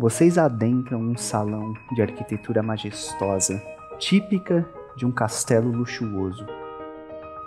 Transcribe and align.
vocês 0.00 0.38
adentram 0.38 0.98
um 0.98 1.14
salão 1.14 1.74
de 1.92 2.00
arquitetura 2.00 2.62
majestosa, 2.62 3.62
típica 3.98 4.66
de 4.96 5.04
um 5.04 5.12
castelo 5.12 5.70
luxuoso. 5.70 6.46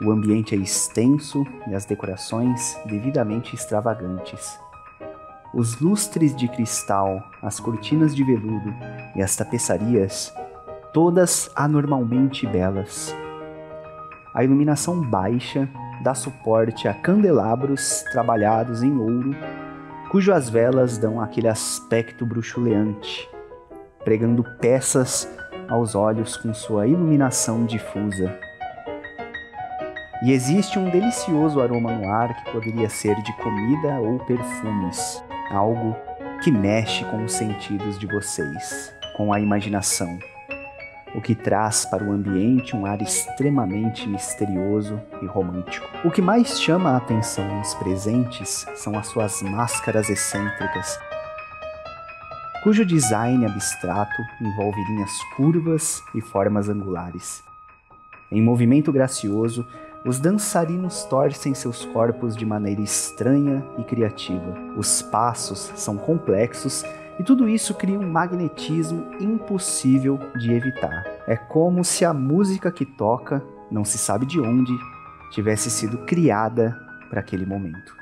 O 0.06 0.12
ambiente 0.12 0.54
é 0.54 0.58
extenso 0.60 1.44
e 1.68 1.74
as 1.74 1.84
decorações 1.84 2.78
devidamente 2.86 3.56
extravagantes. 3.56 4.56
Os 5.52 5.82
lustres 5.82 6.36
de 6.36 6.48
cristal, 6.48 7.24
as 7.42 7.60
cortinas 7.60 8.16
de 8.16 8.24
veludo 8.24 8.72
e 9.16 9.24
as 9.24 9.36
tapeçarias, 9.36 10.32
todas 10.94 11.50
anormalmente 11.56 12.46
belas. 12.46 13.16
A 14.32 14.44
iluminação 14.44 15.02
baixa 15.02 15.68
dá 16.04 16.14
suporte 16.14 16.88
a 16.88 16.94
candelabros 16.94 18.04
trabalhados 18.12 18.84
em 18.84 18.96
ouro, 18.96 19.36
cujas 20.14 20.48
velas 20.48 21.00
dão 21.00 21.20
aquele 21.20 21.48
aspecto 21.48 22.24
bruxuleante, 22.24 23.28
pregando 24.04 24.44
peças 24.62 25.28
aos 25.68 25.96
olhos 25.96 26.38
com 26.38 26.54
sua 26.54 26.86
iluminação 26.86 27.66
difusa. 27.66 28.32
E 30.24 30.32
existe 30.32 30.78
um 30.78 30.88
delicioso 30.88 31.60
aroma 31.60 31.92
no 31.92 32.08
ar 32.12 32.32
que 32.32 32.52
poderia 32.52 32.90
ser 32.90 33.20
de 33.24 33.36
comida 33.38 34.00
ou 34.02 34.20
perfumes, 34.20 35.24
algo 35.50 35.96
que 36.44 36.52
mexe 36.52 37.04
com 37.06 37.26
os 37.26 37.34
sentidos 37.34 37.98
de 37.98 38.06
vocês, 38.06 38.94
com 39.18 39.34
a 39.34 39.40
imaginação, 39.40 40.20
o 41.16 41.22
que 41.22 41.36
traz 41.36 41.86
para 41.86 42.04
o 42.04 42.12
ambiente 42.12 42.76
um 42.76 42.86
ar 42.86 43.02
extremamente 43.02 44.08
misterioso 44.08 45.00
e 45.22 45.26
romântico. 45.26 45.88
O 46.04 46.12
que 46.12 46.22
mais 46.22 46.60
chama 46.60 46.92
a 46.92 46.98
atenção 46.98 47.48
nos 47.58 47.74
presentes 47.76 48.66
são 48.76 48.98
as 48.98 49.08
suas 49.08 49.42
máscaras 49.42 50.10
excêntricas, 50.10 51.00
cujo 52.64 52.86
design 52.86 53.46
abstrato 53.46 54.22
envolve 54.42 54.82
linhas 54.86 55.12
curvas 55.36 56.02
e 56.16 56.22
formas 56.22 56.70
angulares. 56.70 57.44
Em 58.32 58.42
movimento 58.42 58.92
gracioso, 58.92 59.68
os 60.06 60.20
dançarinos 60.20 61.04
torcem 61.06 61.54
seus 61.54 61.86
corpos 61.86 62.36
de 62.36 62.46
maneira 62.46 62.82
estranha 62.82 63.64
e 63.78 63.84
criativa. 63.84 64.54
Os 64.76 65.02
passos 65.02 65.72
são 65.76 65.98
complexos 65.98 66.84
e 67.20 67.24
tudo 67.24 67.48
isso 67.48 67.74
cria 67.74 68.00
um 68.00 68.10
magnetismo 68.10 69.12
impossível 69.20 70.20
de 70.38 70.52
evitar. 70.52 71.04
É 71.28 71.36
como 71.36 71.84
se 71.84 72.04
a 72.04 72.14
música 72.14 72.72
que 72.72 72.86
toca, 72.86 73.44
não 73.70 73.86
se 73.86 73.98
sabe 73.98 74.26
de 74.26 74.40
onde, 74.40 74.74
tivesse 75.32 75.70
sido 75.70 76.00
criada 76.06 76.80
para 77.10 77.20
aquele 77.20 77.46
momento. 77.46 77.96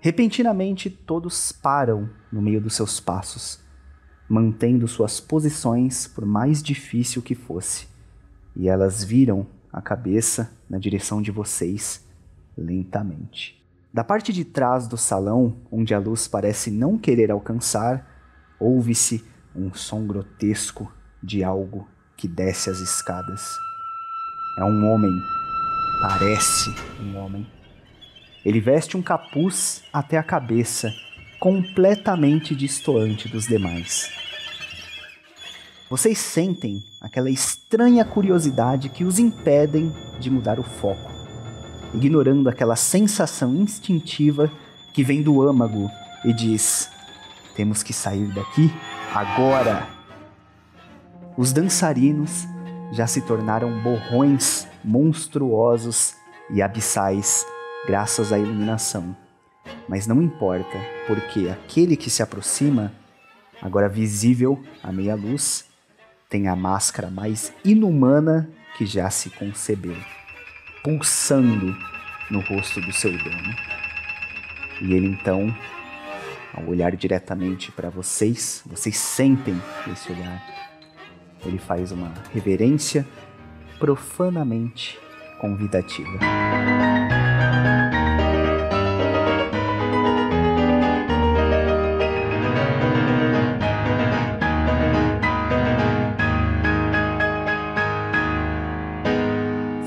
Repentinamente, 0.00 0.90
todos 0.90 1.52
param 1.52 2.10
no 2.32 2.42
meio 2.42 2.60
dos 2.60 2.74
seus 2.74 2.98
passos, 2.98 3.60
mantendo 4.28 4.88
suas 4.88 5.20
posições 5.20 6.06
por 6.06 6.26
mais 6.26 6.62
difícil 6.62 7.22
que 7.22 7.34
fosse, 7.34 7.86
e 8.56 8.68
elas 8.68 9.04
viram 9.04 9.46
a 9.72 9.80
cabeça 9.80 10.50
na 10.68 10.78
direção 10.78 11.22
de 11.22 11.30
vocês 11.30 12.04
lentamente. 12.56 13.62
Da 13.92 14.02
parte 14.02 14.32
de 14.32 14.44
trás 14.44 14.86
do 14.86 14.96
salão, 14.96 15.56
onde 15.70 15.94
a 15.94 15.98
luz 15.98 16.26
parece 16.26 16.70
não 16.70 16.98
querer 16.98 17.30
alcançar, 17.30 18.11
ouve-se 18.62 19.24
um 19.54 19.74
som 19.74 20.06
grotesco 20.06 20.90
de 21.22 21.42
algo 21.42 21.88
que 22.16 22.28
desce 22.28 22.70
as 22.70 22.78
escadas. 22.78 23.42
É 24.58 24.64
um 24.64 24.90
homem. 24.90 25.12
Parece 26.00 26.70
um 27.00 27.16
homem. 27.16 27.46
Ele 28.44 28.60
veste 28.60 28.96
um 28.96 29.02
capuz 29.02 29.82
até 29.92 30.16
a 30.16 30.22
cabeça, 30.22 30.90
completamente 31.40 32.54
distoante 32.54 33.28
dos 33.28 33.46
demais. 33.46 34.10
Vocês 35.88 36.18
sentem 36.18 36.82
aquela 37.00 37.30
estranha 37.30 38.04
curiosidade 38.04 38.88
que 38.88 39.04
os 39.04 39.18
impedem 39.18 39.92
de 40.18 40.30
mudar 40.30 40.58
o 40.58 40.62
foco, 40.62 41.12
ignorando 41.94 42.48
aquela 42.48 42.76
sensação 42.76 43.54
instintiva 43.54 44.50
que 44.92 45.04
vem 45.04 45.22
do 45.22 45.42
âmago 45.42 45.90
e 46.24 46.32
diz: 46.32 46.90
temos 47.54 47.82
que 47.82 47.92
sair 47.92 48.26
daqui 48.34 48.72
agora. 49.14 49.86
Os 51.36 51.52
dançarinos 51.52 52.46
já 52.92 53.06
se 53.06 53.22
tornaram 53.22 53.80
borrões 53.82 54.66
monstruosos 54.84 56.14
e 56.50 56.60
abissais 56.60 57.46
graças 57.86 58.32
à 58.32 58.38
iluminação. 58.38 59.16
Mas 59.88 60.06
não 60.06 60.22
importa, 60.22 60.78
porque 61.06 61.48
aquele 61.48 61.96
que 61.96 62.10
se 62.10 62.22
aproxima, 62.22 62.92
agora 63.60 63.88
visível 63.88 64.62
à 64.82 64.92
meia 64.92 65.14
luz, 65.14 65.64
tem 66.28 66.48
a 66.48 66.56
máscara 66.56 67.10
mais 67.10 67.52
inumana 67.64 68.48
que 68.76 68.86
já 68.86 69.10
se 69.10 69.30
concebeu, 69.30 69.96
pulsando 70.82 71.76
no 72.30 72.40
rosto 72.40 72.80
do 72.80 72.92
seu 72.92 73.12
dono. 73.12 73.56
E 74.80 74.94
ele 74.94 75.06
então, 75.06 75.54
ao 76.52 76.66
olhar 76.66 76.94
diretamente 76.94 77.72
para 77.72 77.88
vocês, 77.88 78.62
vocês 78.66 78.96
sentem 78.96 79.60
esse 79.90 80.12
olhar. 80.12 80.42
Ele 81.44 81.58
faz 81.58 81.90
uma 81.90 82.12
reverência 82.32 83.06
profanamente 83.78 84.98
convidativa. 85.40 86.18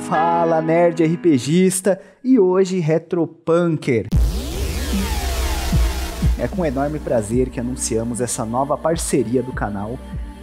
Fala 0.07 0.61
nerd 0.61 1.03
RPGista 1.03 2.01
e 2.23 2.39
hoje 2.39 2.79
Retropunker. 2.79 4.07
É 6.37 6.49
com 6.49 6.65
enorme 6.65 6.99
prazer 6.99 7.49
que 7.49 7.61
anunciamos 7.61 8.19
essa 8.19 8.43
nova 8.43 8.77
parceria 8.77 9.41
do 9.41 9.53
canal 9.53 9.97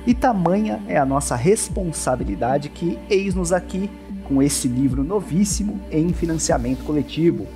e 0.06 0.14
tamanha 0.14 0.82
é 0.88 0.96
a 0.96 1.04
nossa 1.04 1.36
responsabilidade 1.36 2.70
que 2.70 2.98
eis-nos 3.10 3.52
aqui 3.52 3.90
com 4.24 4.42
esse 4.42 4.66
livro 4.68 5.04
novíssimo 5.04 5.80
em 5.90 6.12
financiamento 6.12 6.82
coletivo. 6.82 7.46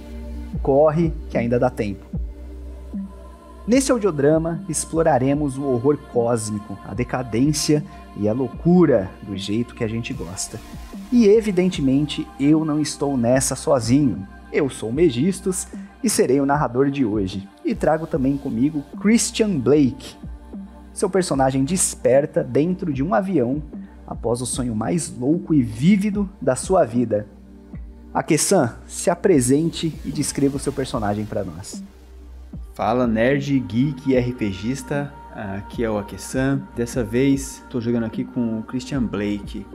Corre 0.62 1.12
que 1.30 1.38
ainda 1.38 1.58
dá 1.58 1.70
tempo. 1.70 2.04
Nesse 3.66 3.90
audiodrama 3.90 4.62
exploraremos 4.68 5.56
o 5.56 5.64
horror 5.64 5.98
cósmico, 6.12 6.78
a 6.86 6.92
decadência 6.92 7.82
e 8.16 8.28
a 8.28 8.32
loucura 8.34 9.10
do 9.22 9.36
jeito 9.36 9.74
que 9.74 9.82
a 9.82 9.88
gente 9.88 10.12
gosta. 10.12 10.60
E 11.10 11.26
evidentemente 11.26 12.26
eu 12.38 12.66
não 12.66 12.80
estou 12.80 13.16
nessa 13.16 13.56
sozinho. 13.56 14.28
Eu 14.52 14.68
sou 14.68 14.90
o 14.90 14.92
Megistos 14.92 15.66
e 16.04 16.10
serei 16.10 16.38
o 16.38 16.46
narrador 16.46 16.90
de 16.90 17.04
hoje. 17.04 17.48
E 17.66 17.74
trago 17.74 18.06
também 18.06 18.36
comigo 18.36 18.84
Christian 19.00 19.58
Blake. 19.58 20.14
Seu 20.94 21.10
personagem 21.10 21.64
desperta 21.64 22.44
dentro 22.44 22.92
de 22.92 23.02
um 23.02 23.12
avião 23.12 23.60
após 24.06 24.40
o 24.40 24.46
sonho 24.46 24.72
mais 24.72 25.12
louco 25.18 25.52
e 25.52 25.62
vívido 25.62 26.30
da 26.40 26.54
sua 26.54 26.84
vida. 26.84 27.26
Akesan, 28.14 28.76
se 28.86 29.10
apresente 29.10 29.92
e 30.04 30.12
descreva 30.12 30.56
o 30.56 30.60
seu 30.60 30.72
personagem 30.72 31.26
para 31.26 31.42
nós. 31.42 31.82
Fala 32.72 33.04
nerd, 33.04 33.58
geek 33.58 34.12
e 34.12 34.16
RPGista, 34.16 35.12
aqui 35.34 35.82
é 35.82 35.90
o 35.90 35.98
Akesan. 35.98 36.62
Dessa 36.76 37.02
vez 37.02 37.62
estou 37.64 37.80
jogando 37.80 38.06
aqui 38.06 38.22
com 38.22 38.60
o 38.60 38.62
Christian 38.62 39.02
Blake. 39.02 39.66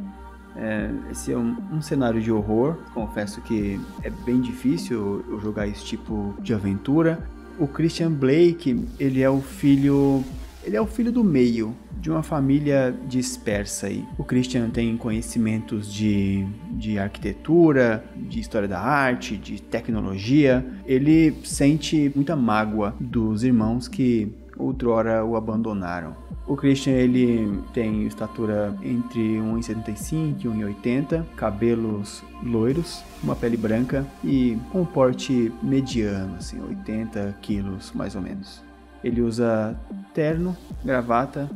É, 0.56 0.90
esse 1.12 1.34
é 1.34 1.38
um, 1.38 1.58
um, 1.74 1.82
cenário 1.82 2.22
de 2.22 2.32
horror. 2.32 2.78
Confesso 2.94 3.42
que 3.42 3.78
é 4.02 4.10
bem 4.10 4.40
difícil 4.40 5.26
eu 5.30 5.40
jogar 5.42 5.68
esse 5.68 5.84
tipo 5.84 6.34
de 6.40 6.54
aventura. 6.54 7.20
O 7.62 7.68
Christian 7.68 8.12
Blake, 8.12 8.88
ele 9.00 9.22
é 9.22 9.30
o 9.30 9.40
filho, 9.40 10.24
ele 10.64 10.76
é 10.76 10.82
o 10.82 10.88
filho 10.88 11.12
do 11.12 11.24
meio 11.24 11.76
de 12.00 12.10
uma 12.10 12.24
família 12.24 12.92
dispersa 13.08 13.86
aí. 13.86 14.04
O 14.18 14.24
Christian 14.24 14.72
tem 14.72 14.98
conhecimentos 14.98 15.94
de, 15.94 16.44
de 16.72 16.98
arquitetura, 16.98 18.04
de 18.16 18.40
história 18.40 18.68
da 18.68 18.80
arte, 18.80 19.38
de 19.38 19.62
tecnologia. 19.62 20.66
Ele 20.88 21.36
sente 21.44 22.12
muita 22.16 22.36
mágoa 22.36 22.96
dos 23.00 23.44
irmãos 23.44 23.88
que 23.88 24.34
outrora 24.62 25.24
o 25.26 25.36
abandonaram. 25.36 26.16
O 26.48 26.56
Christian 26.56 26.94
ele 26.94 27.62
tem 27.74 28.06
estatura 28.08 28.76
entre 28.82 29.38
1,75 29.38 30.42
e 30.42 30.48
1,80, 30.48 31.26
cabelos 31.36 32.24
loiros, 32.44 33.04
uma 33.24 33.36
pele 33.36 33.58
branca 33.58 34.06
e 34.24 34.58
um 34.74 34.84
porte 34.84 35.54
mediano, 35.62 36.36
assim, 36.36 36.62
80 36.62 37.38
quilos 37.42 37.92
mais 37.94 38.16
ou 38.16 38.22
menos. 38.22 38.64
Ele 39.04 39.22
usa 39.22 39.80
terno, 40.14 40.56
gravata, 40.84 41.50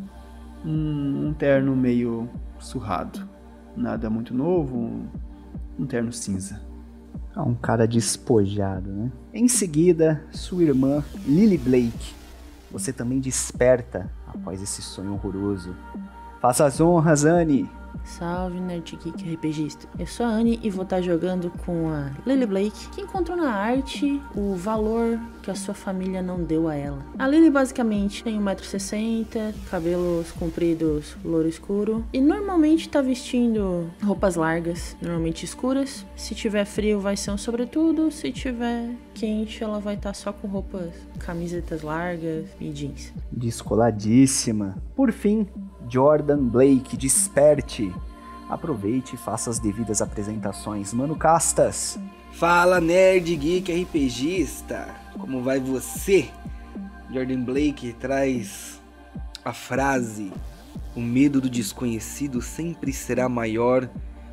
um, 0.63 1.27
um 1.27 1.33
terno 1.33 1.75
meio 1.75 2.29
surrado, 2.59 3.27
nada 3.75 4.09
muito 4.09 4.33
novo, 4.33 4.77
um, 4.77 5.07
um 5.79 5.85
terno 5.85 6.11
cinza. 6.11 6.61
Ah, 7.35 7.43
um 7.43 7.53
cara 7.53 7.85
despojado, 7.85 8.89
né? 8.89 9.11
Em 9.33 9.47
seguida, 9.47 10.23
sua 10.31 10.63
irmã 10.63 11.03
Lily 11.27 11.57
Blake. 11.57 12.24
Você 12.75 12.91
também 12.91 13.21
desperta 13.21 14.11
após 14.27 14.61
esse 14.61 14.81
sonho 14.81 15.13
horroroso. 15.13 15.73
Faça 16.41 16.65
as 16.65 16.81
honras, 16.81 17.23
Anne! 17.23 17.69
Salve, 18.03 18.59
Nerd 18.59 18.97
Geek 18.97 19.33
RPGista. 19.33 19.87
Eu 19.97 20.05
sou 20.05 20.25
a 20.25 20.29
Anne 20.29 20.59
e 20.61 20.69
vou 20.69 20.83
estar 20.83 21.01
jogando 21.01 21.49
com 21.65 21.89
a 21.89 22.11
Lily 22.25 22.45
Blake, 22.45 22.89
que 22.89 23.01
encontrou 23.01 23.37
na 23.37 23.51
arte 23.51 24.21
o 24.35 24.55
valor 24.55 25.17
que 25.41 25.49
a 25.49 25.55
sua 25.55 25.73
família 25.73 26.21
não 26.21 26.43
deu 26.43 26.67
a 26.67 26.75
ela. 26.75 26.99
A 27.17 27.27
Lily 27.27 27.49
basicamente 27.49 28.23
tem 28.23 28.39
1,60m, 28.39 29.53
cabelos 29.69 30.31
compridos, 30.31 31.15
louro 31.23 31.47
escuro, 31.47 32.05
e 32.11 32.19
normalmente 32.19 32.89
tá 32.89 33.01
vestindo 33.01 33.89
roupas 34.03 34.35
largas, 34.35 34.95
normalmente 35.01 35.45
escuras. 35.45 36.05
Se 36.15 36.35
tiver 36.35 36.65
frio 36.65 36.99
vai 36.99 37.15
ser 37.15 37.31
um 37.31 37.37
sobretudo, 37.37 38.11
se 38.11 38.31
tiver 38.31 38.89
quente 39.13 39.63
ela 39.63 39.79
vai 39.79 39.95
estar 39.95 40.09
tá 40.09 40.13
só 40.13 40.33
com 40.33 40.47
roupas, 40.47 40.91
camisetas 41.17 41.81
largas 41.81 42.45
e 42.59 42.69
jeans. 42.69 43.13
Descoladíssima. 43.31 44.75
Por 44.95 45.11
fim, 45.11 45.47
Jordan 45.89 46.43
Blake, 46.43 46.97
desperte. 46.97 47.93
Aproveite 48.49 49.15
e 49.15 49.17
faça 49.17 49.49
as 49.49 49.59
devidas 49.59 50.01
apresentações. 50.01 50.93
Mano 50.93 51.15
Castas. 51.15 51.97
Fala, 52.33 52.79
nerd 52.79 53.35
geek 53.35 53.71
RPGista. 53.71 54.87
Como 55.17 55.41
vai 55.41 55.59
você? 55.59 56.29
Jordan 57.11 57.43
Blake 57.43 57.93
traz 57.93 58.81
a 59.43 59.53
frase: 59.53 60.31
O 60.95 60.99
medo 60.99 61.39
do 61.39 61.49
desconhecido 61.49 62.41
sempre 62.41 62.91
será 62.91 63.29
maior 63.29 63.89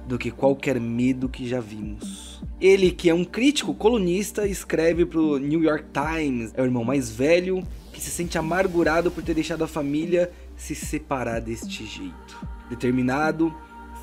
do 0.06 0.19
que 0.19 0.31
qualquer 0.31 0.81
medo 0.81 1.28
que 1.28 1.49
já 1.49 1.60
vimos. 1.60 2.43
Ele, 2.60 2.90
que 2.90 3.10
é 3.10 3.14
um 3.14 3.25
crítico 3.25 3.75
colunista, 3.75 4.46
escreve 4.46 5.04
para 5.04 5.19
o 5.19 5.38
New 5.38 5.62
York 5.62 5.87
Times, 5.93 6.52
é 6.54 6.62
o 6.62 6.64
irmão 6.64 6.84
mais 6.84 7.10
velho 7.10 7.62
que 7.93 8.00
se 8.00 8.10
sente 8.10 8.38
amargurado 8.38 9.10
por 9.10 9.22
ter 9.22 9.34
deixado 9.34 9.64
a 9.64 9.69
família 9.69 10.31
se 10.56 10.75
separar 10.75 11.40
deste 11.40 11.84
jeito. 11.84 12.46
Determinado, 12.70 13.54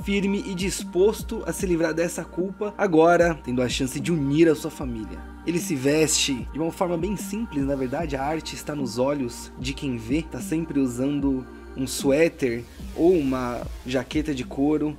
firme 0.04 0.44
e 0.48 0.54
disposto 0.54 1.44
a 1.46 1.54
se 1.54 1.66
livrar 1.66 1.94
dessa 1.94 2.24
culpa, 2.24 2.74
agora 2.78 3.40
tendo 3.44 3.62
a 3.62 3.70
chance 3.70 4.00
de 4.00 4.12
unir 4.12 4.48
a 4.50 4.56
sua 4.56 4.72
família. 4.72 5.20
Ele 5.46 5.60
se 5.60 5.76
veste 5.76 6.48
de 6.52 6.60
uma 6.60 6.72
forma 6.72 6.98
bem 6.98 7.16
simples, 7.16 7.66
na 7.66 7.76
verdade, 7.76 8.16
a 8.16 8.24
arte 8.24 8.56
está 8.56 8.76
nos 8.76 8.98
olhos 8.98 9.52
de 9.58 9.74
quem 9.74 9.98
vê, 9.98 10.20
está 10.20 10.40
sempre 10.40 10.80
usando 10.80 11.46
um 11.76 11.88
suéter 11.88 12.64
ou 12.96 13.14
uma 13.14 13.62
jaqueta 13.86 14.34
de 14.34 14.44
couro 14.44 14.98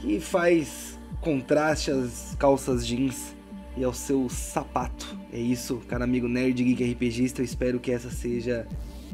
que 0.00 0.20
faz 0.20 0.98
contraste 1.20 1.90
às 1.90 2.34
calças 2.38 2.86
jeans 2.86 3.34
e 3.76 3.84
ao 3.84 3.92
seu 3.92 4.28
sapato. 4.28 5.18
É 5.32 5.38
isso, 5.38 5.76
cara 5.88 6.04
amigo 6.04 6.28
nerd 6.28 6.62
geek 6.62 6.92
RPGista, 6.92 7.40
eu 7.40 7.44
espero 7.44 7.78
que 7.78 7.90
essa 7.90 8.10
seja 8.10 8.66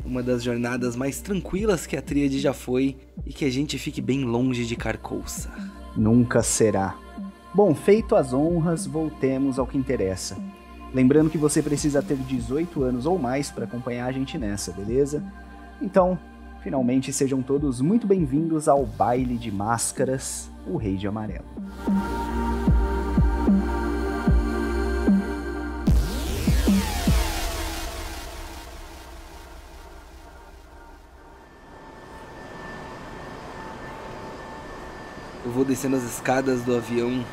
uma 0.05 0.23
das 0.23 0.43
jornadas 0.43 0.97
mais 0.97 1.21
tranquilas 1.21 1.87
que 1.87 1.97
a 1.97 2.03
tríade 2.03 2.39
já 2.39 2.53
foi 2.53 2.97
e 3.27 3.33
que 3.33 3.45
a 3.45 3.51
gente 3.51 3.79
fique 3.79 4.01
bem 4.01 4.25
longe 4.25 4.67
de 4.67 4.77
Carcoça. 4.77 5.51
Nunca 5.97 6.43
será. 6.43 6.99
Bom, 7.55 7.75
feito 7.75 8.17
as 8.17 8.33
honras, 8.33 8.87
voltemos 8.87 9.59
ao 9.59 9.67
que 9.67 9.79
interessa. 9.79 10.37
Lembrando 10.93 11.31
que 11.31 11.39
você 11.39 11.63
precisa 11.63 12.03
ter 12.03 12.17
18 12.17 12.83
anos 12.83 13.07
ou 13.07 13.19
mais 13.19 13.51
para 13.51 13.65
acompanhar 13.65 14.07
a 14.07 14.13
gente 14.13 14.37
nessa, 14.37 14.73
beleza? 14.73 15.25
Então, 15.81 16.19
finalmente 16.65 17.13
sejam 17.13 17.43
todos 17.43 17.83
muito 17.83 18.07
bem-vindos 18.07 18.69
ao 18.69 18.87
Baile 18.87 19.37
de 19.37 19.53
Máscaras, 19.53 20.51
o 20.67 20.79
Rei 20.79 20.97
de 20.97 21.07
Amarelo. 21.07 21.45
vou 35.45 35.65
descendo 35.65 35.97
as 35.97 36.03
escadas 36.03 36.63
do 36.63 36.75
avião, 36.77 37.25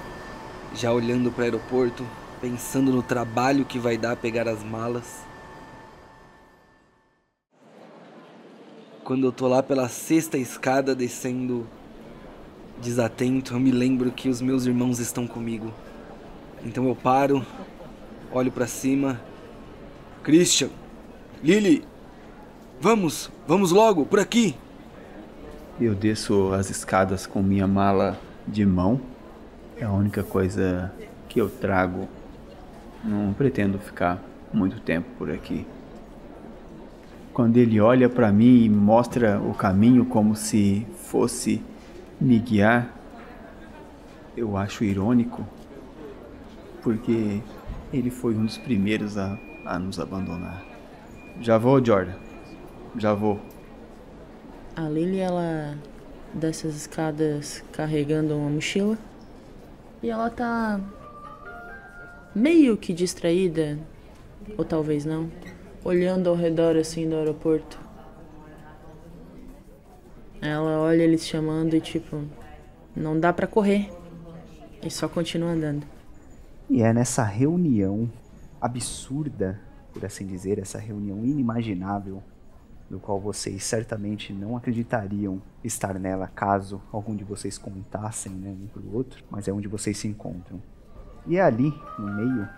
já 0.75 0.92
olhando 0.92 1.31
para 1.31 1.42
o 1.42 1.45
aeroporto, 1.45 2.06
pensando 2.39 2.92
no 2.92 3.01
trabalho 3.01 3.66
que 3.66 3.80
vai 3.80 3.98
dar 3.98 4.16
pegar 4.16 4.48
as 4.48 4.62
malas. 4.62 5.31
Quando 9.03 9.25
eu 9.25 9.31
tô 9.31 9.48
lá 9.48 9.63
pela 9.63 9.89
sexta 9.89 10.38
escada 10.38 10.94
descendo 10.94 11.65
desatento, 12.80 13.56
eu 13.56 13.59
me 13.59 13.71
lembro 13.71 14.12
que 14.12 14.30
os 14.30 14.42
meus 14.42 14.68
irmãos 14.68 15.00
estão 15.00 15.25
comigo. 15.25 15.74
Então 16.63 16.88
eu 16.88 16.95
paro, 16.95 17.44
olho 18.31 18.51
para 18.51 18.68
cima. 18.68 19.19
Christian, 20.24 20.69
Lily, 21.44 21.83
vamos, 22.80 23.31
vamos 23.48 23.71
logo, 23.71 24.06
por 24.06 24.19
aqui. 24.19 24.56
Eu 25.80 25.95
desço 25.95 26.53
as 26.53 26.69
escadas 26.69 27.25
com 27.25 27.42
minha 27.42 27.68
mala 27.68 28.19
de 28.48 28.63
mão. 28.63 29.01
É 29.77 29.83
a 29.83 29.92
única 29.92 30.21
coisa 30.21 30.94
que 31.27 31.42
eu 31.42 31.50
trago. 31.50 32.07
Não 33.03 33.33
pretendo 33.33 33.80
ficar 33.80 34.24
muito 34.53 34.80
tempo 34.80 35.07
por 35.18 35.31
aqui. 35.31 35.65
Quando 37.33 37.57
ele 37.57 37.80
olha 37.80 38.10
para 38.10 38.31
mim 38.31 38.66
e 38.66 38.69
mostra 38.69 39.39
o 39.39 39.54
caminho 39.54 40.06
como 40.06 40.36
se 40.36 40.86
fosse 40.95 41.62
me 42.19 42.38
guiar, 42.39 42.94
eu 44.36 44.57
acho 44.57 44.83
irônico, 44.83 45.45
porque 46.81 47.42
ele 47.94 48.10
foi 48.10 48.36
um 48.36 48.45
dos 48.45 48.57
primeiros 48.57 49.18
a, 49.18 49.38
a 49.66 49.80
nos 49.80 50.00
abandonar. 50.00 50.63
Já 51.39 51.57
vou, 51.57 51.83
Jordan. 51.83 52.13
Já 52.98 53.13
vou. 53.13 53.39
A 54.75 54.89
Lily, 54.89 55.19
ela 55.19 55.77
desce 56.34 56.68
as 56.68 56.75
escadas 56.75 57.63
carregando 57.72 58.36
uma 58.36 58.50
mochila. 58.50 58.98
E 60.04 60.10
ela 60.10 60.30
tá 60.30 60.80
meio 62.34 62.75
que 62.75 62.94
distraída, 62.94 63.77
ou 64.57 64.66
talvez 64.66 65.06
não, 65.06 65.30
olhando 65.83 66.30
ao 66.30 66.36
redor 66.36 66.75
assim 66.75 67.10
do 67.10 67.16
aeroporto. 67.16 67.80
Ela 70.42 70.80
olha 70.80 71.04
eles 71.04 71.25
chamando 71.25 71.75
e 71.75 71.81
tipo, 71.81 72.24
não 72.95 73.19
dá 73.19 73.31
para 73.31 73.48
correr. 73.48 73.92
E 74.83 74.89
só 74.89 75.07
continua 75.07 75.51
andando. 75.51 75.86
E 76.68 76.81
é 76.81 76.92
nessa 76.92 77.24
reunião 77.24 78.10
absurda, 78.60 79.60
por 79.94 80.03
assim 80.03 80.25
dizer, 80.25 80.58
essa 80.58 80.79
reunião 80.79 81.24
inimaginável 81.24 82.24
do 82.89 83.00
qual 83.00 83.20
vocês 83.20 83.63
certamente 83.63 84.34
não 84.34 84.58
acreditariam 84.58 85.41
estar 85.63 85.98
nela 86.00 86.27
caso 86.27 86.82
algum 86.91 87.15
de 87.15 87.24
vocês 87.24 87.58
contassem 87.58 88.32
né, 88.34 88.50
um 88.50 88.67
para 88.67 88.82
o 88.82 88.96
outro, 88.96 89.24
mas 89.29 89.48
é 89.48 89.53
onde 89.53 89.67
vocês 89.67 89.98
se 89.98 90.08
encontram. 90.08 90.62
E 91.27 91.38
é 91.38 91.41
ali, 91.41 91.72
no 92.00 92.13
meio 92.15 92.50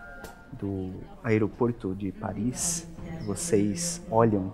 do 0.59 0.91
aeroporto 1.23 1.93
de 1.95 2.11
Paris, 2.11 2.87
vocês 3.25 4.01
olham 4.09 4.53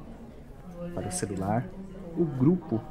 para 0.94 1.08
o 1.08 1.12
celular 1.12 1.68
o 2.18 2.25
grupo 2.25 2.82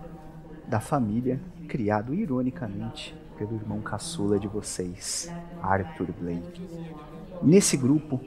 da 0.66 0.80
família 0.80 1.40
criado 1.68 2.14
ironicamente 2.14 3.16
pelo 3.36 3.54
irmão 3.54 3.80
caçula 3.80 4.38
de 4.38 4.48
vocês, 4.48 5.32
Arthur 5.62 6.12
Blake. 6.12 6.68
Nesse 7.42 7.76
grupo, 7.76 8.20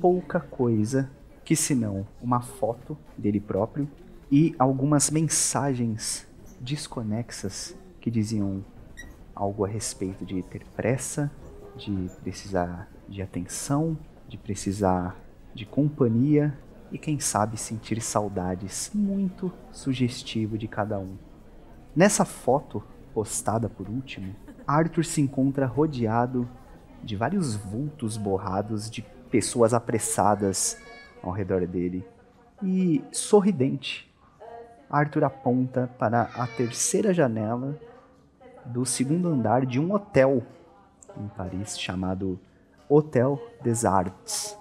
pouca 0.00 0.40
coisa 0.40 1.10
que 1.44 1.54
senão 1.54 2.06
uma 2.20 2.40
foto 2.40 2.98
dele 3.16 3.40
próprio 3.40 3.88
e 4.30 4.54
algumas 4.58 5.10
mensagens 5.10 6.26
desconexas 6.60 7.76
que 8.00 8.10
diziam 8.10 8.64
algo 9.34 9.64
a 9.64 9.68
respeito 9.68 10.24
de 10.24 10.42
ter 10.42 10.64
pressa, 10.74 11.30
de 11.76 12.10
precisar 12.22 12.88
de 13.08 13.22
atenção, 13.22 13.96
de 14.28 14.36
precisar 14.36 15.16
de 15.54 15.64
companhia 15.64 16.56
e 16.92 16.98
quem 16.98 17.18
sabe 17.18 17.56
sentir 17.56 18.00
saudades, 18.00 18.90
muito 18.94 19.52
sugestivo 19.72 20.56
de 20.56 20.68
cada 20.68 20.98
um. 20.98 21.16
Nessa 21.94 22.24
foto 22.24 22.82
postada 23.12 23.68
por 23.68 23.88
último, 23.88 24.34
Arthur 24.66 25.04
se 25.04 25.20
encontra 25.20 25.66
rodeado 25.66 26.48
de 27.02 27.16
vários 27.16 27.54
vultos 27.54 28.16
borrados 28.16 28.90
de 28.90 29.02
pessoas 29.30 29.72
apressadas 29.72 30.76
ao 31.22 31.32
redor 31.32 31.66
dele 31.66 32.04
e 32.62 33.04
sorridente, 33.12 34.10
Arthur 34.88 35.24
aponta 35.24 35.90
para 35.98 36.22
a 36.22 36.46
terceira 36.46 37.12
janela 37.12 37.78
do 38.64 38.84
segundo 38.86 39.28
andar 39.28 39.66
de 39.66 39.78
um 39.78 39.92
hotel 39.92 40.42
em 41.18 41.28
Paris 41.28 41.78
chamado 41.78 42.40
Hotel 42.88 43.40
des 43.62 43.84
Arts. 43.84 44.56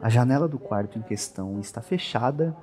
A 0.00 0.08
janela 0.08 0.46
do 0.46 0.58
quarto 0.58 0.96
em 0.96 1.02
questão 1.02 1.58
está 1.58 1.82
fechada 1.82 2.56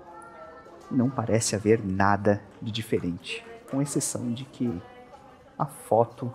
e 0.89 0.95
não 0.95 1.09
parece 1.09 1.55
haver 1.55 1.83
nada 1.83 2.41
de 2.61 2.71
diferente, 2.71 3.45
com 3.69 3.81
exceção 3.81 4.31
de 4.31 4.45
que 4.45 4.81
a 5.59 5.65
foto 5.65 6.31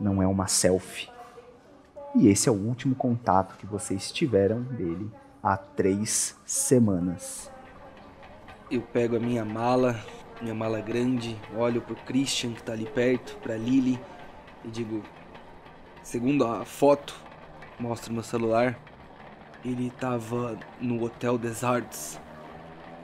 não 0.00 0.20
é 0.20 0.26
uma 0.26 0.48
selfie. 0.48 1.08
E 2.16 2.28
esse 2.28 2.48
é 2.48 2.52
o 2.52 2.56
último 2.56 2.96
contato 2.96 3.56
que 3.56 3.66
vocês 3.66 4.10
tiveram 4.10 4.62
dele 4.62 5.10
há 5.42 5.56
três 5.56 6.36
semanas. 6.44 7.50
eu 8.70 8.80
pego 8.80 9.16
a 9.16 9.20
minha 9.20 9.44
mala, 9.44 10.00
minha 10.42 10.54
mala 10.54 10.80
grande, 10.80 11.36
olho 11.56 11.80
pro 11.80 11.94
Christian 11.94 12.52
que 12.54 12.62
tá 12.62 12.72
ali 12.72 12.86
perto, 12.86 13.36
pra 13.40 13.56
Lily 13.56 14.00
e 14.64 14.68
digo: 14.68 15.02
segundo 16.02 16.44
a 16.44 16.64
foto, 16.64 17.23
mostro 17.78 18.12
meu 18.12 18.22
celular, 18.22 18.78
ele 19.64 19.90
tava 19.98 20.58
no 20.80 21.02
Hotel 21.02 21.38
des 21.38 21.64
Arts. 21.64 22.20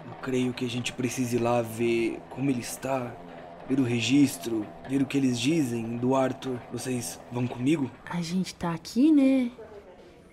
Eu 0.07 0.15
creio 0.23 0.53
que 0.53 0.65
a 0.65 0.69
gente 0.69 0.93
precisa 0.93 1.37
ir 1.37 1.39
lá 1.39 1.63
ver 1.63 2.21
como 2.31 2.51
ele 2.51 2.61
está, 2.61 3.15
ver 3.69 3.81
o 3.81 3.85
registro, 3.85 4.67
ver 4.89 5.01
o 5.03 5.07
que 5.07 5.17
eles 5.17 5.39
dizem 5.39 5.97
do 5.97 6.15
Arthur. 6.15 6.59
Vocês 6.73 7.21
vão 7.31 7.47
comigo? 7.47 7.91
A 8.05 8.21
gente 8.21 8.55
tá 8.55 8.73
aqui, 8.73 9.13
né? 9.13 9.51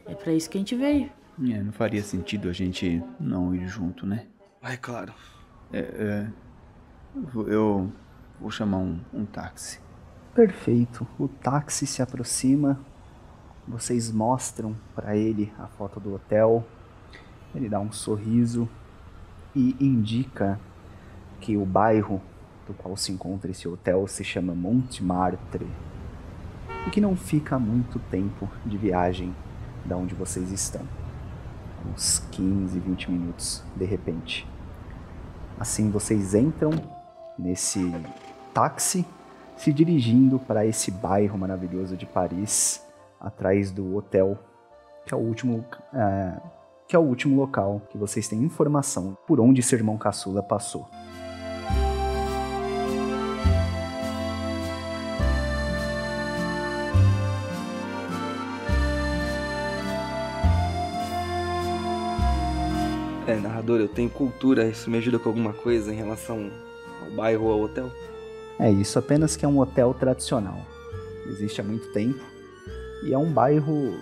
É 0.05 0.15
pra 0.15 0.33
isso 0.33 0.49
que 0.49 0.57
a 0.57 0.61
gente 0.61 0.75
veio. 0.75 1.09
É, 1.39 1.61
não 1.61 1.71
faria 1.71 2.01
sentido 2.01 2.49
a 2.49 2.53
gente 2.53 3.03
não 3.19 3.53
ir 3.53 3.67
junto, 3.67 4.05
né? 4.05 4.25
É 4.61 4.75
claro. 4.75 5.13
É, 5.71 5.79
é, 5.79 6.27
eu 7.47 7.91
vou 8.39 8.49
chamar 8.49 8.77
um, 8.77 8.99
um 9.13 9.25
táxi. 9.25 9.79
Perfeito. 10.33 11.07
O 11.19 11.27
táxi 11.27 11.85
se 11.85 12.01
aproxima. 12.01 12.79
Vocês 13.67 14.11
mostram 14.11 14.75
para 14.95 15.15
ele 15.17 15.51
a 15.59 15.67
foto 15.67 15.99
do 15.99 16.15
hotel. 16.15 16.65
Ele 17.53 17.67
dá 17.67 17.79
um 17.79 17.91
sorriso 17.91 18.67
e 19.53 19.75
indica 19.79 20.59
que 21.41 21.57
o 21.57 21.65
bairro 21.65 22.21
do 22.65 22.73
qual 22.73 22.95
se 22.95 23.11
encontra 23.11 23.51
esse 23.51 23.67
hotel 23.67 24.07
se 24.07 24.23
chama 24.23 24.55
Montmartre 24.55 25.67
e 26.85 26.89
que 26.89 27.01
não 27.01 27.15
fica 27.15 27.59
muito 27.59 27.99
tempo 27.99 28.47
de 28.65 28.77
viagem 28.77 29.35
da 29.83 29.97
onde 29.97 30.15
vocês 30.15 30.51
estão. 30.51 30.87
Uns 31.91 32.19
15, 32.31 32.79
20 32.79 33.11
minutos 33.11 33.63
de 33.75 33.85
repente. 33.85 34.47
Assim 35.59 35.89
vocês 35.89 36.33
entram 36.33 36.71
nesse 37.37 37.93
táxi 38.53 39.05
se 39.57 39.73
dirigindo 39.73 40.39
para 40.39 40.65
esse 40.65 40.91
bairro 40.91 41.37
maravilhoso 41.37 41.97
de 41.97 42.05
Paris, 42.05 42.86
atrás 43.19 43.71
do 43.71 43.95
hotel, 43.95 44.37
que 45.05 45.13
é 45.13 45.17
o 45.17 45.19
último, 45.19 45.65
é, 45.93 46.41
que 46.87 46.95
é 46.95 46.99
o 46.99 47.03
último 47.03 47.39
local 47.39 47.81
que 47.89 47.97
vocês 47.97 48.27
têm 48.27 48.43
informação 48.43 49.17
por 49.27 49.39
onde 49.39 49.61
seu 49.61 49.77
irmão 49.77 49.97
caçula 49.97 50.43
passou. 50.43 50.87
É, 63.27 63.35
narrador, 63.35 63.81
eu 63.81 63.89
tenho 63.89 64.09
cultura, 64.09 64.65
isso 64.67 64.89
me 64.89 64.97
ajuda 64.97 65.19
com 65.19 65.27
alguma 65.27 65.51
coisa 65.51 65.93
em 65.93 65.97
relação 65.97 66.49
ao 67.03 67.11
bairro 67.11 67.45
ou 67.45 67.51
ao 67.51 67.61
hotel? 67.61 67.91
É 68.57 68.71
isso, 68.71 68.97
apenas 68.97 69.35
que 69.35 69.43
é 69.43 69.47
um 69.47 69.59
hotel 69.59 69.93
tradicional. 69.93 70.57
Existe 71.27 71.59
há 71.59 71.63
muito 71.63 71.91
tempo 71.91 72.36
e 73.03 73.13
é 73.13 73.17
um 73.17 73.31
bairro 73.31 73.99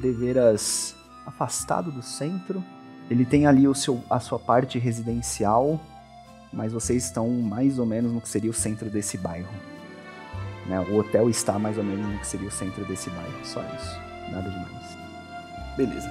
deveras 0.00 0.94
afastado 1.26 1.90
do 1.90 2.02
centro. 2.02 2.62
Ele 3.10 3.24
tem 3.24 3.46
ali 3.46 3.66
o 3.66 3.74
seu, 3.74 4.02
a 4.08 4.20
sua 4.20 4.38
parte 4.38 4.78
residencial, 4.78 5.80
mas 6.52 6.72
vocês 6.72 7.04
estão 7.04 7.28
mais 7.28 7.78
ou 7.78 7.86
menos 7.86 8.12
no 8.12 8.20
que 8.20 8.28
seria 8.28 8.50
o 8.50 8.54
centro 8.54 8.88
desse 8.88 9.18
bairro. 9.18 9.52
Né? 10.66 10.78
O 10.80 10.96
hotel 10.96 11.28
está 11.28 11.58
mais 11.58 11.76
ou 11.76 11.84
menos 11.84 12.06
no 12.06 12.18
que 12.18 12.26
seria 12.26 12.48
o 12.48 12.52
centro 12.52 12.84
desse 12.84 13.10
bairro, 13.10 13.44
só 13.44 13.60
isso, 13.74 14.00
nada 14.30 14.48
demais. 14.48 14.96
Beleza. 15.76 16.08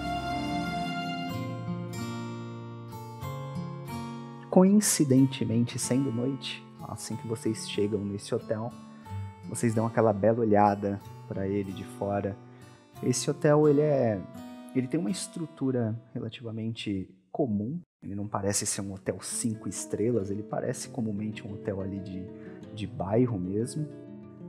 Coincidentemente, 4.49 5.77
sendo 5.77 6.11
noite, 6.11 6.65
assim 6.87 7.15
que 7.15 7.27
vocês 7.27 7.69
chegam 7.69 7.99
nesse 7.99 8.33
hotel, 8.33 8.73
vocês 9.47 9.73
dão 9.73 9.85
aquela 9.85 10.11
bela 10.11 10.39
olhada 10.39 10.99
para 11.29 11.47
ele 11.47 11.71
de 11.71 11.85
fora. 11.85 12.35
Esse 13.03 13.29
hotel 13.29 13.69
ele 13.69 13.81
é, 13.81 14.19
ele 14.75 14.87
tem 14.87 14.99
uma 14.99 15.11
estrutura 15.11 15.95
relativamente 16.13 17.07
comum. 17.31 17.79
Ele 18.03 18.15
não 18.15 18.27
parece 18.27 18.65
ser 18.65 18.81
um 18.81 18.93
hotel 18.93 19.17
cinco 19.21 19.69
estrelas, 19.69 20.31
ele 20.31 20.43
parece 20.43 20.89
comumente 20.89 21.45
um 21.47 21.53
hotel 21.53 21.81
ali 21.81 21.99
de, 21.99 22.25
de 22.73 22.87
bairro 22.87 23.39
mesmo. 23.39 23.87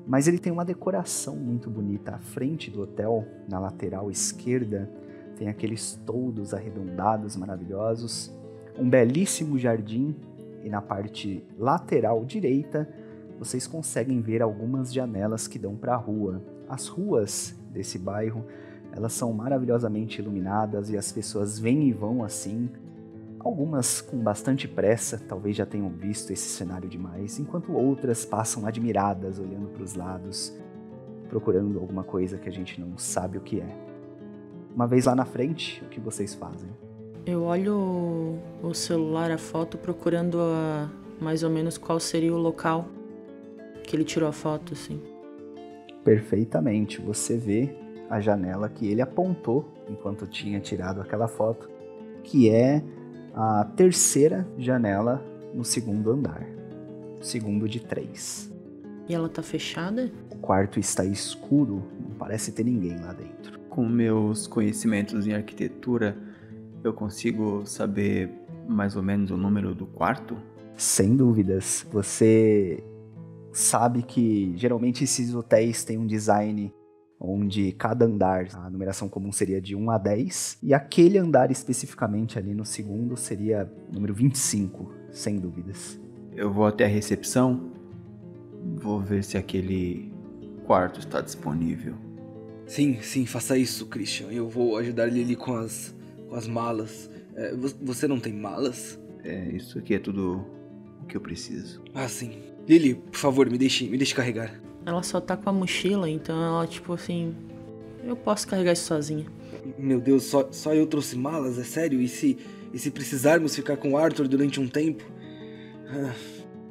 Mas 0.07 0.27
ele 0.27 0.39
tem 0.39 0.53
uma 0.53 0.65
decoração 0.65 1.37
muito 1.37 1.69
bonita 1.69 2.15
à 2.15 2.19
frente 2.19 2.71
do 2.71 2.83
hotel, 2.83 3.27
na 3.49 3.61
lateral 3.61 4.11
esquerda, 4.11 4.91
tem 5.37 5.49
aqueles 5.49 5.95
toldos 6.07 6.53
arredondados 6.53 7.37
maravilhosos, 7.37 8.33
um 8.79 8.89
belíssimo 8.89 9.59
jardim 9.59 10.17
e 10.65 10.69
na 10.69 10.81
parte 10.81 11.45
lateral 11.59 12.25
direita 12.25 12.89
vocês 13.39 13.67
conseguem 13.67 14.21
ver 14.21 14.43
algumas 14.43 14.93
janelas 14.93 15.49
que 15.49 15.59
dão 15.59 15.75
para 15.75 15.95
a 15.95 15.97
rua. 15.97 16.43
As 16.71 16.87
ruas 16.87 17.53
desse 17.73 17.99
bairro, 17.99 18.45
elas 18.93 19.13
são 19.13 19.33
maravilhosamente 19.33 20.21
iluminadas 20.21 20.89
e 20.89 20.97
as 20.97 21.11
pessoas 21.11 21.59
vêm 21.59 21.89
e 21.89 21.93
vão 21.93 22.23
assim. 22.23 22.71
Algumas 23.41 24.01
com 24.01 24.17
bastante 24.19 24.69
pressa, 24.69 25.19
talvez 25.19 25.57
já 25.57 25.67
tenham 25.67 25.89
visto 25.89 26.31
esse 26.31 26.49
cenário 26.49 26.89
demais, 26.89 27.41
enquanto 27.41 27.73
outras 27.73 28.25
passam 28.25 28.67
admiradas 28.67 29.41
olhando 29.41 29.67
para 29.67 29.83
os 29.83 29.95
lados, 29.95 30.57
procurando 31.29 31.81
alguma 31.81 32.05
coisa 32.05 32.39
que 32.39 32.49
a 32.49 32.53
gente 32.53 32.81
não 32.81 32.97
sabe 32.97 33.37
o 33.37 33.41
que 33.41 33.61
é. 33.61 33.77
Uma 34.73 34.87
vez 34.87 35.07
lá 35.07 35.17
na 35.17 35.25
frente, 35.25 35.83
o 35.85 35.89
que 35.89 35.99
vocês 35.99 36.37
fazem? 36.37 36.71
Eu 37.27 37.43
olho 37.43 38.39
o 38.63 38.73
celular, 38.73 39.33
a 39.33 39.39
foto, 39.39 39.77
procurando 39.77 40.39
a, 40.41 40.89
mais 41.21 41.43
ou 41.43 41.51
menos 41.51 41.77
qual 41.77 41.99
seria 41.99 42.33
o 42.33 42.39
local 42.39 42.87
que 43.83 43.97
ele 43.97 44.05
tirou 44.05 44.29
a 44.29 44.33
foto, 44.33 44.75
assim. 44.75 45.10
Perfeitamente. 46.05 47.01
Você 47.01 47.37
vê 47.37 47.75
a 48.09 48.21
janela 48.21 48.69
que 48.69 48.87
ele 48.87 49.01
apontou 49.01 49.73
enquanto 49.89 50.27
tinha 50.27 50.61
tirado 50.61 51.01
aquela 51.01 51.29
foto, 51.29 51.71
que 52.25 52.51
é 52.51 52.83
a 53.35 53.65
terceira 53.77 54.47
janela 54.59 55.25
no 55.55 55.65
segundo 55.65 56.11
andar. 56.11 56.45
Segundo 57.21 57.69
de 57.69 57.81
três. 57.81 58.51
E 59.09 59.15
ela 59.15 59.29
tá 59.29 59.43
fechada? 59.43 60.11
O 60.31 60.37
quarto 60.37 60.79
está 60.79 61.05
escuro, 61.05 61.83
não 62.01 62.17
parece 62.17 62.53
ter 62.53 62.65
ninguém 62.65 62.99
lá 62.99 63.13
dentro. 63.13 63.59
Com 63.69 63.87
meus 63.89 64.47
conhecimentos 64.47 65.27
em 65.27 65.35
arquitetura, 65.35 66.17
eu 66.83 66.93
consigo 66.93 67.67
saber 67.67 68.31
mais 68.69 68.97
ou 68.97 69.03
menos 69.03 69.31
o 69.31 69.37
número 69.37 69.75
do 69.75 69.87
quarto? 69.87 70.37
Sem 70.77 71.15
dúvidas. 71.15 71.87
Você 71.93 72.83
sabe 73.53 74.03
que 74.03 74.53
geralmente 74.57 75.05
esses 75.05 75.35
hotéis 75.35 75.85
têm 75.85 75.99
um 75.99 76.07
design 76.07 76.73
onde 77.21 77.73
cada 77.73 78.07
andar, 78.07 78.49
a 78.55 78.71
numeração 78.71 79.07
comum 79.09 79.31
seria 79.31 79.61
de 79.61 79.77
1 79.77 79.91
a 79.91 79.99
10, 79.99 80.59
e 80.63 80.73
aquele 80.73 81.19
andar 81.19 81.51
especificamente 81.51 82.39
ali 82.39 82.55
no 82.55 82.65
segundo 82.65 83.15
seria 83.17 83.71
número 83.93 84.15
25, 84.15 84.91
sem 85.11 85.39
dúvidas. 85.39 86.01
Eu 86.35 86.51
vou 86.51 86.65
até 86.65 86.87
a 86.87 86.89
recepção, 86.89 87.73
vou 88.77 89.01
ver 89.01 89.23
se 89.23 89.37
aquele 89.37 90.11
quarto 90.65 91.01
está 91.01 91.21
disponível. 91.21 91.95
Sim, 92.67 93.03
sim, 93.03 93.27
faça 93.27 93.59
isso, 93.59 93.87
Christian. 93.87 94.29
Eu 94.31 94.49
vou 94.49 94.77
ajudar 94.79 95.09
ele 95.09 95.21
ali 95.21 95.37
com 95.37 95.55
as, 95.57 95.95
com 96.29 96.37
as 96.37 96.47
malas. 96.47 97.11
É, 97.35 97.53
você 97.83 98.07
não 98.07 98.21
tem 98.21 98.33
malas? 98.33 98.99
É, 99.25 99.51
isso 99.51 99.79
aqui 99.79 99.95
é 99.95 99.99
tudo 99.99 100.47
o 101.03 101.07
que 101.07 101.17
eu 101.17 101.21
preciso. 101.21 101.83
Ah, 101.93 102.09
sim. 102.09 102.50
Lily, 102.69 102.95
por 102.95 103.19
favor, 103.19 103.51
me 103.51 103.59
deixe, 103.59 103.89
me 103.89 103.97
deixe 103.97 104.15
carregar. 104.15 104.61
Ela 104.85 105.03
só 105.03 105.21
tá 105.21 105.37
com 105.37 105.51
a 105.51 105.53
mochila, 105.53 106.09
então 106.09 106.41
ela, 106.43 106.67
tipo 106.67 106.93
assim. 106.93 107.35
Eu 108.05 108.17
posso 108.17 108.49
carregar 108.49 108.73
isso 108.73 108.85
sozinha. 108.85 109.27
Meu 109.79 110.01
Deus, 110.01 110.25
só, 110.25 110.49
só 110.51 110.73
eu 110.73 110.87
trouxe 110.87 111.17
malas? 111.17 111.59
É 111.59 111.65
sério? 111.65 112.01
E 112.01 112.09
se, 112.09 112.39
e 112.73 112.79
se 112.79 112.91
precisarmos 112.91 113.55
ficar 113.55 113.77
com 113.77 113.93
o 113.93 113.99
Arthur 113.99 114.27
durante 114.27 114.59
um 114.59 114.67
tempo? 114.67 115.05
Ah. 115.89 116.15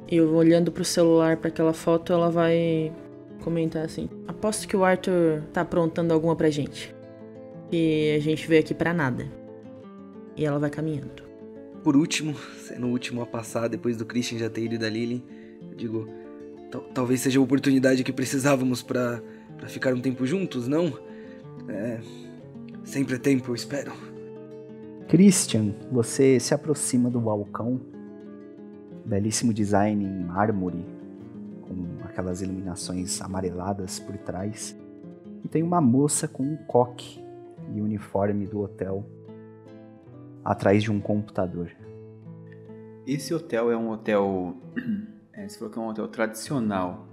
Eu 0.08 0.34
olhando 0.34 0.72
pro 0.72 0.84
celular 0.84 1.36
para 1.36 1.48
aquela 1.48 1.72
foto, 1.72 2.12
ela 2.12 2.30
vai 2.30 2.92
comentar 3.42 3.84
assim: 3.84 4.08
Aposto 4.26 4.66
que 4.66 4.76
o 4.76 4.84
Arthur 4.84 5.42
tá 5.52 5.60
aprontando 5.60 6.12
alguma 6.12 6.34
pra 6.34 6.50
gente. 6.50 6.94
E 7.70 8.14
a 8.16 8.18
gente 8.18 8.48
veio 8.48 8.60
aqui 8.60 8.74
para 8.74 8.92
nada. 8.92 9.30
E 10.36 10.44
ela 10.44 10.58
vai 10.58 10.70
caminhando. 10.70 11.22
Por 11.84 11.96
último, 11.96 12.34
sendo 12.66 12.88
o 12.88 12.90
último 12.90 13.22
a 13.22 13.26
passar 13.26 13.68
depois 13.68 13.96
do 13.96 14.04
Christian 14.04 14.38
já 14.38 14.50
ter 14.50 14.64
ido 14.64 14.74
e 14.74 14.78
da 14.78 14.88
Lily, 14.88 15.24
digo: 15.80 16.08
talvez 16.94 17.20
seja 17.20 17.38
a 17.38 17.42
oportunidade 17.42 18.04
que 18.04 18.12
precisávamos 18.12 18.82
para 18.82 19.22
ficar 19.66 19.94
um 19.94 20.00
tempo 20.00 20.26
juntos, 20.26 20.68
não? 20.68 20.92
É, 21.68 22.00
sempre 22.84 23.16
é 23.16 23.18
tempo, 23.18 23.50
eu 23.50 23.54
espero. 23.54 23.92
Christian, 25.08 25.74
você 25.90 26.38
se 26.38 26.54
aproxima 26.54 27.10
do 27.10 27.20
balcão. 27.20 27.80
Belíssimo 29.04 29.52
design 29.52 30.04
em 30.04 30.24
mármore, 30.24 30.84
com 31.62 32.04
aquelas 32.04 32.42
iluminações 32.42 33.20
amareladas 33.20 33.98
por 33.98 34.16
trás. 34.18 34.76
E 35.42 35.48
tem 35.48 35.62
uma 35.62 35.80
moça 35.80 36.28
com 36.28 36.44
um 36.44 36.56
coque 36.56 37.20
e 37.74 37.80
uniforme 37.80 38.46
do 38.46 38.60
hotel 38.60 39.04
atrás 40.44 40.82
de 40.82 40.92
um 40.92 41.00
computador. 41.00 41.70
Esse 43.06 43.34
hotel 43.34 43.70
é 43.70 43.76
um 43.76 43.90
hotel. 43.90 44.54
É, 45.40 45.48
você 45.48 45.58
falou 45.58 45.72
que 45.72 45.78
é 45.78 45.82
um 45.82 45.88
hotel 45.88 46.06
tradicional, 46.06 47.08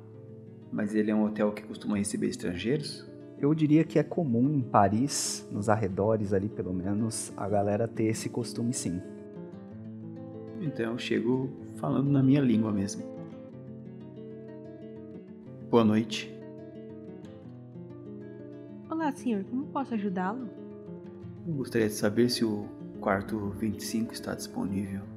mas 0.69 0.93
ele 0.93 1.09
é 1.09 1.15
um 1.15 1.23
hotel 1.23 1.49
que 1.53 1.63
costuma 1.63 1.97
receber 1.97 2.27
estrangeiros? 2.27 3.07
Eu 3.39 3.53
diria 3.55 3.85
que 3.85 3.97
é 3.97 4.03
comum 4.03 4.53
em 4.53 4.59
Paris, 4.59 5.47
nos 5.49 5.69
arredores 5.69 6.33
ali 6.33 6.49
pelo 6.49 6.73
menos, 6.73 7.31
a 7.37 7.47
galera 7.47 7.87
ter 7.87 8.03
esse 8.03 8.27
costume 8.27 8.73
sim. 8.73 9.01
Então 10.59 10.91
eu 10.91 10.97
chego 10.97 11.49
falando 11.77 12.09
na 12.09 12.21
minha 12.21 12.41
língua 12.41 12.69
mesmo. 12.69 13.01
Boa 15.69 15.85
noite. 15.85 16.29
Olá, 18.89 19.09
senhor. 19.13 19.45
Como 19.45 19.67
posso 19.67 19.93
ajudá-lo? 19.93 20.49
Eu 21.47 21.53
gostaria 21.53 21.87
de 21.87 21.93
saber 21.93 22.29
se 22.29 22.43
o 22.43 22.65
quarto 22.99 23.51
25 23.51 24.11
está 24.11 24.35
disponível. 24.35 25.16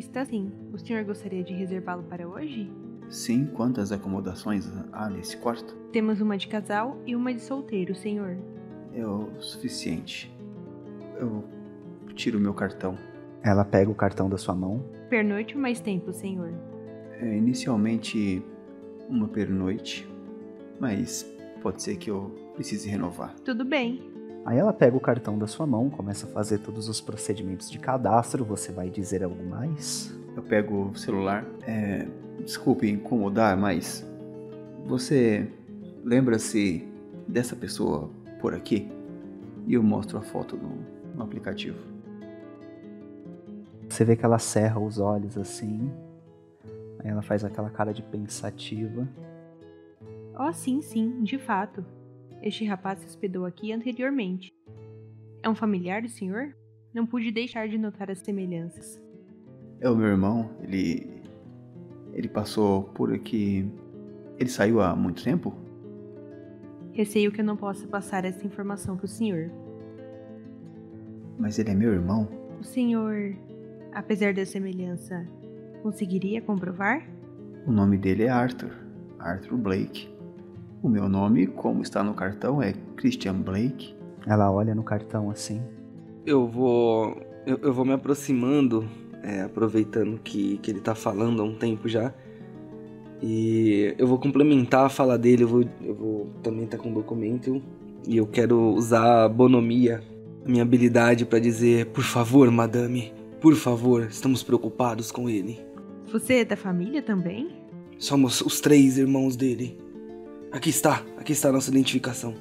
Está 0.00 0.24
sim. 0.24 0.50
O 0.72 0.78
senhor 0.78 1.04
gostaria 1.04 1.44
de 1.44 1.52
reservá-lo 1.52 2.02
para 2.04 2.26
hoje? 2.26 2.72
Sim, 3.10 3.44
quantas 3.44 3.92
acomodações 3.92 4.66
há 4.92 5.10
nesse 5.10 5.36
quarto? 5.36 5.76
Temos 5.92 6.22
uma 6.22 6.38
de 6.38 6.48
casal 6.48 6.96
e 7.06 7.14
uma 7.14 7.34
de 7.34 7.40
solteiro, 7.42 7.94
senhor. 7.94 8.38
É 8.94 9.06
o 9.06 9.28
suficiente. 9.38 10.34
Eu 11.18 11.44
tiro 12.14 12.40
meu 12.40 12.54
cartão. 12.54 12.96
Ela 13.42 13.62
pega 13.62 13.90
o 13.90 13.94
cartão 13.94 14.30
da 14.30 14.38
sua 14.38 14.54
mão. 14.54 14.82
Pernoite 15.10 15.54
ou 15.54 15.60
mais 15.60 15.80
tempo, 15.80 16.14
senhor? 16.14 16.54
É, 17.20 17.36
inicialmente 17.36 18.42
uma 19.06 19.28
pernoite, 19.28 20.08
mas 20.80 21.30
pode 21.60 21.82
ser 21.82 21.96
que 21.96 22.10
eu 22.10 22.34
precise 22.54 22.88
renovar. 22.88 23.34
Tudo 23.44 23.66
bem. 23.66 24.09
Aí 24.44 24.58
ela 24.58 24.72
pega 24.72 24.96
o 24.96 25.00
cartão 25.00 25.38
da 25.38 25.46
sua 25.46 25.66
mão, 25.66 25.90
começa 25.90 26.26
a 26.26 26.30
fazer 26.30 26.58
todos 26.58 26.88
os 26.88 27.00
procedimentos 27.00 27.70
de 27.70 27.78
cadastro. 27.78 28.44
Você 28.44 28.72
vai 28.72 28.88
dizer 28.88 29.22
algo 29.22 29.44
mais? 29.44 30.12
Eu 30.34 30.42
pego 30.42 30.90
o 30.90 30.96
celular. 30.96 31.44
É, 31.66 32.06
desculpe 32.42 32.90
incomodar, 32.90 33.56
mas 33.56 34.04
você 34.86 35.46
lembra-se 36.02 36.88
dessa 37.28 37.54
pessoa 37.54 38.10
por 38.40 38.54
aqui? 38.54 38.90
E 39.66 39.74
eu 39.74 39.82
mostro 39.82 40.18
a 40.18 40.22
foto 40.22 40.56
no, 40.56 40.78
no 41.14 41.22
aplicativo. 41.22 41.78
Você 43.88 44.04
vê 44.04 44.16
que 44.16 44.24
ela 44.24 44.38
cerra 44.38 44.80
os 44.80 44.98
olhos 44.98 45.36
assim. 45.36 45.90
Aí 47.00 47.10
ela 47.10 47.22
faz 47.22 47.44
aquela 47.44 47.70
cara 47.70 47.92
de 47.92 48.02
pensativa. 48.02 49.06
Oh, 50.38 50.52
sim, 50.52 50.80
sim, 50.80 51.22
de 51.22 51.38
fato. 51.38 51.84
Este 52.42 52.64
rapaz 52.64 53.00
se 53.00 53.06
hospedou 53.06 53.44
aqui 53.44 53.72
anteriormente. 53.72 54.50
É 55.42 55.48
um 55.48 55.54
familiar 55.54 56.00
do 56.02 56.08
senhor? 56.08 56.54
Não 56.92 57.06
pude 57.06 57.30
deixar 57.30 57.68
de 57.68 57.78
notar 57.78 58.10
as 58.10 58.18
semelhanças. 58.18 59.00
É 59.80 59.88
o 59.88 59.96
meu 59.96 60.06
irmão, 60.06 60.50
ele. 60.62 61.22
Ele 62.12 62.28
passou 62.28 62.84
por 62.84 63.12
aqui. 63.12 63.70
Ele 64.38 64.48
saiu 64.48 64.80
há 64.80 64.96
muito 64.96 65.22
tempo? 65.22 65.54
Receio 66.92 67.30
que 67.30 67.40
eu 67.40 67.44
não 67.44 67.56
possa 67.56 67.86
passar 67.86 68.24
essa 68.24 68.44
informação 68.44 68.96
para 68.96 69.04
o 69.04 69.08
senhor. 69.08 69.50
Mas 71.38 71.58
ele 71.58 71.70
é 71.70 71.74
meu 71.74 71.92
irmão? 71.92 72.28
O 72.60 72.64
senhor, 72.64 73.34
apesar 73.92 74.34
da 74.34 74.44
semelhança, 74.44 75.26
conseguiria 75.82 76.42
comprovar? 76.42 77.08
O 77.66 77.72
nome 77.72 77.96
dele 77.96 78.24
é 78.24 78.28
Arthur. 78.28 78.72
Arthur 79.18 79.56
Blake. 79.56 80.09
O 80.82 80.88
meu 80.88 81.08
nome, 81.08 81.46
como 81.46 81.82
está 81.82 82.02
no 82.02 82.14
cartão, 82.14 82.62
é 82.62 82.72
Christian 82.96 83.34
Blake. 83.34 83.94
Ela 84.26 84.50
olha 84.50 84.74
no 84.74 84.82
cartão 84.82 85.30
assim. 85.30 85.60
Eu 86.24 86.46
vou. 86.46 87.20
Eu, 87.46 87.58
eu 87.62 87.72
vou 87.72 87.84
me 87.84 87.92
aproximando, 87.92 88.88
é, 89.22 89.42
aproveitando 89.42 90.18
que, 90.18 90.58
que 90.58 90.70
ele 90.70 90.80
tá 90.80 90.94
falando 90.94 91.42
há 91.42 91.44
um 91.44 91.54
tempo 91.54 91.86
já. 91.86 92.14
E 93.22 93.94
eu 93.98 94.06
vou 94.06 94.18
complementar 94.18 94.86
a 94.86 94.88
fala 94.88 95.18
dele, 95.18 95.42
eu 95.42 95.48
vou, 95.48 95.64
eu 95.82 95.94
vou 95.94 96.26
também 96.42 96.64
estar 96.64 96.78
tá 96.78 96.82
com 96.82 96.90
o 96.90 96.94
documento. 96.94 97.62
E 98.06 98.16
eu 98.16 98.26
quero 98.26 98.58
usar 98.72 99.24
a 99.24 99.28
bonomia, 99.28 100.02
a 100.46 100.48
minha 100.48 100.62
habilidade 100.62 101.26
para 101.26 101.38
dizer, 101.38 101.86
por 101.86 102.04
favor, 102.04 102.50
madame, 102.50 103.12
por 103.38 103.54
favor, 103.54 104.06
estamos 104.10 104.42
preocupados 104.42 105.12
com 105.12 105.28
ele. 105.28 105.60
Você 106.10 106.36
é 106.36 106.44
da 106.44 106.56
família 106.56 107.02
também? 107.02 107.50
Somos 107.98 108.40
os 108.40 108.60
três 108.60 108.96
irmãos 108.96 109.36
dele. 109.36 109.89
Aqui 110.52 110.70
está, 110.70 111.04
aqui 111.16 111.32
está 111.32 111.48
a 111.48 111.52
nossa 111.52 111.70
identificação. 111.70 112.34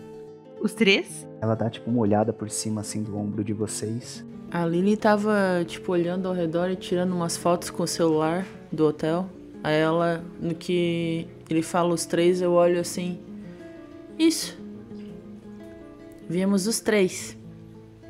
Os 0.62 0.74
três? 0.74 1.28
Ela 1.40 1.54
dá 1.56 1.70
tipo 1.70 1.90
uma 1.92 2.00
olhada 2.00 2.34
por 2.34 2.50
cima 2.50 2.82
assim 2.82 3.04
do 3.04 3.16
ombro 3.16 3.44
de 3.44 3.54
vocês. 3.54 4.26
A 4.52 4.66
Lily 4.66 4.98
tava 4.98 5.64
tipo 5.68 5.92
olhando 5.92 6.28
ao 6.28 6.34
redor 6.34 6.72
e 6.72 6.76
tirando 6.76 7.14
umas 7.14 7.38
fotos 7.38 7.70
com 7.70 7.84
o 7.84 7.88
celular 7.88 8.46
do 8.72 8.88
hotel. 8.88 9.30
Aí 9.64 9.76
ela, 9.76 10.24
no 10.42 10.56
que 10.56 11.28
ele 11.50 11.62
fala 11.62 11.94
os 11.94 12.06
três, 12.06 12.42
eu 12.42 12.54
olho 12.54 12.80
assim. 12.80 13.20
Isso. 14.18 14.58
Viemos 16.28 16.66
os 16.66 16.80
três. 16.80 17.38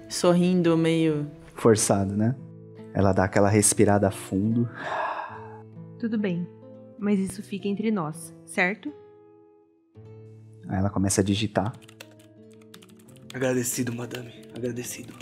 Sorrindo 0.08 0.78
meio. 0.78 1.30
Forçado, 1.56 2.16
né? 2.16 2.36
Ela 2.94 3.12
dá 3.12 3.26
aquela 3.26 3.50
respirada 3.50 4.10
fundo. 4.10 4.68
Tudo 6.00 6.18
bem, 6.18 6.48
mas 6.98 7.20
isso 7.20 7.44
fica 7.44 7.68
entre 7.68 7.92
nós, 7.92 8.34
certo? 8.46 8.92
Aí 10.70 10.78
ela 10.78 10.90
começa 10.90 11.22
a 11.22 11.24
digitar. 11.24 11.74
Agradecido, 13.34 13.92
madame. 13.92 14.32
Agradecido. 14.56 15.14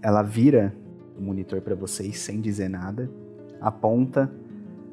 Ela 0.00 0.22
vira 0.22 0.74
o 1.18 1.20
monitor 1.20 1.60
para 1.60 1.74
vocês 1.74 2.18
sem 2.18 2.40
dizer 2.40 2.68
nada, 2.68 3.10
aponta 3.60 4.32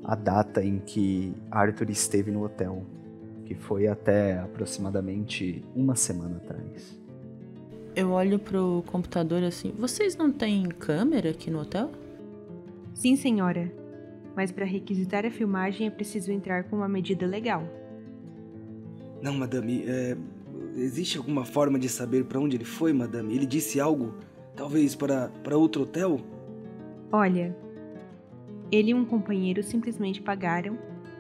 a 0.03 0.15
data 0.15 0.63
em 0.63 0.79
que 0.79 1.33
Arthur 1.51 1.89
esteve 1.89 2.31
no 2.31 2.43
hotel, 2.43 2.83
que 3.45 3.55
foi 3.55 3.87
até 3.87 4.39
aproximadamente 4.39 5.63
uma 5.75 5.95
semana 5.95 6.37
atrás. 6.37 6.99
Eu 7.95 8.11
olho 8.11 8.37
pro 8.37 8.83
computador 8.87 9.43
assim. 9.43 9.73
Vocês 9.77 10.15
não 10.15 10.31
têm 10.31 10.67
câmera 10.67 11.31
aqui 11.31 11.49
no 11.49 11.61
hotel? 11.61 11.91
Sim, 12.93 13.15
senhora. 13.15 13.71
Mas 14.35 14.51
para 14.51 14.65
requisitar 14.65 15.25
a 15.25 15.31
filmagem 15.31 15.87
é 15.87 15.89
preciso 15.89 16.31
entrar 16.31 16.65
com 16.65 16.75
uma 16.75 16.89
medida 16.89 17.25
legal. 17.25 17.63
Não, 19.21 19.33
madame, 19.33 19.83
é... 19.87 20.17
existe 20.75 21.17
alguma 21.17 21.45
forma 21.45 21.79
de 21.79 21.89
saber 21.89 22.25
para 22.25 22.39
onde 22.39 22.57
ele 22.57 22.65
foi, 22.65 22.93
madame? 22.93 23.35
Ele 23.35 23.45
disse 23.45 23.79
algo? 23.79 24.13
Talvez 24.55 24.95
para, 24.95 25.29
para 25.43 25.57
outro 25.57 25.83
hotel? 25.83 26.19
Olha, 27.11 27.55
ele 28.71 28.91
e 28.91 28.93
um 28.93 29.05
companheiro 29.05 29.63
simplesmente 29.63 30.21
pagaram 30.21 30.77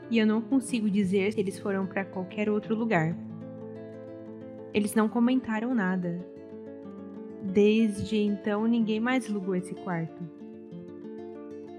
e 0.09 0.17
eu 0.17 0.25
não 0.25 0.41
consigo 0.41 0.89
dizer 0.89 1.33
se 1.33 1.39
eles 1.39 1.59
foram 1.59 1.85
para 1.85 2.03
qualquer 2.03 2.49
outro 2.49 2.75
lugar. 2.75 3.15
Eles 4.73 4.93
não 4.93 5.07
comentaram 5.07 5.73
nada. 5.73 6.25
Desde 7.41 8.17
então, 8.17 8.67
ninguém 8.67 8.99
mais 8.99 9.29
alugou 9.29 9.55
esse 9.55 9.73
quarto. 9.73 10.21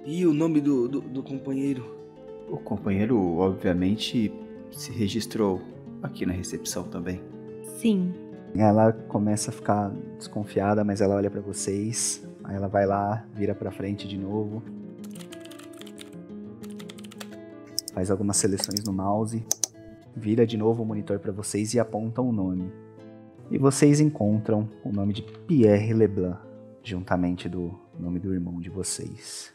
E 0.05 0.25
o 0.27 0.33
nome 0.33 0.61
do, 0.61 0.89
do, 0.89 1.01
do 1.01 1.23
companheiro? 1.23 1.85
O 2.49 2.57
companheiro, 2.57 3.19
obviamente, 3.37 4.33
se 4.71 4.91
registrou 4.91 5.61
aqui 6.03 6.25
na 6.27 6.33
recepção 6.33 6.85
também. 6.85 7.21
Sim. 7.79 8.13
Ela 8.57 8.93
começa 8.93 9.51
a 9.51 9.53
ficar 9.53 9.91
desconfiada, 10.17 10.85
mas 10.85 11.01
ela 11.01 11.15
olha 11.15 11.31
para 11.31 11.41
vocês. 11.41 12.27
Aí 12.45 12.57
ela 12.57 12.69
vai 12.69 12.87
lá, 12.87 13.25
vira 13.35 13.55
para 13.55 13.71
frente 13.71 14.09
de 14.09 14.17
novo. 14.17 14.63
Faz 17.93 18.11
algumas 18.11 18.37
seleções 18.37 18.85
no 18.85 18.93
mouse, 18.93 19.45
vira 20.17 20.47
de 20.47 20.57
novo 20.57 20.83
o 20.83 20.87
monitor 20.87 21.19
para 21.19 21.33
vocês 21.33 21.75
e 21.75 21.81
aponta 21.81 22.23
o 22.23 22.29
um 22.29 22.33
nome. 22.33 22.73
E 23.51 23.59
vocês 23.59 24.01
encontram 24.01 24.69
o 24.85 24.93
nome 24.93 25.13
de 25.13 25.23
Pierre 25.23 25.93
Leblanc, 25.95 26.39
juntamente 26.83 27.49
do 27.49 27.79
nome 27.99 28.19
do 28.19 28.33
irmão 28.33 28.61
de 28.61 28.71
vocês. 28.71 29.53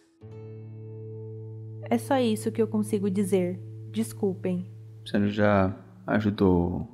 É 1.89 1.97
só 1.97 2.17
isso 2.19 2.51
que 2.51 2.61
eu 2.61 2.67
consigo 2.67 3.09
dizer. 3.09 3.59
Desculpem. 3.91 4.65
Você 5.05 5.27
já 5.29 5.75
ajudou, 6.07 6.87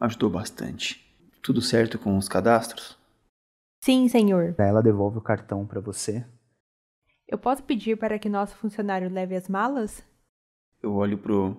ajudou 0.00 0.30
bastante. 0.30 1.04
Tudo 1.42 1.60
certo 1.60 1.98
com 1.98 2.16
os 2.16 2.28
cadastros? 2.28 2.98
Sim, 3.82 4.08
senhor. 4.08 4.54
Ela 4.58 4.82
devolve 4.82 5.18
o 5.18 5.22
cartão 5.22 5.66
para 5.66 5.80
você. 5.80 6.26
Eu 7.28 7.38
posso 7.38 7.62
pedir 7.62 7.98
para 7.98 8.18
que 8.18 8.28
nosso 8.28 8.56
funcionário 8.56 9.10
leve 9.10 9.36
as 9.36 9.48
malas? 9.48 10.02
Eu 10.82 10.94
olho 10.94 11.18
pro 11.18 11.56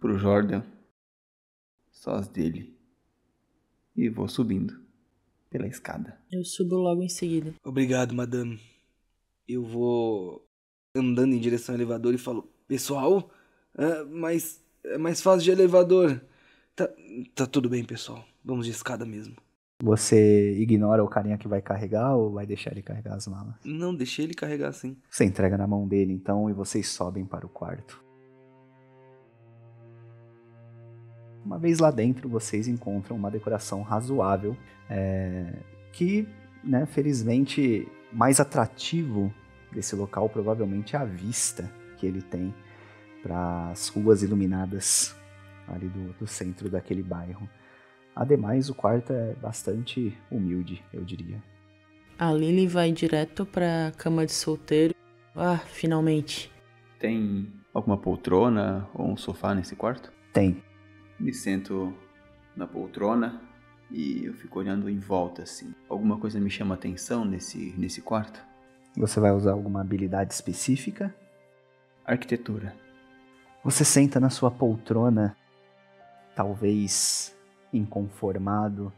pro 0.00 0.16
Jordan, 0.16 0.62
só 1.90 2.12
as 2.12 2.28
dele, 2.28 2.78
e 3.96 4.08
vou 4.08 4.28
subindo 4.28 4.80
pela 5.50 5.66
escada. 5.66 6.20
Eu 6.30 6.44
subo 6.44 6.76
logo 6.76 7.02
em 7.02 7.08
seguida. 7.08 7.54
Obrigado, 7.64 8.14
madame. 8.14 8.60
Eu 9.46 9.64
vou 9.64 10.46
andando 10.94 11.34
em 11.34 11.40
direção 11.40 11.74
ao 11.74 11.80
elevador 11.80 12.14
e 12.14 12.18
falo: 12.18 12.48
Pessoal, 12.66 13.30
é, 13.76 14.04
mas 14.04 14.62
é 14.84 14.98
mais 14.98 15.20
fácil 15.20 15.42
de 15.42 15.50
elevador. 15.50 16.20
Tá, 16.74 16.88
tá 17.34 17.46
tudo 17.46 17.68
bem, 17.68 17.84
pessoal. 17.84 18.24
Vamos 18.44 18.66
de 18.66 18.72
escada 18.72 19.04
mesmo. 19.04 19.36
Você 19.82 20.54
ignora 20.58 21.04
o 21.04 21.08
carinha 21.08 21.38
que 21.38 21.46
vai 21.46 21.62
carregar 21.62 22.16
ou 22.16 22.32
vai 22.32 22.44
deixar 22.44 22.72
ele 22.72 22.82
carregar 22.82 23.14
as 23.14 23.28
malas? 23.28 23.54
Não, 23.64 23.94
deixei 23.94 24.24
ele 24.24 24.34
carregar 24.34 24.68
assim. 24.68 24.96
Você 25.08 25.24
entrega 25.24 25.56
na 25.56 25.66
mão 25.66 25.86
dele 25.86 26.12
então 26.12 26.50
e 26.50 26.52
vocês 26.52 26.88
sobem 26.88 27.24
para 27.24 27.46
o 27.46 27.48
quarto. 27.48 28.02
Uma 31.44 31.58
vez 31.58 31.78
lá 31.78 31.90
dentro, 31.90 32.28
vocês 32.28 32.66
encontram 32.66 33.16
uma 33.16 33.30
decoração 33.30 33.82
razoável, 33.82 34.56
é, 34.90 35.54
que, 35.92 36.28
né, 36.62 36.84
felizmente, 36.84 37.86
mais 38.12 38.40
atrativo 38.40 39.32
desse 39.72 39.94
local 39.94 40.28
provavelmente 40.28 40.96
é 40.96 40.98
a 40.98 41.04
vista 41.04 41.70
que 41.96 42.06
ele 42.06 42.20
tem 42.20 42.52
para 43.28 43.70
as 43.70 43.88
ruas 43.88 44.22
iluminadas 44.22 45.14
ali 45.68 45.86
do, 45.86 46.14
do 46.14 46.26
centro 46.26 46.70
daquele 46.70 47.02
bairro. 47.02 47.48
Ademais, 48.16 48.70
o 48.70 48.74
quarto 48.74 49.12
é 49.12 49.34
bastante 49.34 50.16
humilde, 50.30 50.82
eu 50.92 51.04
diria. 51.04 51.42
A 52.18 52.32
Lily 52.32 52.66
vai 52.66 52.90
direto 52.90 53.44
pra 53.44 53.92
cama 53.96 54.24
de 54.24 54.32
solteiro. 54.32 54.94
Ah, 55.36 55.58
finalmente. 55.58 56.50
Tem 56.98 57.52
alguma 57.72 57.98
poltrona 57.98 58.88
ou 58.94 59.12
um 59.12 59.16
sofá 59.16 59.54
nesse 59.54 59.76
quarto? 59.76 60.10
Tem. 60.32 60.62
Me 61.20 61.32
sento 61.32 61.94
na 62.56 62.66
poltrona 62.66 63.40
e 63.90 64.24
eu 64.24 64.34
fico 64.34 64.58
olhando 64.58 64.88
em 64.88 64.98
volta 64.98 65.42
assim. 65.42 65.72
Alguma 65.88 66.18
coisa 66.18 66.40
me 66.40 66.50
chama 66.50 66.74
atenção 66.74 67.24
nesse, 67.24 67.74
nesse 67.76 68.00
quarto? 68.00 68.42
Você 68.96 69.20
vai 69.20 69.30
usar 69.30 69.52
alguma 69.52 69.82
habilidade 69.82 70.32
específica? 70.32 71.14
Arquitetura. 72.04 72.87
Você 73.64 73.84
senta 73.84 74.20
na 74.20 74.30
sua 74.30 74.50
poltrona, 74.52 75.36
talvez 76.34 77.36
inconformado, 77.72 78.92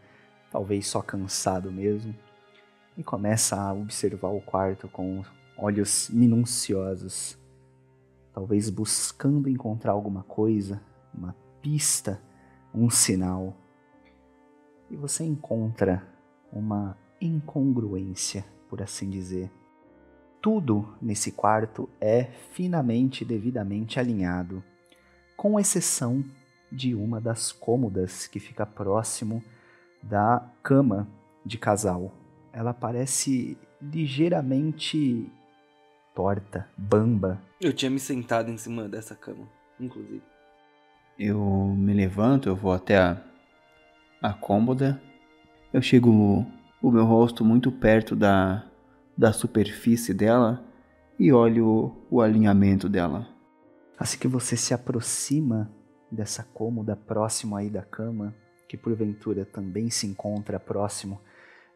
talvez 0.50 0.86
só 0.86 1.00
cansado 1.00 1.72
mesmo, 1.72 2.14
e 2.96 3.02
começa 3.02 3.58
a 3.58 3.72
observar 3.72 4.28
o 4.28 4.40
quarto 4.42 4.86
com 4.86 5.24
olhos 5.56 6.10
minuciosos, 6.10 7.38
talvez 8.34 8.68
buscando 8.68 9.48
encontrar 9.48 9.92
alguma 9.92 10.24
coisa, 10.24 10.82
uma 11.12 11.34
pista, 11.62 12.20
um 12.74 12.90
sinal. 12.90 13.56
E 14.90 14.96
você 14.96 15.24
encontra 15.24 16.06
uma 16.52 16.98
incongruência, 17.18 18.44
por 18.68 18.82
assim 18.82 19.08
dizer. 19.08 19.50
Tudo 20.40 20.88
nesse 21.02 21.32
quarto 21.32 21.88
é 22.00 22.24
finamente 22.52 23.22
e 23.22 23.26
devidamente 23.26 24.00
alinhado, 24.00 24.64
com 25.36 25.60
exceção 25.60 26.24
de 26.72 26.94
uma 26.94 27.20
das 27.20 27.52
cômodas 27.52 28.26
que 28.26 28.40
fica 28.40 28.64
próximo 28.64 29.44
da 30.02 30.42
cama 30.62 31.06
de 31.44 31.58
casal. 31.58 32.12
Ela 32.52 32.72
parece 32.72 33.58
ligeiramente 33.82 35.30
torta, 36.14 36.68
bamba. 36.76 37.40
Eu 37.60 37.72
tinha 37.72 37.90
me 37.90 37.98
sentado 37.98 38.50
em 38.50 38.56
cima 38.56 38.88
dessa 38.88 39.14
cama, 39.14 39.46
inclusive. 39.78 40.22
Eu 41.18 41.38
me 41.76 41.92
levanto, 41.92 42.48
eu 42.48 42.56
vou 42.56 42.72
até 42.72 42.96
a, 42.96 43.22
a 44.22 44.32
cômoda. 44.32 45.00
Eu 45.70 45.82
chego 45.82 46.46
o 46.80 46.90
meu 46.90 47.04
rosto 47.04 47.44
muito 47.44 47.70
perto 47.70 48.16
da, 48.16 48.69
da 49.20 49.34
superfície 49.34 50.14
dela 50.14 50.64
e 51.18 51.30
olho 51.30 51.94
o 52.10 52.22
alinhamento 52.22 52.88
dela. 52.88 53.28
Assim 53.98 54.18
que 54.18 54.26
você 54.26 54.56
se 54.56 54.72
aproxima 54.72 55.70
dessa 56.10 56.42
cômoda 56.54 56.96
próximo 56.96 57.54
aí 57.54 57.68
da 57.68 57.82
cama, 57.82 58.34
que 58.66 58.78
porventura 58.78 59.44
também 59.44 59.90
se 59.90 60.06
encontra 60.06 60.58
próximo 60.58 61.20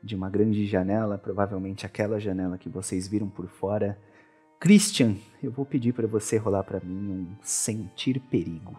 de 0.03 0.17
uma 0.17 0.31
grande 0.31 0.65
janela, 0.65 1.19
provavelmente 1.19 1.85
aquela 1.85 2.19
janela 2.19 2.57
que 2.57 2.71
vocês 2.71 3.07
viram 3.07 3.29
por 3.29 3.47
fora. 3.47 3.99
Christian, 4.59 5.15
eu 5.43 5.51
vou 5.51 5.67
pedir 5.67 5.93
para 5.93 6.07
você 6.07 6.39
rolar 6.39 6.65
para 6.65 6.81
mim 6.81 7.11
um 7.13 7.37
sentir 7.43 8.19
perigo. 8.31 8.75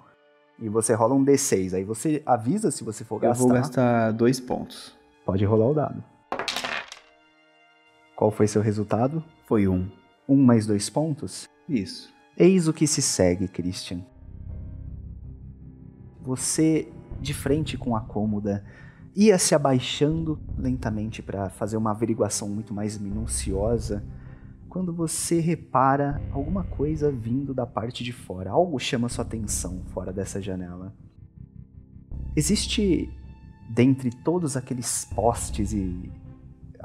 E 0.57 0.67
você 0.69 0.95
rola 0.95 1.13
um 1.13 1.23
D6, 1.23 1.75
aí 1.75 1.83
você 1.83 2.23
avisa 2.25 2.71
se 2.71 2.83
você 2.83 3.03
for 3.03 3.19
gastar. 3.19 3.43
Eu 3.43 3.47
vou 3.47 3.55
gastar 3.55 4.11
dois 4.11 4.39
pontos. 4.39 4.97
Pode 5.23 5.45
rolar 5.45 5.67
o 5.67 5.73
dado. 5.75 6.14
Qual 8.15 8.31
foi 8.31 8.47
seu 8.47 8.61
resultado? 8.61 9.23
Foi 9.45 9.67
um. 9.67 9.89
Um 10.27 10.37
mais 10.37 10.65
dois 10.65 10.89
pontos? 10.89 11.49
Isso. 11.67 12.13
Eis 12.37 12.67
o 12.67 12.73
que 12.73 12.87
se 12.87 13.01
segue, 13.01 13.47
Christian. 13.47 14.01
Você, 16.21 16.91
de 17.21 17.33
frente 17.33 17.77
com 17.77 17.95
a 17.95 18.01
cômoda, 18.01 18.65
ia 19.15 19.37
se 19.37 19.53
abaixando 19.53 20.39
lentamente 20.57 21.21
para 21.21 21.49
fazer 21.49 21.77
uma 21.77 21.91
averiguação 21.91 22.49
muito 22.49 22.73
mais 22.73 22.97
minuciosa, 22.97 24.03
quando 24.69 24.93
você 24.93 25.39
repara 25.39 26.21
alguma 26.31 26.63
coisa 26.63 27.11
vindo 27.11 27.53
da 27.53 27.65
parte 27.65 28.03
de 28.03 28.11
fora. 28.11 28.51
Algo 28.51 28.79
chama 28.79 29.09
sua 29.09 29.23
atenção 29.23 29.81
fora 29.93 30.11
dessa 30.11 30.41
janela. 30.41 30.93
Existe, 32.35 33.09
dentre 33.69 34.09
todos 34.09 34.57
aqueles 34.57 35.05
postes 35.05 35.71
e 35.71 36.11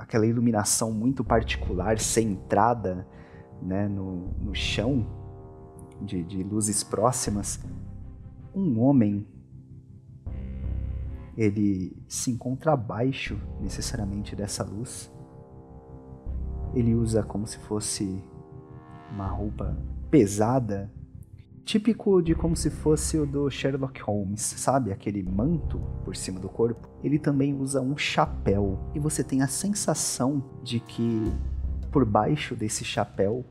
aquela 0.01 0.27
iluminação 0.27 0.91
muito 0.91 1.23
particular, 1.23 1.99
centrada 1.99 3.07
né, 3.61 3.87
no, 3.87 4.29
no 4.41 4.55
chão, 4.55 5.07
de, 6.01 6.23
de 6.25 6.43
luzes 6.43 6.83
próximas, 6.83 7.61
um 8.55 8.81
homem 8.81 9.27
ele 11.37 11.97
se 12.09 12.31
encontra 12.31 12.73
abaixo 12.73 13.39
necessariamente 13.61 14.35
dessa 14.35 14.65
luz. 14.65 15.13
Ele 16.75 16.95
usa 16.95 17.23
como 17.23 17.47
se 17.47 17.59
fosse 17.59 18.23
uma 19.13 19.27
roupa 19.27 19.77
pesada, 20.11 20.91
típico 21.71 22.21
de 22.21 22.35
como 22.35 22.57
se 22.57 22.69
fosse 22.69 23.17
o 23.17 23.25
do 23.25 23.49
Sherlock 23.49 24.03
Holmes, 24.03 24.41
sabe? 24.41 24.91
Aquele 24.91 25.23
manto 25.23 25.79
por 26.05 26.17
cima 26.17 26.41
do 26.41 26.49
corpo. 26.49 26.89
Ele 27.01 27.17
também 27.17 27.55
usa 27.55 27.81
um 27.81 27.97
chapéu 27.97 28.77
e 28.93 28.99
você 28.99 29.23
tem 29.23 29.41
a 29.41 29.47
sensação 29.47 30.43
de 30.65 30.81
que 30.81 31.33
por 31.93 32.05
baixo 32.05 32.57
desse 32.57 32.85
chapéu 32.85 33.45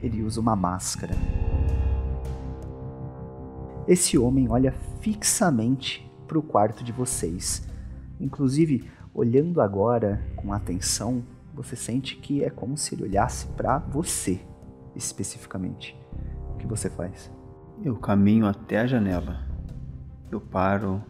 ele 0.00 0.22
usa 0.22 0.40
uma 0.40 0.54
máscara. 0.54 1.12
Esse 3.88 4.16
homem 4.16 4.48
olha 4.48 4.72
fixamente 5.00 6.08
para 6.28 6.38
o 6.38 6.42
quarto 6.44 6.84
de 6.84 6.92
vocês. 6.92 7.68
Inclusive, 8.20 8.88
olhando 9.12 9.60
agora 9.60 10.24
com 10.36 10.52
atenção, 10.52 11.24
você 11.52 11.74
sente 11.74 12.14
que 12.14 12.44
é 12.44 12.50
como 12.50 12.76
se 12.76 12.94
ele 12.94 13.02
olhasse 13.02 13.48
para 13.48 13.78
você 13.78 14.40
especificamente. 14.94 15.99
Que 16.60 16.66
você 16.66 16.90
faz? 16.90 17.30
Eu 17.82 17.96
caminho 17.96 18.46
até 18.46 18.78
a 18.80 18.86
janela. 18.86 19.48
Eu 20.30 20.40
paro 20.40 21.02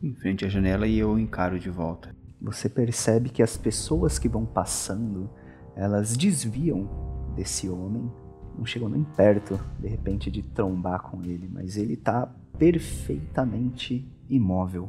em 0.00 0.14
frente 0.14 0.44
à 0.44 0.48
janela 0.48 0.86
e 0.86 0.96
eu 0.96 1.18
encaro 1.18 1.58
de 1.58 1.68
volta. 1.68 2.14
Você 2.40 2.68
percebe 2.68 3.28
que 3.28 3.42
as 3.42 3.56
pessoas 3.56 4.18
que 4.18 4.28
vão 4.28 4.46
passando, 4.46 5.28
elas 5.74 6.16
desviam 6.16 6.88
desse 7.34 7.68
homem, 7.68 8.10
não 8.56 8.64
chegam 8.64 8.88
nem 8.88 9.02
perto, 9.02 9.58
de 9.78 9.88
repente, 9.88 10.30
de 10.30 10.42
trombar 10.42 11.02
com 11.02 11.22
ele, 11.24 11.48
mas 11.52 11.76
ele 11.76 11.96
tá 11.96 12.32
perfeitamente 12.56 14.08
imóvel. 14.30 14.88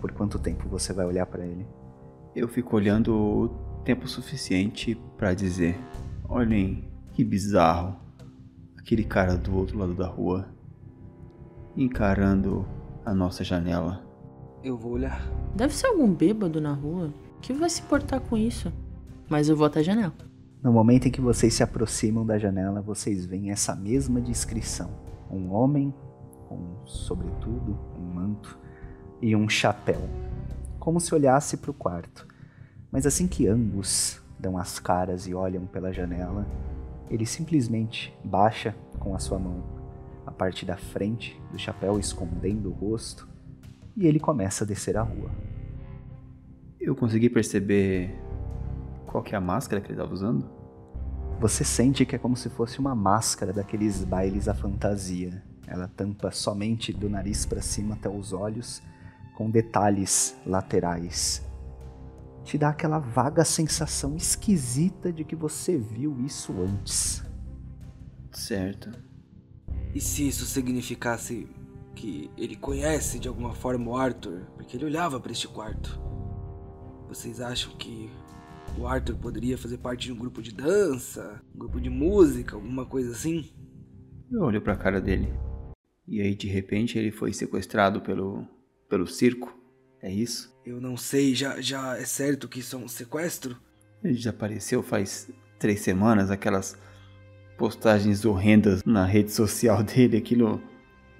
Por 0.00 0.12
quanto 0.12 0.38
tempo 0.38 0.68
você 0.68 0.92
vai 0.92 1.04
olhar 1.04 1.26
para 1.26 1.44
ele? 1.44 1.66
Eu 2.34 2.46
fico 2.46 2.76
olhando 2.76 3.12
o 3.12 3.48
tempo 3.84 4.06
suficiente 4.06 4.94
para 5.16 5.34
dizer: 5.34 5.76
olhem 6.28 6.84
que 7.12 7.24
bizarro. 7.24 7.96
Aquele 8.82 9.04
cara 9.04 9.36
do 9.36 9.56
outro 9.56 9.78
lado 9.78 9.94
da 9.94 10.06
rua 10.06 10.48
encarando 11.76 12.66
a 13.04 13.14
nossa 13.14 13.42
janela. 13.42 14.04
Eu 14.62 14.76
vou 14.76 14.92
olhar. 14.92 15.26
Deve 15.54 15.72
ser 15.72 15.86
algum 15.86 16.12
bêbado 16.12 16.60
na 16.60 16.72
rua 16.72 17.12
que 17.40 17.52
vai 17.52 17.70
se 17.70 17.82
portar 17.82 18.20
com 18.20 18.36
isso. 18.36 18.72
Mas 19.28 19.48
eu 19.48 19.56
vou 19.56 19.66
até 19.66 19.80
a 19.80 19.82
janela. 19.82 20.12
No 20.62 20.72
momento 20.72 21.08
em 21.08 21.10
que 21.10 21.20
vocês 21.20 21.54
se 21.54 21.62
aproximam 21.62 22.24
da 22.24 22.38
janela, 22.38 22.80
vocês 22.80 23.24
veem 23.24 23.50
essa 23.50 23.74
mesma 23.74 24.20
descrição. 24.20 24.90
Um 25.30 25.52
homem 25.52 25.92
com, 26.48 26.84
sobretudo, 26.84 27.78
um 27.98 28.14
manto 28.14 28.58
e 29.20 29.34
um 29.34 29.48
chapéu, 29.48 30.00
como 30.78 31.00
se 31.00 31.14
olhasse 31.14 31.56
para 31.56 31.70
o 31.70 31.74
quarto. 31.74 32.26
Mas 32.90 33.06
assim 33.06 33.26
que 33.26 33.48
ambos 33.48 34.20
dão 34.38 34.58
as 34.58 34.78
caras 34.78 35.26
e 35.26 35.34
olham 35.34 35.66
pela 35.66 35.92
janela, 35.92 36.46
ele 37.12 37.26
simplesmente 37.26 38.12
baixa 38.24 38.74
com 38.98 39.14
a 39.14 39.18
sua 39.18 39.38
mão 39.38 39.62
a 40.26 40.30
parte 40.30 40.64
da 40.64 40.78
frente 40.78 41.38
do 41.50 41.58
chapéu, 41.58 41.98
escondendo 41.98 42.70
o 42.70 42.72
rosto, 42.72 43.28
e 43.94 44.06
ele 44.06 44.18
começa 44.18 44.64
a 44.64 44.66
descer 44.66 44.96
a 44.96 45.02
rua. 45.02 45.30
Eu 46.80 46.96
consegui 46.96 47.28
perceber 47.28 48.18
qual 49.06 49.22
que 49.22 49.34
é 49.34 49.38
a 49.38 49.40
máscara 49.42 49.82
que 49.82 49.88
ele 49.88 49.94
estava 49.94 50.12
usando? 50.12 50.48
Você 51.38 51.64
sente 51.64 52.06
que 52.06 52.16
é 52.16 52.18
como 52.18 52.34
se 52.36 52.48
fosse 52.48 52.78
uma 52.78 52.94
máscara 52.94 53.52
daqueles 53.52 54.04
bailes 54.04 54.48
à 54.48 54.54
fantasia. 54.54 55.42
Ela 55.66 55.88
tampa 55.88 56.30
somente 56.30 56.92
do 56.92 57.10
nariz 57.10 57.44
para 57.44 57.60
cima 57.60 57.94
até 57.94 58.08
os 58.08 58.32
olhos, 58.32 58.82
com 59.36 59.50
detalhes 59.50 60.34
laterais 60.46 61.44
te 62.44 62.58
dá 62.58 62.70
aquela 62.70 62.98
vaga 62.98 63.44
sensação 63.44 64.16
esquisita 64.16 65.12
de 65.12 65.24
que 65.24 65.36
você 65.36 65.78
viu 65.78 66.20
isso 66.20 66.52
antes. 66.60 67.24
Certo. 68.30 68.90
E 69.94 70.00
se 70.00 70.26
isso 70.26 70.44
significasse 70.44 71.48
que 71.94 72.30
ele 72.36 72.56
conhece 72.56 73.18
de 73.18 73.28
alguma 73.28 73.54
forma 73.54 73.90
o 73.90 73.96
Arthur, 73.96 74.40
porque 74.56 74.76
ele 74.76 74.86
olhava 74.86 75.20
para 75.20 75.32
este 75.32 75.46
quarto? 75.46 76.00
Vocês 77.08 77.40
acham 77.40 77.76
que 77.76 78.10
o 78.78 78.86
Arthur 78.86 79.16
poderia 79.16 79.58
fazer 79.58 79.78
parte 79.78 80.06
de 80.06 80.12
um 80.12 80.16
grupo 80.16 80.40
de 80.40 80.52
dança, 80.52 81.42
um 81.54 81.58
grupo 81.58 81.80
de 81.80 81.90
música, 81.90 82.56
alguma 82.56 82.86
coisa 82.86 83.12
assim? 83.12 83.50
Eu 84.30 84.42
olho 84.42 84.62
pra 84.62 84.76
cara 84.76 85.00
dele. 85.00 85.28
E 86.08 86.20
aí 86.20 86.34
de 86.34 86.48
repente 86.48 86.98
ele 86.98 87.12
foi 87.12 87.32
sequestrado 87.32 88.00
pelo 88.00 88.46
pelo 88.88 89.06
circo. 89.06 89.61
É 90.02 90.10
isso? 90.10 90.52
Eu 90.66 90.80
não 90.80 90.96
sei, 90.96 91.34
já 91.34 91.60
já 91.60 91.96
é 91.96 92.04
certo 92.04 92.48
que 92.48 92.58
isso 92.58 92.74
é 92.74 92.78
um 92.78 92.88
sequestro? 92.88 93.56
Ele 94.02 94.14
desapareceu 94.14 94.82
faz 94.82 95.30
três 95.58 95.80
semanas, 95.80 96.30
aquelas 96.30 96.76
postagens 97.56 98.24
horrendas 98.24 98.82
na 98.84 99.06
rede 99.06 99.30
social 99.30 99.82
dele, 99.84 100.16
aquilo 100.16 100.60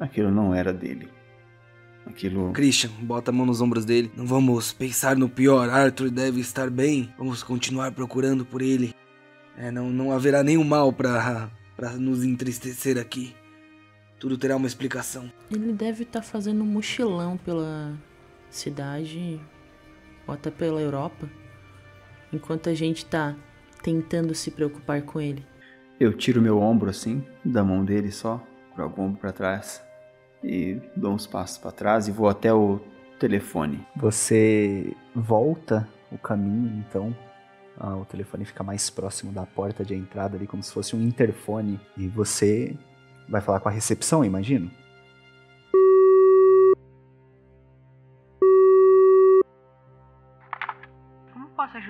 aquilo 0.01 0.31
não 0.31 0.53
era 0.53 0.73
dele. 0.73 1.09
Aquilo. 2.05 2.53
Christian, 2.53 2.91
bota 3.03 3.31
a 3.31 3.33
mão 3.33 3.47
nos 3.47 3.61
ombros 3.61 3.85
dele. 3.85 4.11
Não 4.17 4.27
vamos 4.27 4.73
pensar 4.73 5.17
no 5.17 5.29
pior. 5.29 5.71
Arthur 5.71 6.11
deve 6.11 6.41
estar 6.41 6.69
bem. 6.69 7.15
Vamos 7.17 7.45
continuar 7.45 7.93
procurando 7.93 8.45
por 8.45 8.61
ele. 8.61 8.93
É, 9.57 9.71
não, 9.71 9.89
não 9.89 10.11
haverá 10.11 10.43
nenhum 10.43 10.65
mal 10.65 10.93
para 10.93 11.49
para 11.77 11.93
nos 11.93 12.23
entristecer 12.25 12.99
aqui. 12.99 13.35
Tudo 14.19 14.37
terá 14.37 14.57
uma 14.57 14.67
explicação. 14.67 15.33
Ele 15.51 15.73
deve 15.73 16.05
estar 16.05 16.23
fazendo 16.23 16.63
um 16.63 16.67
mochilão 16.67 17.37
pela 17.37 17.97
cidade 18.57 19.41
ou 20.27 20.35
até 20.35 20.51
pela 20.51 20.81
Europa, 20.81 21.29
enquanto 22.33 22.69
a 22.69 22.75
gente 22.75 23.05
tá 23.05 23.35
tentando 23.83 24.35
se 24.35 24.51
preocupar 24.51 25.03
com 25.03 25.21
ele. 25.21 25.45
Eu 25.99 26.13
tiro 26.13 26.41
meu 26.41 26.61
ombro 26.61 26.91
assim, 26.91 27.25
da 27.45 27.63
mão 27.65 27.85
dele 27.85 28.11
só, 28.11 28.43
jogo 28.77 29.01
o 29.01 29.05
ombro 29.05 29.21
para 29.21 29.33
trás 29.33 29.85
e 30.43 30.81
dou 30.97 31.13
uns 31.13 31.27
passos 31.27 31.59
para 31.59 31.71
trás 31.71 32.09
e 32.09 32.13
vou 32.13 32.29
até 32.29 32.53
o 32.53 32.81
telefone. 33.19 33.87
Você 33.97 34.95
volta 35.15 35.89
o 36.11 36.19
caminho, 36.19 36.85
então. 36.89 37.17
Ah, 37.79 37.97
o 37.97 38.05
telefone 38.05 38.45
fica 38.45 38.63
mais 38.63 38.91
próximo 38.91 39.33
da 39.33 39.47
porta 39.47 39.85
de 39.85 39.95
entrada 39.95 40.37
ali, 40.37 40.47
como 40.47 40.63
se 40.63 40.73
fosse 40.73 40.95
um 40.95 41.01
interfone. 41.01 41.81
E 41.97 42.07
você 42.09 42.77
vai 43.29 43.41
falar 43.41 43.61
com 43.61 43.69
a 43.69 43.73
recepção, 43.73 44.25
imagino? 44.25 44.71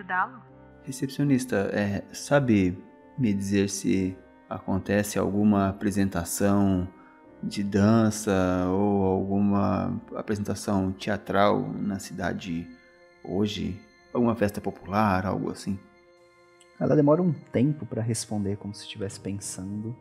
Ajudá-lo? 0.02 0.42
Recepcionista, 0.84 1.70
é, 1.72 2.02
sabe 2.12 2.76
me 3.16 3.32
dizer 3.32 3.68
se 3.68 4.16
acontece 4.50 5.18
alguma 5.18 5.68
apresentação 5.68 6.88
de 7.42 7.62
dança 7.62 8.66
ou 8.68 9.04
alguma 9.04 10.00
apresentação 10.14 10.92
teatral 10.92 11.60
na 11.72 11.98
cidade 11.98 12.68
hoje? 13.24 13.80
Alguma 14.12 14.34
festa 14.34 14.60
popular, 14.60 15.24
algo 15.24 15.50
assim? 15.50 15.78
Ela 16.78 16.94
demora 16.94 17.22
um 17.22 17.32
tempo 17.32 17.86
para 17.86 18.02
responder, 18.02 18.56
como 18.56 18.74
se 18.74 18.82
estivesse 18.82 19.18
pensando. 19.18 19.96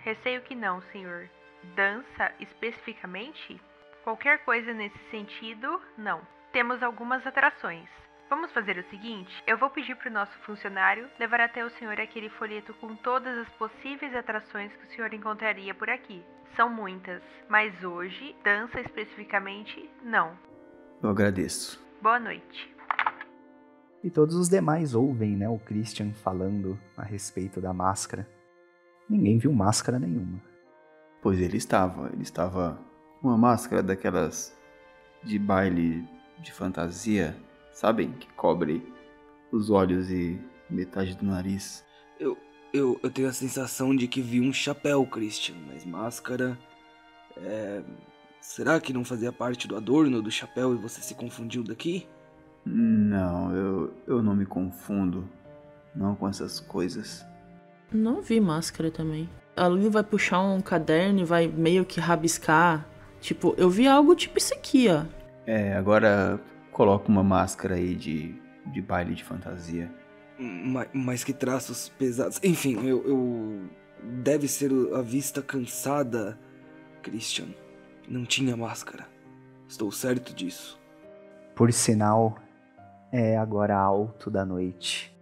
Receio 0.00 0.42
que 0.42 0.54
não, 0.54 0.82
senhor. 0.92 1.28
Dança 1.74 2.32
especificamente? 2.38 3.60
Qualquer 4.04 4.44
coisa 4.44 4.74
nesse 4.74 4.98
sentido, 5.10 5.80
não. 5.96 6.20
Temos 6.52 6.82
algumas 6.82 7.26
atrações. 7.26 7.88
Vamos 8.28 8.50
fazer 8.52 8.76
o 8.78 8.90
seguinte: 8.90 9.32
eu 9.46 9.56
vou 9.56 9.70
pedir 9.70 9.96
para 9.96 10.10
o 10.10 10.12
nosso 10.12 10.36
funcionário 10.40 11.08
levar 11.18 11.40
até 11.40 11.64
o 11.64 11.70
senhor 11.70 12.00
aquele 12.00 12.28
folheto 12.30 12.74
com 12.74 12.96
todas 12.96 13.38
as 13.38 13.48
possíveis 13.54 14.14
atrações 14.14 14.72
que 14.74 14.86
o 14.86 14.90
senhor 14.90 15.12
encontraria 15.14 15.74
por 15.74 15.88
aqui. 15.88 16.22
São 16.56 16.68
muitas, 16.68 17.22
mas 17.48 17.84
hoje, 17.84 18.34
dança 18.42 18.80
especificamente, 18.80 19.88
não. 20.02 20.36
Eu 21.02 21.10
agradeço. 21.10 21.84
Boa 22.00 22.18
noite. 22.18 22.74
E 24.02 24.10
todos 24.10 24.34
os 24.34 24.48
demais 24.48 24.94
ouvem, 24.94 25.36
né, 25.36 25.48
o 25.48 25.58
Christian 25.58 26.12
falando 26.12 26.78
a 26.96 27.02
respeito 27.02 27.60
da 27.60 27.72
máscara. 27.72 28.26
Ninguém 29.08 29.38
viu 29.38 29.52
máscara 29.52 29.98
nenhuma. 29.98 30.40
Pois 31.22 31.40
ele 31.40 31.56
estava, 31.56 32.08
ele 32.12 32.22
estava 32.22 32.80
com 33.20 33.28
uma 33.28 33.38
máscara 33.38 33.82
daquelas 33.82 34.56
de 35.22 35.38
baile 35.38 36.08
de 36.38 36.52
fantasia, 36.52 37.36
sabem, 37.76 38.12
que 38.12 38.26
cobre 38.32 38.82
os 39.52 39.68
olhos 39.68 40.10
e 40.10 40.40
metade 40.68 41.14
do 41.14 41.26
nariz. 41.26 41.84
Eu, 42.18 42.36
eu, 42.72 42.98
eu 43.02 43.10
tenho 43.10 43.28
a 43.28 43.32
sensação 43.32 43.94
de 43.94 44.08
que 44.08 44.22
vi 44.22 44.40
um 44.40 44.52
chapéu, 44.52 45.04
Christian, 45.06 45.56
mas 45.66 45.84
máscara. 45.84 46.58
É... 47.36 47.82
Será 48.40 48.80
que 48.80 48.94
não 48.94 49.04
fazia 49.04 49.30
parte 49.30 49.68
do 49.68 49.76
adorno 49.76 50.22
do 50.22 50.30
chapéu 50.30 50.72
e 50.74 50.78
você 50.78 51.02
se 51.02 51.14
confundiu 51.14 51.62
daqui? 51.62 52.08
Não, 52.64 53.54
eu, 53.54 53.94
eu 54.06 54.22
não 54.22 54.34
me 54.34 54.46
confundo. 54.46 55.28
Não 55.94 56.14
com 56.14 56.28
essas 56.28 56.60
coisas. 56.60 57.26
Não 57.92 58.22
vi 58.22 58.40
máscara 58.40 58.90
também. 58.90 59.28
A 59.54 59.68
Lily 59.68 59.90
vai 59.90 60.02
puxar 60.02 60.40
um 60.40 60.60
caderno 60.60 61.20
e 61.20 61.24
vai 61.24 61.46
meio 61.46 61.84
que 61.84 62.00
rabiscar. 62.00 62.86
Tipo, 63.20 63.54
eu 63.58 63.68
vi 63.68 63.86
algo 63.86 64.14
tipo 64.14 64.38
isso 64.38 64.54
aqui, 64.54 64.88
ó. 64.88 65.04
É, 65.46 65.74
agora 65.74 66.40
coloca 66.76 67.08
uma 67.08 67.22
máscara 67.22 67.76
aí 67.76 67.94
de, 67.94 68.34
de 68.66 68.82
baile 68.82 69.14
de 69.14 69.24
fantasia. 69.24 69.90
Ma- 70.38 70.86
Mas 70.92 71.24
que 71.24 71.32
traços 71.32 71.88
pesados. 71.88 72.38
Enfim, 72.44 72.86
eu, 72.86 73.02
eu. 73.08 73.62
Deve 74.22 74.46
ser 74.46 74.70
a 74.94 75.00
vista 75.00 75.40
cansada, 75.40 76.38
Christian. 77.02 77.46
Não 78.06 78.26
tinha 78.26 78.54
máscara. 78.58 79.06
Estou 79.66 79.90
certo 79.90 80.34
disso. 80.34 80.78
Por 81.54 81.72
sinal, 81.72 82.36
é 83.10 83.38
agora 83.38 83.74
alto 83.74 84.30
da 84.30 84.44
noite. 84.44 85.16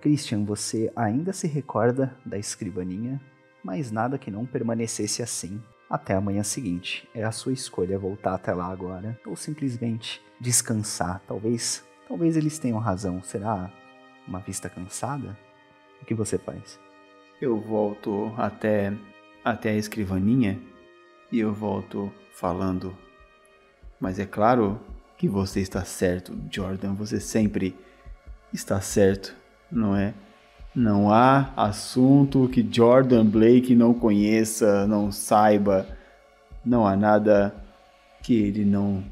Christian, 0.00 0.42
você 0.46 0.90
ainda 0.96 1.34
se 1.34 1.46
recorda 1.46 2.16
da 2.24 2.38
escrivaninha, 2.38 3.20
mas 3.62 3.90
nada 3.92 4.16
que 4.16 4.30
não 4.30 4.46
permanecesse 4.46 5.22
assim 5.22 5.62
até 5.90 6.14
a 6.14 6.20
manhã 6.20 6.44
seguinte. 6.44 7.08
É 7.12 7.24
a 7.24 7.32
sua 7.32 7.52
escolha 7.52 7.98
voltar 7.98 8.34
até 8.34 8.54
lá 8.54 8.66
agora 8.66 9.20
ou 9.26 9.34
simplesmente 9.34 10.22
descansar. 10.40 11.20
Talvez, 11.26 11.84
talvez 12.06 12.36
eles 12.36 12.58
tenham 12.58 12.78
razão. 12.78 13.20
Será 13.22 13.70
uma 14.26 14.38
vista 14.38 14.70
cansada? 14.70 15.36
O 16.00 16.04
que 16.04 16.14
você 16.14 16.38
faz? 16.38 16.78
Eu 17.40 17.60
volto 17.60 18.32
até 18.36 18.96
até 19.44 19.70
a 19.70 19.76
escrivaninha 19.76 20.60
e 21.32 21.40
eu 21.40 21.52
volto 21.52 22.12
falando. 22.32 22.96
Mas 23.98 24.18
é 24.18 24.26
claro 24.26 24.80
que 25.16 25.28
você 25.28 25.60
está 25.60 25.84
certo, 25.84 26.38
Jordan, 26.50 26.94
você 26.94 27.20
sempre 27.20 27.76
está 28.52 28.80
certo, 28.80 29.36
não 29.70 29.94
é? 29.94 30.14
Não 30.74 31.12
há 31.12 31.52
assunto 31.56 32.48
que 32.48 32.66
Jordan 32.70 33.26
Blake 33.26 33.74
não 33.74 33.92
conheça, 33.92 34.86
não 34.86 35.10
saiba. 35.10 35.86
Não 36.64 36.86
há 36.86 36.96
nada 36.96 37.54
que 38.22 38.34
ele 38.34 38.64
não 38.64 39.02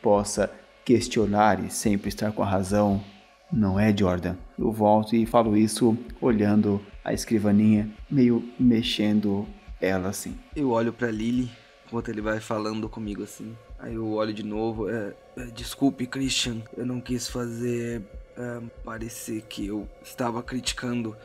possa 0.00 0.50
questionar 0.84 1.62
e 1.62 1.70
sempre 1.70 2.08
estar 2.08 2.32
com 2.32 2.42
a 2.42 2.46
razão. 2.46 3.02
Não 3.52 3.78
é, 3.78 3.94
Jordan? 3.96 4.36
Eu 4.58 4.72
volto 4.72 5.14
e 5.14 5.26
falo 5.26 5.56
isso 5.56 5.96
olhando 6.20 6.80
a 7.04 7.12
escrivaninha, 7.12 7.88
meio 8.10 8.42
mexendo 8.58 9.46
ela 9.80 10.08
assim. 10.08 10.34
Eu 10.54 10.70
olho 10.70 10.92
pra 10.92 11.10
Lily 11.10 11.50
enquanto 11.86 12.08
ele 12.08 12.20
vai 12.20 12.40
falando 12.40 12.88
comigo 12.88 13.22
assim. 13.22 13.54
Aí 13.78 13.94
eu 13.94 14.12
olho 14.12 14.32
de 14.32 14.42
novo. 14.42 14.88
É, 14.88 15.14
é, 15.36 15.44
desculpe, 15.46 16.06
Christian. 16.06 16.62
Eu 16.76 16.86
não 16.86 17.00
quis 17.00 17.28
fazer 17.28 18.02
é, 18.36 18.62
parecer 18.84 19.42
que 19.42 19.66
eu 19.66 19.88
estava 20.02 20.42
criticando. 20.42 21.16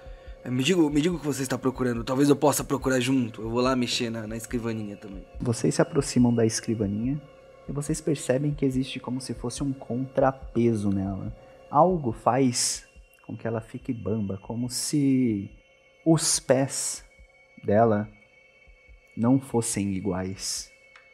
É, 0.44 0.50
me, 0.50 0.64
diga, 0.64 0.82
me 0.90 1.02
diga 1.02 1.16
o 1.16 1.20
que 1.20 1.26
você 1.26 1.44
está 1.44 1.58
procurando. 1.58 2.04
Talvez 2.04 2.30
eu 2.30 2.36
possa 2.36 2.64
procurar 2.64 3.00
junto. 3.00 3.42
Eu 3.42 3.50
vou 3.50 3.62
lá 3.62 3.76
mexer 3.76 4.10
na, 4.10 4.26
na 4.26 4.36
escrivaninha 4.36 4.96
também. 4.96 5.26
Vocês 5.40 5.76
se 5.76 5.82
aproximam 5.82 6.34
da 6.34 6.46
escrivaninha 6.46 7.22
e 7.68 7.72
vocês 7.72 8.02
percebem 8.02 8.54
que 8.54 8.66
existe 8.66 9.00
como 9.00 9.22
se 9.22 9.34
fosse 9.34 9.64
um 9.64 9.74
contrapeso 9.74 10.90
nela. 10.90 11.36
Algo 11.70 12.12
faz 12.12 12.86
com 13.26 13.38
que 13.38 13.48
ela 13.48 13.62
fique 13.62 13.94
bamba, 13.94 14.38
como 14.38 14.70
se 14.70 15.50
os 16.06 16.40
pés 16.40 17.06
dela 17.64 18.10
não 19.16 19.40
fossem 19.40 19.94
iguais. 19.94 20.72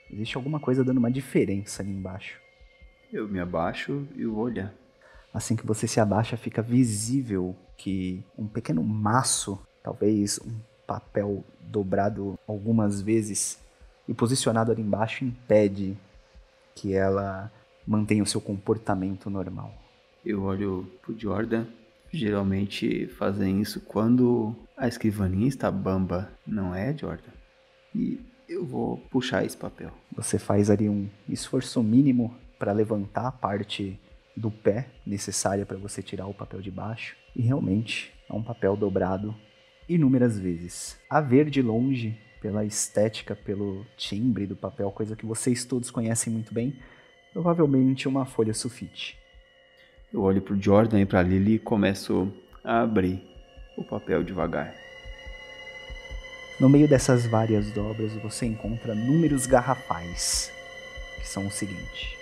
Existe 0.09 0.37
alguma 0.37 0.59
coisa 0.59 0.83
dando 0.83 0.97
uma 0.97 1.11
diferença 1.11 1.83
ali 1.83 1.91
embaixo. 1.91 2.39
Eu 3.11 3.27
me 3.27 3.39
abaixo 3.39 4.07
e 4.15 4.25
vou 4.25 4.45
olhar. 4.45 4.73
Assim 5.33 5.55
que 5.55 5.65
você 5.65 5.87
se 5.87 5.99
abaixa, 5.99 6.37
fica 6.37 6.61
visível 6.61 7.55
que 7.75 8.23
um 8.37 8.47
pequeno 8.47 8.83
maço, 8.83 9.59
talvez 9.83 10.39
um 10.39 10.55
papel 10.85 11.43
dobrado 11.61 12.39
algumas 12.47 13.01
vezes 13.01 13.59
e 14.07 14.13
posicionado 14.13 14.71
ali 14.71 14.81
embaixo, 14.81 15.25
impede 15.25 15.97
que 16.73 16.93
ela 16.93 17.51
mantenha 17.85 18.23
o 18.23 18.27
seu 18.27 18.41
comportamento 18.41 19.29
normal. 19.29 19.73
Eu 20.25 20.43
olho 20.43 20.89
pro 21.01 21.17
Jordan. 21.17 21.65
Geralmente 22.11 23.07
fazem 23.07 23.61
isso 23.61 23.81
quando 23.81 24.55
a 24.77 24.87
escrivaninha 24.87 25.47
está 25.47 25.69
bamba, 25.69 26.31
não 26.45 26.73
é, 26.73 26.95
Jordan? 26.95 27.31
E 27.93 28.19
eu 28.47 28.65
vou 28.65 28.97
puxar 29.09 29.43
esse 29.43 29.57
papel. 29.57 29.91
Você 30.15 30.39
faz 30.39 30.69
ali 30.69 30.87
um 30.87 31.09
esforço 31.27 31.83
mínimo 31.83 32.33
para 32.57 32.71
levantar 32.71 33.27
a 33.27 33.31
parte 33.31 33.99
do 34.37 34.51
pé 34.51 34.87
necessária 35.05 35.65
para 35.65 35.77
você 35.77 36.03
tirar 36.03 36.27
o 36.27 36.33
papel 36.33 36.61
de 36.61 36.69
baixo. 36.69 37.15
E 37.35 37.41
realmente 37.41 38.13
é 38.29 38.33
um 38.33 38.43
papel 38.43 38.75
dobrado 38.77 39.35
inúmeras 39.89 40.37
vezes. 40.37 40.99
A 41.09 41.19
ver 41.19 41.49
de 41.49 41.61
longe, 41.61 42.17
pela 42.39 42.63
estética, 42.63 43.35
pelo 43.35 43.85
timbre 43.97 44.45
do 44.45 44.55
papel, 44.55 44.91
coisa 44.91 45.15
que 45.15 45.25
vocês 45.25 45.65
todos 45.65 45.89
conhecem 45.89 46.31
muito 46.31 46.53
bem, 46.53 46.77
provavelmente 47.33 48.07
uma 48.07 48.25
folha 48.25 48.53
sulfite. 48.53 49.17
Eu 50.13 50.21
olho 50.21 50.41
pro 50.41 50.61
Jordan 50.61 51.01
e 51.01 51.05
pra 51.05 51.21
Lily 51.21 51.55
e 51.55 51.59
começo 51.59 52.31
a 52.63 52.81
abrir 52.81 53.21
o 53.75 53.83
papel 53.83 54.23
devagar. 54.23 54.73
No 56.59 56.69
meio 56.69 56.87
dessas 56.87 57.25
várias 57.25 57.71
dobras, 57.71 58.13
você 58.13 58.45
encontra 58.45 58.95
números 58.95 59.45
garrafais, 59.45 60.51
que 61.19 61.27
são 61.27 61.47
o 61.47 61.51
seguinte: 61.51 62.17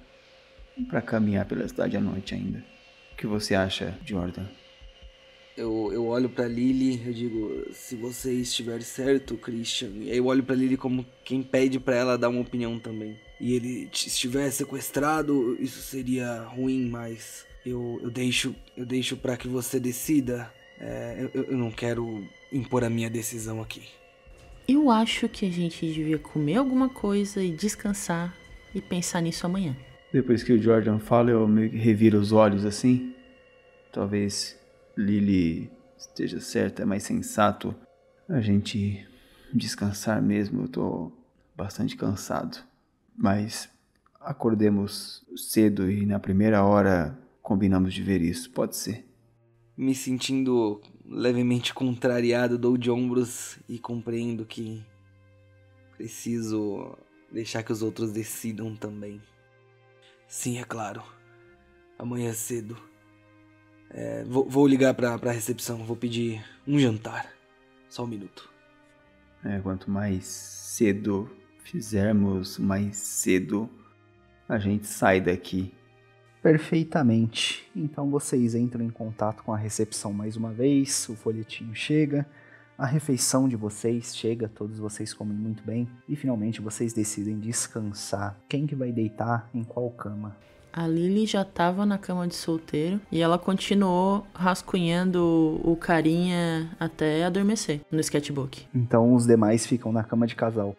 para 0.88 1.02
caminhar 1.02 1.44
pela 1.44 1.68
cidade 1.68 1.96
à 1.96 2.00
noite 2.00 2.34
ainda. 2.34 2.64
O 3.12 3.16
que 3.16 3.26
você 3.26 3.54
acha, 3.54 3.96
Jordan? 4.04 4.46
Eu, 5.56 5.90
eu 5.92 6.06
olho 6.06 6.30
para 6.30 6.48
Lily, 6.48 7.02
eu 7.06 7.12
digo, 7.12 7.66
se 7.72 7.94
você 7.94 8.32
estiver 8.32 8.80
certo, 8.80 9.36
Christian. 9.36 9.90
E 10.00 10.10
aí 10.10 10.16
eu 10.16 10.26
olho 10.26 10.42
para 10.42 10.54
Lily 10.54 10.78
como 10.78 11.04
quem 11.24 11.42
pede 11.42 11.78
para 11.78 11.94
ela 11.94 12.18
dar 12.18 12.30
uma 12.30 12.40
opinião 12.40 12.78
também. 12.78 13.18
E 13.38 13.54
ele 13.54 13.88
estiver 13.92 14.50
sequestrado, 14.50 15.56
isso 15.60 15.82
seria 15.82 16.42
ruim, 16.44 16.88
mas 16.88 17.46
eu, 17.64 18.00
eu 18.02 18.10
deixo 18.10 18.54
eu 18.76 18.84
deixo 18.84 19.16
para 19.16 19.36
que 19.36 19.48
você 19.48 19.78
decida. 19.78 20.52
É, 20.80 21.28
eu, 21.34 21.44
eu 21.44 21.56
não 21.56 21.70
quero 21.70 22.26
impor 22.52 22.82
a 22.84 22.90
minha 22.90 23.08
decisão 23.08 23.60
aqui. 23.60 23.82
Eu 24.66 24.90
acho 24.90 25.28
que 25.28 25.46
a 25.46 25.50
gente 25.50 25.86
devia 25.92 26.18
comer 26.18 26.56
alguma 26.56 26.88
coisa 26.88 27.42
e 27.42 27.50
descansar 27.50 28.34
e 28.74 28.80
pensar 28.80 29.20
nisso 29.20 29.46
amanhã. 29.46 29.76
Depois 30.12 30.42
que 30.42 30.52
o 30.52 30.60
Jordan 30.60 30.98
fala, 30.98 31.30
eu 31.30 31.46
me 31.48 31.68
reviro 31.68 32.18
os 32.18 32.32
olhos 32.32 32.64
assim. 32.64 33.14
Talvez 33.92 34.58
Lily 34.96 35.70
esteja 35.96 36.40
certa, 36.40 36.82
é 36.82 36.84
mais 36.84 37.02
sensato 37.02 37.74
a 38.28 38.40
gente 38.40 39.06
descansar 39.52 40.22
mesmo. 40.22 40.64
Eu 40.64 40.68
tô 40.68 41.12
bastante 41.56 41.96
cansado. 41.96 42.58
Mas 43.16 43.68
acordemos 44.20 45.24
cedo 45.36 45.90
e 45.90 46.06
na 46.06 46.18
primeira 46.18 46.64
hora 46.64 47.18
combinamos 47.42 47.92
de 47.92 48.02
ver 48.02 48.22
isso, 48.22 48.50
pode 48.50 48.76
ser. 48.76 49.04
Me 49.76 49.94
sentindo 49.94 50.80
levemente 51.04 51.74
contrariado, 51.74 52.56
dou 52.56 52.78
de 52.78 52.90
ombros 52.90 53.58
e 53.68 53.78
compreendo 53.78 54.46
que 54.46 54.84
preciso 55.96 56.96
deixar 57.30 57.62
que 57.62 57.72
os 57.72 57.82
outros 57.82 58.12
decidam 58.12 58.74
também. 58.76 59.20
Sim, 60.26 60.58
é 60.58 60.64
claro. 60.64 61.02
Amanhã 61.98 62.32
cedo. 62.32 62.76
É, 63.90 64.24
vou, 64.24 64.48
vou, 64.48 64.66
ligar 64.66 64.94
pra, 64.94 65.18
pra 65.18 65.32
recepção, 65.32 65.84
vou 65.84 65.96
pedir 65.96 66.42
um 66.66 66.78
jantar. 66.78 67.30
Só 67.88 68.04
um 68.04 68.06
minuto. 68.06 68.50
É, 69.44 69.60
quanto 69.60 69.90
mais 69.90 70.24
cedo 70.24 71.30
fizermos, 71.62 72.58
mais 72.58 72.96
cedo 72.96 73.68
a 74.48 74.58
gente 74.58 74.86
sai 74.86 75.20
daqui. 75.20 75.72
Perfeitamente. 76.42 77.70
Então 77.74 78.10
vocês 78.10 78.54
entram 78.54 78.84
em 78.84 78.90
contato 78.90 79.44
com 79.44 79.52
a 79.52 79.56
recepção 79.56 80.12
mais 80.12 80.36
uma 80.36 80.50
vez, 80.52 81.08
o 81.08 81.14
folhetinho 81.14 81.72
chega, 81.72 82.26
a 82.76 82.84
refeição 82.84 83.48
de 83.48 83.54
vocês 83.54 84.16
chega, 84.16 84.48
todos 84.48 84.78
vocês 84.78 85.14
comem 85.14 85.36
muito 85.36 85.62
bem 85.62 85.88
e 86.08 86.16
finalmente 86.16 86.60
vocês 86.60 86.92
decidem 86.92 87.38
descansar. 87.38 88.36
Quem 88.48 88.66
que 88.66 88.74
vai 88.74 88.90
deitar 88.90 89.48
em 89.54 89.62
qual 89.62 89.88
cama? 89.90 90.36
A 90.72 90.88
Lily 90.88 91.26
já 91.26 91.42
estava 91.42 91.86
na 91.86 91.98
cama 91.98 92.26
de 92.26 92.34
solteiro 92.34 93.00
e 93.12 93.20
ela 93.20 93.38
continuou 93.38 94.26
rascunhando 94.34 95.60
o 95.62 95.76
carinha 95.76 96.74
até 96.80 97.24
adormecer 97.24 97.82
no 97.90 98.00
sketchbook. 98.00 98.66
Então 98.74 99.14
os 99.14 99.26
demais 99.26 99.64
ficam 99.64 99.92
na 99.92 100.02
cama 100.02 100.26
de 100.26 100.34
casal. 100.34 100.74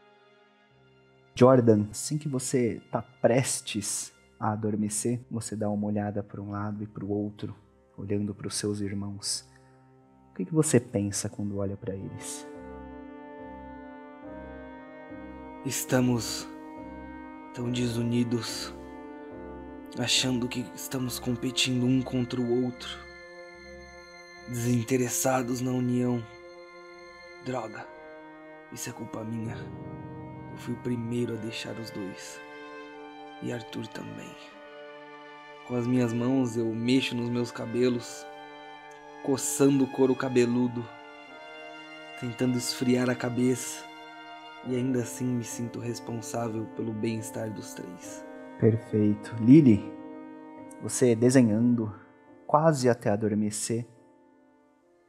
Jordan, 1.35 1.85
assim 1.89 2.17
que 2.17 2.27
você 2.27 2.81
tá 2.91 3.03
prestes 3.21 4.12
a 4.43 4.51
adormecer, 4.51 5.21
você 5.31 5.55
dá 5.55 5.69
uma 5.69 5.87
olhada 5.87 6.21
para 6.21 6.41
um 6.41 6.51
lado 6.51 6.83
e 6.83 6.85
para 6.85 7.05
o 7.05 7.09
outro, 7.09 7.55
olhando 7.97 8.35
para 8.35 8.45
os 8.45 8.55
seus 8.55 8.81
irmãos. 8.81 9.49
O 10.29 10.35
que, 10.35 10.43
que 10.43 10.53
você 10.53 10.81
pensa 10.81 11.29
quando 11.29 11.59
olha 11.59 11.77
para 11.77 11.95
eles? 11.95 12.45
Estamos 15.65 16.45
tão 17.53 17.71
desunidos, 17.71 18.73
achando 19.97 20.45
que 20.49 20.69
estamos 20.75 21.19
competindo 21.19 21.85
um 21.85 22.01
contra 22.01 22.41
o 22.41 22.65
outro, 22.65 22.99
desinteressados 24.49 25.61
na 25.61 25.71
união. 25.71 26.21
Droga, 27.45 27.87
isso 28.73 28.89
é 28.89 28.91
culpa 28.91 29.23
minha. 29.23 29.55
Eu 30.51 30.57
fui 30.57 30.73
o 30.73 30.83
primeiro 30.83 31.33
a 31.33 31.37
deixar 31.37 31.79
os 31.79 31.89
dois 31.91 32.41
e 33.43 33.51
Arthur 33.51 33.85
também. 33.87 34.31
Com 35.67 35.75
as 35.75 35.85
minhas 35.85 36.11
mãos 36.11 36.57
eu 36.57 36.65
mexo 36.73 37.15
nos 37.15 37.29
meus 37.29 37.51
cabelos, 37.51 38.25
coçando 39.23 39.83
o 39.83 39.87
couro 39.87 40.15
cabeludo, 40.15 40.83
tentando 42.19 42.57
esfriar 42.57 43.09
a 43.09 43.15
cabeça, 43.15 43.83
e 44.65 44.75
ainda 44.75 45.01
assim 45.01 45.25
me 45.25 45.43
sinto 45.43 45.79
responsável 45.79 46.65
pelo 46.75 46.93
bem-estar 46.93 47.51
dos 47.51 47.73
três. 47.73 48.25
Perfeito. 48.59 49.35
Lily, 49.41 49.83
você 50.81 51.15
desenhando 51.15 51.93
quase 52.47 52.89
até 52.89 53.09
adormecer, 53.09 53.85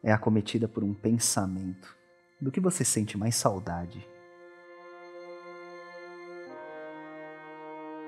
é 0.03 0.13
acometida 0.13 0.69
por 0.69 0.83
um 0.83 0.93
pensamento. 0.93 1.97
Do 2.41 2.51
que 2.51 2.61
você 2.61 2.85
sente 2.85 3.17
mais 3.17 3.37
saudade? 3.37 4.07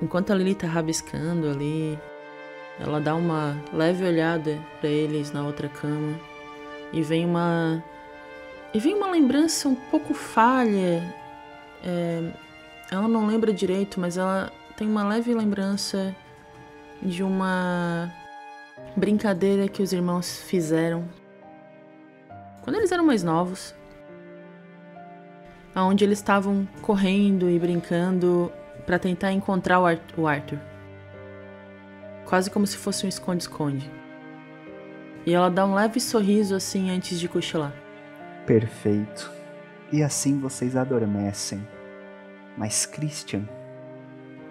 Enquanto 0.00 0.30
a 0.30 0.34
Lily 0.34 0.54
tá 0.54 0.66
rabiscando 0.66 1.48
ali, 1.48 1.98
ela 2.78 3.00
dá 3.00 3.14
uma 3.14 3.56
leve 3.72 4.04
olhada 4.04 4.58
para 4.80 4.90
eles 4.90 5.32
na 5.32 5.42
outra 5.44 5.68
cama 5.68 6.18
e 6.92 7.02
vem 7.02 7.24
uma 7.24 7.82
e 8.74 8.78
vem 8.78 8.94
uma 8.94 9.10
lembrança 9.10 9.68
um 9.68 9.74
pouco 9.74 10.12
falha. 10.12 11.02
É, 11.82 12.30
ela 12.90 13.08
não 13.08 13.26
lembra 13.26 13.52
direito, 13.52 13.98
mas 13.98 14.18
ela 14.18 14.52
tem 14.76 14.86
uma 14.86 15.06
leve 15.06 15.32
lembrança 15.32 16.14
de 17.02 17.22
uma 17.22 18.12
brincadeira 18.94 19.68
que 19.68 19.82
os 19.82 19.92
irmãos 19.92 20.42
fizeram 20.42 21.08
quando 22.66 22.78
eles 22.78 22.90
eram 22.90 23.04
mais 23.04 23.22
novos, 23.22 23.72
aonde 25.72 26.04
eles 26.04 26.18
estavam 26.18 26.66
correndo 26.82 27.48
e 27.48 27.60
brincando 27.60 28.52
para 28.86 28.98
tentar 28.98 29.32
encontrar 29.32 29.80
o 29.80 30.26
Arthur. 30.26 30.60
Quase 32.24 32.50
como 32.50 32.66
se 32.66 32.76
fosse 32.76 33.04
um 33.04 33.08
esconde-esconde. 33.08 33.90
E 35.26 35.34
ela 35.34 35.50
dá 35.50 35.66
um 35.66 35.74
leve 35.74 35.98
sorriso 35.98 36.54
assim 36.54 36.90
antes 36.90 37.18
de 37.18 37.28
cochilar. 37.28 37.74
Perfeito. 38.46 39.30
E 39.92 40.02
assim 40.02 40.38
vocês 40.38 40.76
adormecem. 40.76 41.66
Mas 42.56 42.86
Christian, 42.86 43.42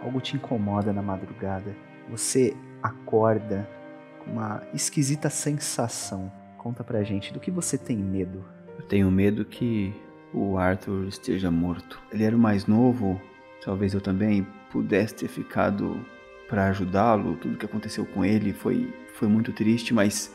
algo 0.01 0.19
te 0.19 0.35
incomoda 0.35 0.91
na 0.91 1.01
madrugada. 1.01 1.75
Você 2.09 2.55
acorda 2.83 3.67
com 4.19 4.31
uma 4.31 4.61
esquisita 4.73 5.29
sensação. 5.29 6.31
Conta 6.57 6.83
pra 6.83 7.03
gente 7.03 7.33
do 7.33 7.39
que 7.39 7.49
você 7.49 7.77
tem 7.77 7.97
medo. 7.97 8.43
Eu 8.77 8.85
tenho 8.85 9.09
medo 9.09 9.45
que 9.45 9.93
o 10.33 10.57
Arthur 10.57 11.07
esteja 11.07 11.49
morto. 11.49 12.01
Ele 12.11 12.23
era 12.25 12.35
o 12.35 12.39
mais 12.39 12.65
novo, 12.65 13.19
talvez 13.65 13.95
eu 13.95 13.99
também 13.99 14.45
pudesse 14.71 15.15
ter 15.15 15.27
ficado 15.27 15.99
para 16.47 16.67
ajudá-lo. 16.67 17.35
Tudo 17.37 17.57
que 17.57 17.65
aconteceu 17.65 18.05
com 18.05 18.23
ele 18.23 18.53
foi 18.53 18.93
foi 19.15 19.27
muito 19.27 19.51
triste, 19.51 19.93
mas 19.93 20.33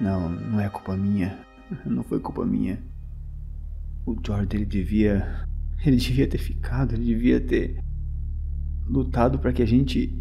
não, 0.00 0.28
não 0.28 0.60
é 0.60 0.68
culpa 0.68 0.96
minha. 0.96 1.38
Não 1.86 2.02
foi 2.02 2.18
culpa 2.18 2.44
minha. 2.44 2.82
O 4.04 4.16
Jordan 4.26 4.56
ele 4.56 4.64
devia 4.64 5.46
ele 5.84 5.96
devia 5.96 6.28
ter 6.28 6.38
ficado, 6.38 6.94
ele 6.94 7.04
devia 7.04 7.40
ter 7.40 7.82
lutado 8.86 9.38
para 9.38 9.52
que 9.52 9.62
a 9.62 9.66
gente 9.66 10.12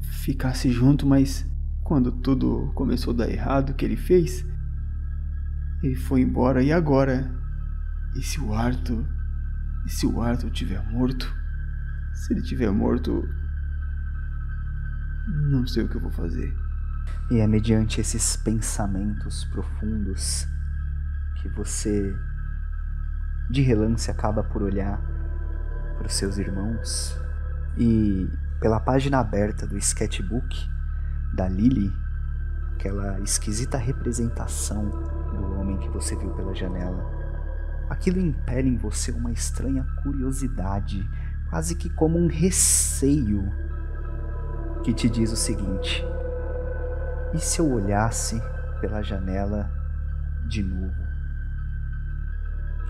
ficasse 0.00 0.70
junto, 0.70 1.06
mas 1.06 1.46
quando 1.82 2.10
tudo 2.10 2.72
começou 2.74 3.12
a 3.12 3.16
dar 3.18 3.30
errado, 3.30 3.70
o 3.70 3.74
que 3.74 3.84
ele 3.84 3.96
fez? 3.96 4.44
Ele 5.82 5.94
foi 5.94 6.22
embora 6.22 6.62
e 6.62 6.72
agora? 6.72 7.30
E 8.16 8.22
se 8.22 8.40
o 8.40 8.54
Arthur, 8.54 9.06
e 9.84 9.90
se 9.90 10.06
o 10.06 10.22
Arthur 10.22 10.50
tiver 10.50 10.82
morto? 10.90 11.32
Se 12.12 12.32
ele 12.32 12.42
tiver 12.42 12.70
morto, 12.70 13.28
não 15.50 15.66
sei 15.66 15.84
o 15.84 15.88
que 15.88 15.96
eu 15.96 16.00
vou 16.00 16.10
fazer. 16.10 16.54
E 17.30 17.38
é 17.38 17.46
mediante 17.46 18.00
esses 18.00 18.36
pensamentos 18.36 19.44
profundos 19.46 20.46
que 21.40 21.48
você 21.48 22.14
de 23.50 23.60
relance 23.62 24.10
acaba 24.10 24.42
por 24.42 24.62
olhar 24.62 25.00
para 25.98 26.06
os 26.06 26.14
seus 26.14 26.38
irmãos 26.38 27.18
e 27.76 28.28
pela 28.60 28.80
página 28.80 29.18
aberta 29.18 29.66
do 29.66 29.76
sketchbook 29.76 30.68
da 31.34 31.48
Lily, 31.48 31.92
aquela 32.74 33.20
esquisita 33.20 33.76
representação 33.76 34.88
do 34.88 35.60
homem 35.60 35.78
que 35.78 35.88
você 35.88 36.16
viu 36.16 36.30
pela 36.30 36.54
janela, 36.54 37.23
aquilo 37.88 38.18
impele 38.18 38.68
em 38.68 38.76
você 38.76 39.10
uma 39.12 39.32
estranha 39.32 39.84
curiosidade, 40.02 41.08
quase 41.50 41.74
que 41.74 41.88
como 41.90 42.18
um 42.18 42.26
receio, 42.26 43.52
que 44.82 44.92
te 44.92 45.08
diz 45.08 45.32
o 45.32 45.36
seguinte: 45.36 46.04
e 47.34 47.38
se 47.40 47.58
eu 47.58 47.68
olhasse 47.68 48.40
pela 48.80 49.02
janela 49.02 49.68
de 50.46 50.62
novo? 50.62 50.94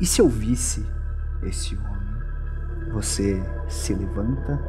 E 0.01 0.05
se 0.05 0.21
eu 0.21 0.29
visse 0.29 0.87
esse 1.43 1.75
homem? 1.77 2.93
Você 2.93 3.43
se 3.69 3.95
levanta 3.95 4.61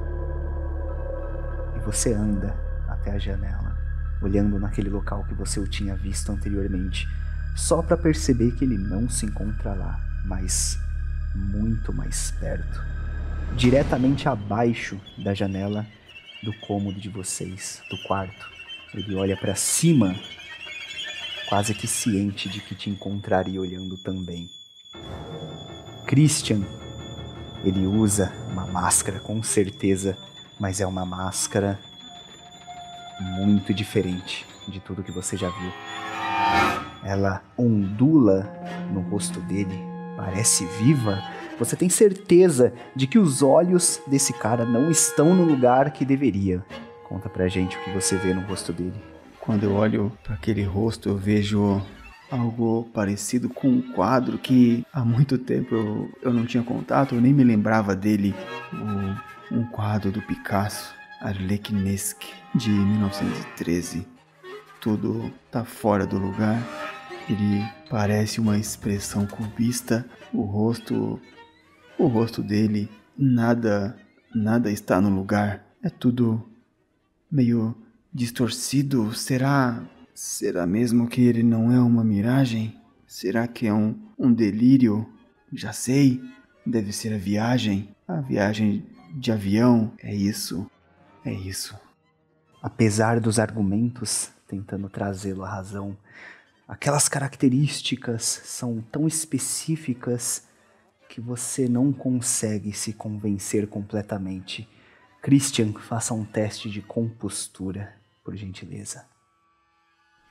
e 1.76 1.80
você 1.80 2.13
anda 2.13 2.55
até 2.88 3.11
a 3.11 3.17
janela, 3.17 3.76
olhando 4.21 4.57
naquele 4.57 4.89
local 4.89 5.26
que 5.26 5.34
você 5.34 5.59
o 5.59 5.67
tinha 5.67 5.95
visto 5.95 6.32
anteriormente, 6.32 7.05
só 7.53 7.82
para 7.82 7.97
perceber 7.97 8.51
que 8.51 8.63
ele 8.63 8.78
não 8.78 9.09
se 9.09 9.26
encontra 9.26 9.73
lá, 9.73 9.99
mas 10.26 10.78
muito 11.36 11.93
mais 11.93 12.32
perto, 12.39 12.82
diretamente 13.55 14.28
abaixo 14.28 14.99
da 15.17 15.34
janela 15.34 15.86
do 16.43 16.53
cômodo 16.59 16.99
de 16.99 17.09
vocês, 17.09 17.82
do 17.89 17.97
quarto. 18.03 18.49
Ele 18.93 19.15
olha 19.15 19.36
para 19.36 19.55
cima, 19.55 20.15
quase 21.49 21.73
que 21.73 21.88
ciente 21.88 22.47
de 22.47 22.61
que 22.61 22.76
te 22.76 22.89
encontraria 22.89 23.59
olhando 23.59 23.97
também. 23.97 24.49
Christian, 26.05 26.61
ele 27.63 27.86
usa 27.88 28.32
uma 28.51 28.67
máscara 28.67 29.19
com 29.19 29.41
certeza, 29.41 30.17
mas 30.59 30.80
é 30.80 30.86
uma 30.86 31.05
máscara 31.05 31.80
muito 33.19 33.73
diferente 33.73 34.45
de 34.67 34.80
tudo 34.80 35.03
que 35.03 35.11
você 35.11 35.36
já 35.36 35.49
viu. 35.49 35.73
Ela 37.03 37.43
ondula 37.57 38.43
no 38.91 39.01
rosto 39.01 39.39
dele, 39.41 39.94
parece 40.16 40.66
viva. 40.66 41.22
Você 41.57 41.76
tem 41.76 41.89
certeza 41.89 42.74
de 42.95 43.07
que 43.07 43.18
os 43.18 43.41
olhos 43.41 44.01
desse 44.07 44.34
cara 44.34 44.66
não 44.66 44.89
estão 44.91 45.34
no 45.34 45.43
lugar 45.43 45.91
que 45.91 46.03
deveria. 46.03 46.63
Conta 47.07 47.30
pra 47.30 47.47
gente 47.47 47.78
o 47.78 47.82
que 47.82 47.91
você 47.91 48.18
vê 48.18 48.34
no 48.34 48.41
rosto 48.41 48.74
dele. 48.74 49.01
Quando 49.39 49.63
eu 49.63 49.74
olho 49.74 50.11
para 50.24 50.36
aquele 50.36 50.63
rosto, 50.63 51.07
eu 51.07 51.18
vejo 51.18 51.82
algo 52.32 52.89
parecido 52.93 53.47
com 53.47 53.68
um 53.68 53.93
quadro 53.93 54.38
que 54.38 54.84
há 54.91 55.05
muito 55.05 55.38
tempo 55.38 55.76
eu, 55.76 56.11
eu 56.22 56.34
não 56.34 56.45
tinha 56.45 56.63
contato, 56.63 57.16
eu 57.16 57.22
nem 57.22 57.32
me 57.32 57.43
lembrava 57.43 57.95
dele. 57.95 58.34
O, 58.74 59.55
um 59.55 59.63
quadro 59.66 60.11
do 60.11 60.22
Picasso, 60.22 60.93
Arlequinesque, 61.22 62.34
de 62.53 62.70
1913. 62.70 64.07
Tudo 64.82 65.32
tá 65.51 65.63
fora 65.63 66.05
do 66.05 66.18
lugar. 66.18 66.59
Ele 67.30 67.63
parece 67.89 68.39
uma 68.39 68.57
expressão 68.57 69.26
cubista. 69.26 70.05
O 70.34 70.43
rosto, 70.43 71.19
o 71.97 72.07
rosto 72.07 72.43
dele, 72.43 72.89
nada, 73.17 73.97
nada 74.34 74.71
está 74.71 75.01
no 75.01 75.09
lugar. 75.09 75.65
É 75.82 75.89
tudo 75.89 76.47
meio 77.32 77.76
distorcido. 78.13 79.13
Será 79.13 79.84
Será 80.15 80.65
mesmo 80.65 81.09
que 81.09 81.21
ele 81.21 81.43
não 81.43 81.73
é 81.73 81.78
uma 81.82 82.01
miragem? 82.01 82.82
Será 83.05 83.49
que 83.49 83.67
é 83.67 83.73
um, 83.73 83.99
um 84.17 84.34
delírio? 84.34 85.05
Já 85.51 85.73
sei, 85.73 86.21
deve 86.65 86.93
ser 86.93 87.13
a 87.13 87.17
viagem. 87.17 87.93
A 88.07 88.21
viagem 88.21 88.86
de 89.13 89.30
avião. 89.34 89.91
É 90.01 90.15
isso. 90.15 90.71
É 91.26 91.34
isso. 91.34 91.78
Apesar 92.63 93.19
dos 93.19 93.39
argumentos 93.39 94.32
tentando 94.47 94.88
trazê-lo 94.88 95.43
à 95.43 95.49
razão, 95.49 95.97
aquelas 96.68 97.07
características 97.07 98.24
são 98.24 98.82
tão 98.82 99.07
específicas 99.07 100.47
que 101.07 101.22
você 101.22 101.68
não 101.70 101.93
consegue 101.93 102.74
se 102.74 102.93
convencer 102.93 103.68
completamente. 103.68 104.68
Christian, 105.22 105.74
faça 105.74 106.13
um 106.13 106.26
teste 106.26 106.70
de 106.70 106.82
compostura, 106.82 107.95
por 108.24 108.36
gentileza. 108.36 109.05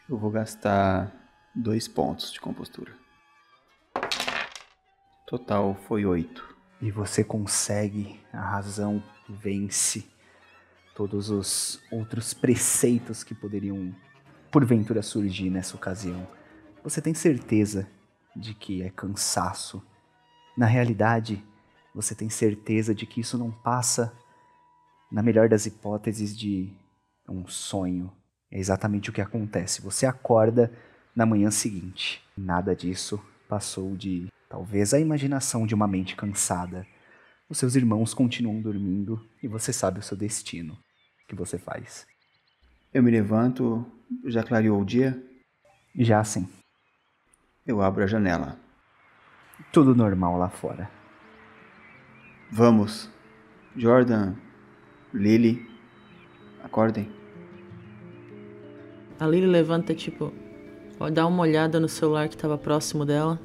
Eu 0.09 0.18
vou 0.18 0.30
gastar 0.30 1.12
dois 1.55 1.89
pontos 1.89 2.32
de 2.32 2.41
compostura. 2.41 2.93
Total 5.26 5.74
foi 5.87 6.05
oito. 6.05 6.55
E 6.80 6.91
você 6.91 7.24
consegue, 7.24 8.20
a 8.32 8.41
razão 8.41 9.03
vence 9.28 10.07
todos 10.95 11.30
os 11.30 11.80
outros 11.91 12.35
preceitos 12.35 13.24
que 13.24 13.35
poderiam 13.35 13.95
porventura 14.55 15.02
surgir 15.02 15.50
nessa 15.50 15.74
ocasião. 15.74 16.24
Você 16.84 17.02
tem 17.02 17.12
certeza 17.12 17.88
de 18.36 18.55
que 18.55 18.84
é 18.84 18.88
cansaço. 18.88 19.82
Na 20.57 20.64
realidade, 20.64 21.44
você 21.92 22.14
tem 22.14 22.30
certeza 22.30 22.94
de 22.94 23.05
que 23.05 23.20
isso 23.20 23.36
não 23.36 23.50
passa, 23.50 24.16
na 25.11 25.24
melhor 25.24 25.48
das 25.48 25.66
hipóteses, 25.66 26.38
de 26.38 26.72
um 27.28 27.48
sonho 27.48 28.12
é 28.48 28.61
exatamente 28.61 29.11
o 29.11 29.12
que 29.12 29.20
acontece. 29.20 29.82
Você 29.82 30.07
acorda 30.07 30.72
na 31.16 31.26
manhã 31.26 31.50
seguinte. 31.50 32.22
Nada 32.38 32.76
disso 32.76 33.20
passou 33.48 33.96
de 33.96 34.28
talvez 34.48 34.94
a 34.94 35.00
imaginação 35.00 35.66
de 35.66 35.74
uma 35.74 35.88
mente 35.88 36.14
cansada. 36.14 36.86
Os 37.48 37.59
seus 37.59 37.74
irmãos 37.74 38.14
continuam 38.14 38.61
dormindo 38.61 39.20
e 39.42 39.48
você 39.48 39.72
sabe 39.72 39.98
o 39.98 40.02
seu 40.02 40.16
destino. 40.16 40.74
O 40.74 41.26
que 41.26 41.34
você 41.34 41.59
faz? 41.59 42.07
Eu 42.92 43.02
me 43.02 43.11
levanto, 43.11 43.84
Já 44.26 44.42
clareou 44.42 44.80
o 44.80 44.84
dia? 44.84 45.22
Já 45.96 46.22
sim. 46.24 46.48
Eu 47.66 47.80
abro 47.80 48.02
a 48.02 48.06
janela. 48.06 48.58
Tudo 49.72 49.94
normal 49.94 50.36
lá 50.36 50.48
fora. 50.48 50.90
Vamos. 52.50 53.10
Jordan, 53.76 54.34
Lily, 55.12 55.66
acordem. 56.62 57.10
A 59.18 59.26
Lily 59.26 59.46
levanta, 59.46 59.94
tipo, 59.94 60.32
dá 61.12 61.26
uma 61.26 61.42
olhada 61.42 61.80
no 61.80 61.88
celular 61.88 62.28
que 62.28 62.36
tava 62.36 62.58
próximo 62.58 63.04
dela. 63.04 63.40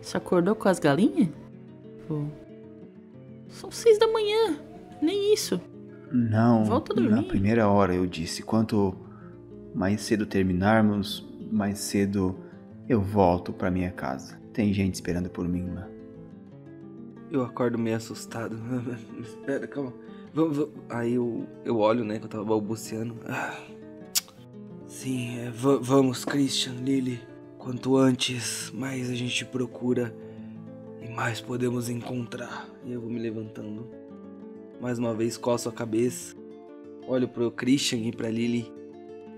Você 0.00 0.16
acordou 0.16 0.54
com 0.54 0.68
as 0.68 0.78
galinhas? 0.78 1.28
Pô, 2.08 2.24
são 3.48 3.70
seis 3.70 3.98
da 3.98 4.06
manhã. 4.08 4.58
Nem 5.00 5.32
isso. 5.32 5.60
Não. 6.10 6.64
Volta 6.64 6.92
a 6.92 6.96
dormir. 6.96 7.10
Na 7.10 7.22
primeira 7.22 7.68
hora 7.68 7.94
eu 7.94 8.06
disse: 8.06 8.42
quanto 8.42 8.96
mais 9.74 10.00
cedo 10.02 10.26
terminarmos, 10.26 11.26
mais 11.50 11.78
cedo 11.78 12.36
eu 12.88 13.00
volto 13.00 13.52
para 13.52 13.70
minha 13.70 13.90
casa. 13.90 14.40
Tem 14.52 14.72
gente 14.72 14.94
esperando 14.94 15.30
por 15.30 15.48
mim 15.48 15.70
lá. 15.70 15.88
Eu 17.30 17.42
acordo 17.42 17.78
meio 17.78 17.96
assustado. 17.96 18.58
Espera, 19.18 19.66
calma. 19.66 19.92
Vamos. 20.34 20.68
Aí 20.90 21.14
eu, 21.14 21.46
eu 21.64 21.78
olho, 21.78 22.04
né, 22.04 22.18
que 22.18 22.24
eu 22.26 22.28
tava 22.28 22.44
balbuciando. 22.44 23.16
Sim, 24.86 25.38
é, 25.38 25.50
va- 25.50 25.78
vamos, 25.80 26.24
Christian, 26.24 26.74
Lily. 26.74 27.20
Quanto 27.58 27.96
antes, 27.96 28.70
mais 28.74 29.08
a 29.08 29.14
gente 29.14 29.44
procura 29.46 30.14
e 31.00 31.08
mais 31.08 31.40
podemos 31.40 31.88
encontrar. 31.88 32.68
E 32.84 32.92
eu 32.92 33.00
vou 33.00 33.08
me 33.08 33.18
levantando. 33.18 33.86
Mais 34.80 34.98
uma 34.98 35.14
vez, 35.14 35.36
coço 35.38 35.68
a 35.68 35.72
cabeça. 35.72 36.34
Olho 37.06 37.28
pro 37.28 37.50
Christian 37.50 37.98
e 38.00 38.12
pra 38.12 38.28
Lily. 38.28 38.70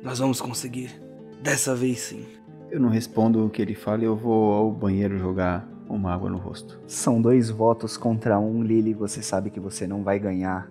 Nós 0.05 0.19
vamos 0.19 0.39
conseguir. 0.39 1.01
Dessa 1.43 1.75
vez 1.75 1.99
sim. 1.99 2.27
Eu 2.71 2.79
não 2.79 2.91
respondo 2.91 3.45
o 3.45 3.49
que 3.49 3.63
ele 3.63 3.75
fala 3.75 4.03
e 4.03 4.05
eu 4.05 4.15
vou 4.15 4.53
ao 4.53 4.71
banheiro 4.71 5.19
jogar 5.19 5.67
uma 5.89 6.13
água 6.13 6.29
no 6.29 6.37
rosto. 6.37 6.79
São 6.87 7.23
dois 7.23 7.49
votos 7.49 7.97
contra 7.97 8.39
um, 8.39 8.63
Lily. 8.63 8.93
Você 8.93 9.23
sabe 9.23 9.49
que 9.49 9.59
você 9.59 9.87
não 9.87 10.03
vai 10.03 10.19
ganhar 10.19 10.71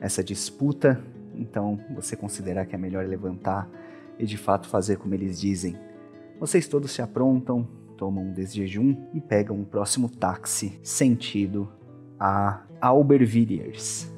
essa 0.00 0.24
disputa, 0.24 0.98
então 1.34 1.78
você 1.94 2.16
considerar 2.16 2.64
que 2.64 2.74
é 2.74 2.78
melhor 2.78 3.04
levantar 3.06 3.68
e 4.18 4.24
de 4.24 4.38
fato 4.38 4.66
fazer 4.66 4.96
como 4.96 5.14
eles 5.14 5.38
dizem. 5.38 5.76
Vocês 6.38 6.66
todos 6.66 6.90
se 6.90 7.02
aprontam, 7.02 7.68
tomam 7.98 8.24
um 8.24 8.32
desjejum 8.32 8.96
e 9.12 9.20
pegam 9.20 9.60
o 9.60 9.66
próximo 9.66 10.08
táxi 10.08 10.80
sentido 10.82 11.70
a 12.18 12.62
Albervilliers. 12.80 14.09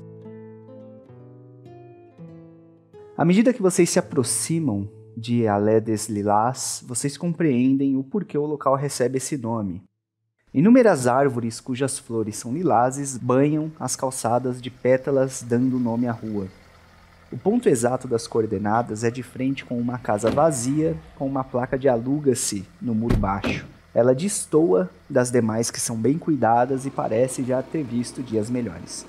À 3.22 3.24
medida 3.24 3.52
que 3.52 3.62
vocês 3.62 3.88
se 3.88 4.00
aproximam 4.00 4.90
de 5.16 5.46
Alé 5.46 5.80
des 5.80 6.08
Lilás, 6.08 6.82
vocês 6.84 7.16
compreendem 7.16 7.96
o 7.96 8.02
porquê 8.02 8.36
o 8.36 8.44
local 8.44 8.74
recebe 8.74 9.18
esse 9.18 9.38
nome. 9.38 9.80
Inúmeras 10.52 11.06
árvores 11.06 11.60
cujas 11.60 12.00
flores 12.00 12.34
são 12.34 12.52
lilazes 12.52 13.16
banham 13.16 13.70
as 13.78 13.94
calçadas 13.94 14.60
de 14.60 14.72
pétalas, 14.72 15.40
dando 15.40 15.78
nome 15.78 16.08
à 16.08 16.12
rua. 16.12 16.48
O 17.30 17.38
ponto 17.38 17.68
exato 17.68 18.08
das 18.08 18.26
coordenadas 18.26 19.04
é 19.04 19.10
de 19.12 19.22
frente 19.22 19.64
com 19.64 19.78
uma 19.78 19.98
casa 19.98 20.28
vazia, 20.28 20.96
com 21.14 21.24
uma 21.24 21.44
placa 21.44 21.78
de 21.78 21.88
aluga-se 21.88 22.66
no 22.80 22.92
muro 22.92 23.16
baixo. 23.16 23.64
Ela 23.94 24.16
destoa 24.16 24.90
das 25.08 25.30
demais 25.30 25.70
que 25.70 25.80
são 25.80 25.96
bem 25.96 26.18
cuidadas 26.18 26.86
e 26.86 26.90
parece 26.90 27.44
já 27.44 27.62
ter 27.62 27.84
visto 27.84 28.20
dias 28.20 28.50
melhores. 28.50 29.06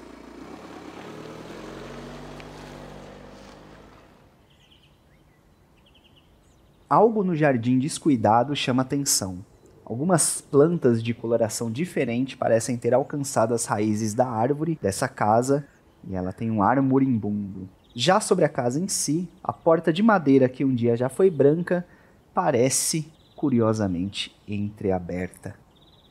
Algo 6.93 7.23
no 7.23 7.35
jardim 7.35 7.79
descuidado 7.79 8.55
chama 8.55 8.83
atenção. 8.83 9.43
Algumas 9.83 10.39
plantas 10.41 11.01
de 11.01 11.11
coloração 11.11 11.71
diferente 11.71 12.37
parecem 12.37 12.77
ter 12.77 12.93
alcançado 12.93 13.55
as 13.55 13.65
raízes 13.65 14.13
da 14.13 14.27
árvore 14.27 14.77
dessa 14.79 15.07
casa 15.07 15.65
e 16.07 16.13
ela 16.13 16.31
tem 16.31 16.51
um 16.51 16.61
ar 16.61 16.79
moribundo. 16.83 17.67
Já 17.95 18.19
sobre 18.19 18.45
a 18.45 18.47
casa 18.47 18.79
em 18.79 18.87
si, 18.87 19.27
a 19.43 19.51
porta 19.51 19.91
de 19.91 20.03
madeira 20.03 20.47
que 20.47 20.63
um 20.63 20.71
dia 20.71 20.95
já 20.95 21.09
foi 21.09 21.31
branca 21.31 21.83
parece 22.31 23.11
curiosamente 23.35 24.31
entreaberta. 24.47 25.55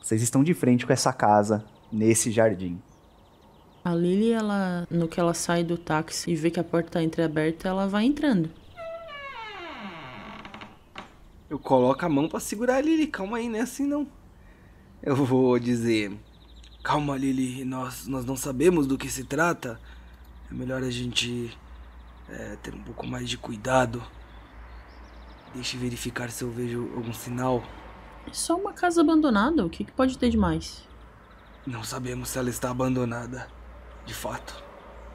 Vocês 0.01 0.21
estão 0.21 0.43
de 0.43 0.53
frente 0.53 0.85
com 0.85 0.91
essa 0.91 1.13
casa 1.13 1.63
nesse 1.93 2.29
jardim. 2.29 2.77
A 3.85 3.95
Lily, 3.95 4.33
ela, 4.33 4.85
no 4.91 5.07
que 5.07 5.17
ela 5.17 5.33
sai 5.33 5.63
do 5.63 5.77
táxi 5.77 6.29
e 6.29 6.35
vê 6.35 6.51
que 6.51 6.59
a 6.59 6.63
porta 6.63 6.91
tá 6.91 7.01
entreaberta, 7.01 7.69
ela 7.69 7.87
vai 7.87 8.03
entrando. 8.03 8.49
Eu 11.53 11.59
coloco 11.59 12.03
a 12.03 12.09
mão 12.09 12.27
pra 12.27 12.39
segurar 12.39 12.77
a 12.77 12.81
Lily. 12.81 13.05
Calma 13.05 13.37
aí, 13.37 13.47
não 13.47 13.59
é 13.59 13.61
assim 13.61 13.85
não. 13.85 14.07
Eu 15.03 15.15
vou 15.15 15.59
dizer. 15.59 16.11
Calma, 16.83 17.15
Lily. 17.15 17.63
Nós, 17.63 18.07
nós 18.07 18.25
não 18.25 18.35
sabemos 18.35 18.87
do 18.87 18.97
que 18.97 19.07
se 19.07 19.23
trata. 19.23 19.79
É 20.49 20.53
melhor 20.55 20.81
a 20.81 20.89
gente 20.89 21.55
é, 22.27 22.55
ter 22.55 22.73
um 22.73 22.81
pouco 22.81 23.05
mais 23.05 23.29
de 23.29 23.37
cuidado. 23.37 24.01
Deixe 25.53 25.77
verificar 25.77 26.31
se 26.31 26.43
eu 26.43 26.49
vejo 26.49 26.89
algum 26.95 27.13
sinal. 27.13 27.63
É 28.25 28.33
só 28.33 28.57
uma 28.57 28.73
casa 28.73 29.01
abandonada, 29.01 29.63
o 29.63 29.69
que, 29.69 29.83
que 29.83 29.91
pode 29.91 30.17
ter 30.17 30.31
de 30.31 30.37
mais? 30.37 30.87
Não 31.67 31.83
sabemos 31.83 32.29
se 32.29 32.39
ela 32.39 32.49
está 32.49 32.71
abandonada. 32.71 33.47
De 34.07 34.15
fato. 34.15 34.63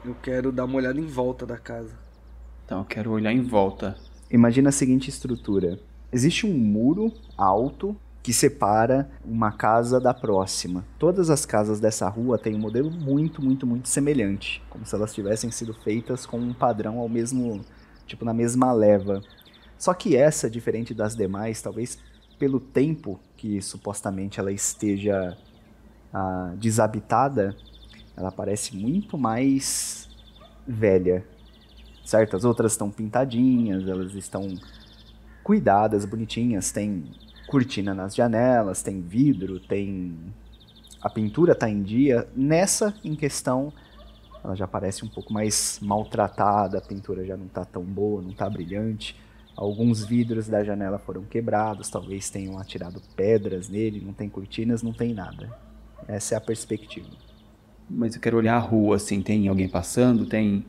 Eu 0.05 0.15
quero 0.15 0.53
dar 0.53 0.63
uma 0.63 0.77
olhada 0.77 1.01
em 1.01 1.05
volta 1.05 1.45
da 1.45 1.57
casa. 1.57 1.99
Então 2.63 2.79
eu 2.79 2.85
quero 2.85 3.11
olhar 3.11 3.33
em 3.33 3.43
volta. 3.43 3.97
Imagina 4.31 4.69
a 4.69 4.71
seguinte 4.71 5.09
estrutura: 5.09 5.77
existe 6.11 6.45
um 6.45 6.53
muro 6.53 7.13
alto 7.37 7.95
que 8.21 8.33
separa 8.33 9.09
uma 9.23 9.51
casa 9.51 9.99
da 9.99 10.13
próxima. 10.13 10.85
Todas 10.97 11.29
as 11.29 11.45
casas 11.45 11.79
dessa 11.79 12.07
rua 12.09 12.37
têm 12.37 12.55
um 12.55 12.59
modelo 12.59 12.91
muito, 12.91 13.41
muito, 13.41 13.65
muito 13.65 13.87
semelhante, 13.87 14.61
como 14.69 14.85
se 14.85 14.93
elas 14.93 15.13
tivessem 15.13 15.49
sido 15.51 15.73
feitas 15.73 16.25
com 16.25 16.37
um 16.37 16.53
padrão 16.53 16.99
ao 16.99 17.09
mesmo, 17.09 17.61
tipo 18.05 18.25
na 18.25 18.33
mesma 18.33 18.71
leva. 18.71 19.21
Só 19.77 19.93
que 19.93 20.15
essa, 20.15 20.49
diferente 20.49 20.93
das 20.93 21.15
demais, 21.15 21.61
talvez 21.61 21.97
pelo 22.37 22.59
tempo 22.59 23.19
que 23.37 23.61
supostamente 23.61 24.39
ela 24.39 24.51
esteja 24.51 25.37
ah, 26.13 26.53
desabitada, 26.57 27.55
ela 28.15 28.31
parece 28.31 28.75
muito 28.75 29.17
mais 29.17 30.09
velha. 30.67 31.25
Certo? 32.03 32.35
As 32.35 32.43
outras 32.43 32.73
estão 32.73 32.89
pintadinhas, 32.89 33.87
elas 33.87 34.13
estão 34.15 34.57
cuidadas, 35.43 36.05
bonitinhas, 36.05 36.71
tem 36.71 37.03
cortina 37.47 37.93
nas 37.93 38.15
janelas, 38.15 38.81
tem 38.81 39.01
vidro, 39.01 39.59
tem 39.59 40.15
a 41.01 41.09
pintura 41.09 41.55
tá 41.55 41.69
em 41.69 41.81
dia. 41.81 42.27
Nessa 42.35 42.93
em 43.03 43.15
questão, 43.15 43.73
ela 44.43 44.55
já 44.55 44.67
parece 44.67 45.03
um 45.03 45.07
pouco 45.07 45.33
mais 45.33 45.79
maltratada, 45.81 46.77
a 46.77 46.81
pintura 46.81 47.25
já 47.25 47.35
não 47.35 47.47
tá 47.47 47.65
tão 47.65 47.83
boa, 47.83 48.21
não 48.21 48.31
tá 48.31 48.49
brilhante. 48.49 49.15
Alguns 49.55 50.05
vidros 50.05 50.47
da 50.47 50.63
janela 50.63 50.97
foram 50.97 51.23
quebrados, 51.23 51.89
talvez 51.89 52.29
tenham 52.29 52.57
atirado 52.57 53.01
pedras 53.15 53.67
nele, 53.67 53.99
não 53.99 54.13
tem 54.13 54.29
cortinas, 54.29 54.81
não 54.81 54.93
tem 54.93 55.13
nada. 55.13 55.53
Essa 56.07 56.35
é 56.35 56.37
a 56.37 56.41
perspectiva. 56.41 57.09
Mas 57.89 58.15
eu 58.15 58.21
quero 58.21 58.37
olhar 58.37 58.55
a 58.55 58.59
rua, 58.59 58.95
assim, 58.95 59.21
tem 59.21 59.47
alguém 59.47 59.67
passando, 59.67 60.25
tem 60.25 60.65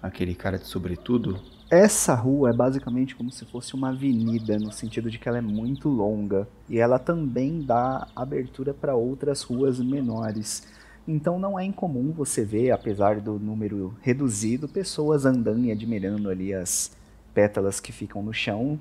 aquele 0.00 0.34
cara 0.34 0.58
de 0.58 0.66
sobretudo. 0.66 1.40
Essa 1.74 2.14
rua 2.14 2.50
é 2.50 2.52
basicamente 2.52 3.16
como 3.16 3.32
se 3.32 3.44
fosse 3.44 3.74
uma 3.74 3.88
avenida, 3.88 4.56
no 4.60 4.70
sentido 4.70 5.10
de 5.10 5.18
que 5.18 5.28
ela 5.28 5.38
é 5.38 5.40
muito 5.40 5.88
longa 5.88 6.46
e 6.70 6.78
ela 6.78 7.00
também 7.00 7.62
dá 7.62 8.06
abertura 8.14 8.72
para 8.72 8.94
outras 8.94 9.42
ruas 9.42 9.80
menores. 9.80 10.68
Então 11.06 11.36
não 11.36 11.58
é 11.58 11.64
incomum 11.64 12.12
você 12.12 12.44
ver, 12.44 12.70
apesar 12.70 13.18
do 13.20 13.40
número 13.40 13.92
reduzido, 14.00 14.68
pessoas 14.68 15.26
andando 15.26 15.64
e 15.64 15.72
admirando 15.72 16.30
ali 16.30 16.54
as 16.54 16.96
pétalas 17.34 17.80
que 17.80 17.90
ficam 17.90 18.22
no 18.22 18.32
chão, 18.32 18.78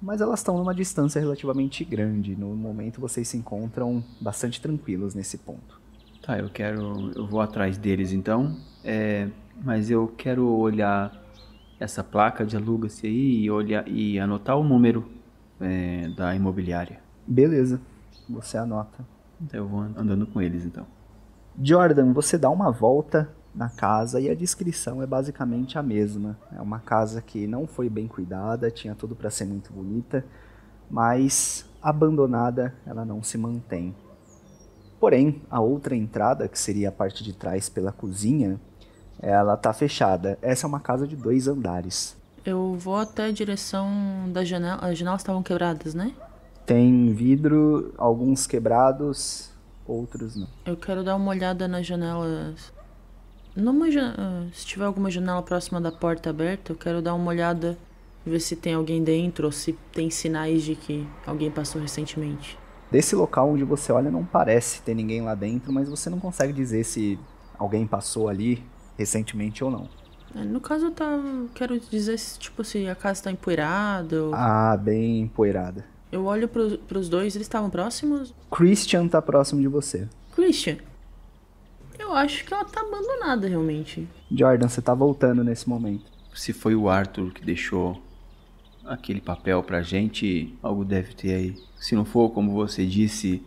mas 0.00 0.20
elas 0.20 0.40
estão 0.40 0.58
numa 0.58 0.74
distância 0.74 1.18
relativamente 1.18 1.86
grande. 1.86 2.36
No 2.36 2.54
momento 2.54 3.00
vocês 3.00 3.26
se 3.26 3.38
encontram 3.38 4.04
bastante 4.20 4.60
tranquilos 4.60 5.14
nesse 5.14 5.38
ponto. 5.38 5.80
Tá, 6.20 6.38
eu 6.38 6.50
quero. 6.50 7.12
Eu 7.16 7.26
vou 7.26 7.40
atrás 7.40 7.78
deles 7.78 8.12
então. 8.12 8.58
É, 8.84 9.26
mas 9.64 9.90
eu 9.90 10.06
quero 10.18 10.46
olhar 10.46 11.24
essa 11.78 12.02
placa 12.02 12.44
de 12.44 12.56
aluga-se 12.56 13.06
aí 13.06 13.42
e, 13.42 13.50
olhar, 13.50 13.86
e 13.88 14.18
anotar 14.18 14.56
o 14.56 14.64
número 14.64 15.08
é, 15.60 16.08
da 16.16 16.34
imobiliária. 16.34 17.00
Beleza, 17.26 17.80
você 18.28 18.56
anota. 18.56 19.04
Então 19.40 19.60
eu 19.60 19.68
vou 19.68 19.80
andando 19.80 20.26
com 20.26 20.40
eles 20.40 20.64
então. 20.64 20.86
Jordan, 21.62 22.12
você 22.12 22.36
dá 22.36 22.50
uma 22.50 22.70
volta 22.70 23.30
na 23.54 23.70
casa 23.70 24.20
e 24.20 24.28
a 24.28 24.34
descrição 24.34 25.02
é 25.02 25.06
basicamente 25.06 25.78
a 25.78 25.82
mesma. 25.82 26.38
É 26.54 26.60
uma 26.60 26.78
casa 26.78 27.22
que 27.22 27.46
não 27.46 27.66
foi 27.66 27.88
bem 27.88 28.06
cuidada, 28.06 28.70
tinha 28.70 28.94
tudo 28.94 29.16
para 29.16 29.30
ser 29.30 29.46
muito 29.46 29.72
bonita, 29.72 30.24
mas 30.90 31.64
abandonada 31.82 32.74
ela 32.86 33.04
não 33.04 33.22
se 33.22 33.38
mantém. 33.38 33.94
Porém, 35.00 35.42
a 35.50 35.60
outra 35.60 35.94
entrada, 35.94 36.48
que 36.48 36.58
seria 36.58 36.88
a 36.88 36.92
parte 36.92 37.22
de 37.22 37.32
trás 37.32 37.68
pela 37.68 37.92
cozinha, 37.92 38.60
ela 39.20 39.56
tá 39.56 39.72
fechada. 39.72 40.38
Essa 40.42 40.66
é 40.66 40.68
uma 40.68 40.80
casa 40.80 41.06
de 41.06 41.16
dois 41.16 41.48
andares. 41.48 42.16
Eu 42.44 42.74
vou 42.74 42.96
até 42.96 43.24
a 43.24 43.30
direção 43.32 43.90
da 44.28 44.44
janela. 44.44 44.78
As 44.82 44.98
janelas 44.98 45.20
estavam 45.20 45.42
quebradas, 45.42 45.94
né? 45.94 46.12
Tem 46.64 47.12
vidro, 47.12 47.92
alguns 47.96 48.46
quebrados, 48.46 49.50
outros 49.86 50.36
não. 50.36 50.48
Eu 50.64 50.76
quero 50.76 51.02
dar 51.02 51.16
uma 51.16 51.30
olhada 51.30 51.66
nas 51.66 51.86
janelas. 51.86 52.72
Numa 53.54 53.86
ah, 53.86 54.46
Se 54.52 54.66
tiver 54.66 54.84
alguma 54.84 55.10
janela 55.10 55.42
próxima 55.42 55.80
da 55.80 55.90
porta 55.90 56.30
aberta, 56.30 56.72
eu 56.72 56.76
quero 56.76 57.00
dar 57.00 57.14
uma 57.14 57.30
olhada, 57.30 57.76
ver 58.24 58.40
se 58.40 58.54
tem 58.54 58.74
alguém 58.74 59.02
dentro 59.02 59.46
ou 59.46 59.52
se 59.52 59.72
tem 59.92 60.10
sinais 60.10 60.62
de 60.62 60.74
que 60.74 61.06
alguém 61.26 61.50
passou 61.50 61.80
recentemente. 61.80 62.58
Desse 62.90 63.16
local 63.16 63.50
onde 63.50 63.64
você 63.64 63.90
olha, 63.90 64.10
não 64.10 64.24
parece 64.24 64.82
ter 64.82 64.94
ninguém 64.94 65.22
lá 65.22 65.34
dentro, 65.34 65.72
mas 65.72 65.88
você 65.88 66.10
não 66.10 66.20
consegue 66.20 66.52
dizer 66.52 66.84
se 66.84 67.18
alguém 67.58 67.86
passou 67.86 68.28
ali 68.28 68.62
recentemente 68.96 69.62
ou 69.62 69.70
não. 69.70 69.88
É, 70.34 70.44
No 70.44 70.60
caso, 70.60 70.86
eu 70.86 70.90
tava. 70.90 71.46
Quero 71.54 71.78
dizer 71.78 72.18
se, 72.18 72.38
tipo, 72.38 72.62
se 72.64 72.88
a 72.88 72.94
casa 72.94 73.24
tá 73.24 73.30
empoeirada. 73.30 74.24
Ou... 74.24 74.34
Ah, 74.34 74.76
bem 74.76 75.20
empoeirada. 75.20 75.84
Eu 76.10 76.24
olho 76.24 76.48
pros, 76.48 76.76
pros 76.76 77.08
dois, 77.08 77.34
eles 77.34 77.46
estavam 77.46 77.68
próximos. 77.68 78.34
Christian 78.50 79.08
tá 79.08 79.20
próximo 79.20 79.60
de 79.60 79.68
você. 79.68 80.08
Christian, 80.34 80.76
eu 81.98 82.12
acho 82.12 82.44
que 82.44 82.54
ela 82.54 82.64
tá 82.64 82.80
abandonada 82.80 83.48
realmente. 83.48 84.06
Jordan, 84.30 84.68
você 84.68 84.80
tá 84.80 84.94
voltando 84.94 85.42
nesse 85.42 85.68
momento. 85.68 86.04
Se 86.34 86.52
foi 86.52 86.74
o 86.74 86.88
Arthur 86.88 87.32
que 87.32 87.44
deixou 87.44 88.00
aquele 88.84 89.20
papel 89.20 89.62
pra 89.62 89.82
gente, 89.82 90.56
algo 90.62 90.84
deve 90.84 91.14
ter 91.14 91.34
aí. 91.34 91.56
Se 91.76 91.94
não 91.94 92.04
for, 92.04 92.30
como 92.30 92.52
você 92.52 92.86
disse, 92.86 93.42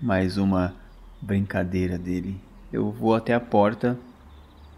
mais 0.00 0.36
uma 0.36 0.74
brincadeira 1.20 1.98
dele. 1.98 2.40
Eu 2.72 2.90
vou 2.90 3.14
até 3.14 3.34
a 3.34 3.40
porta, 3.40 3.98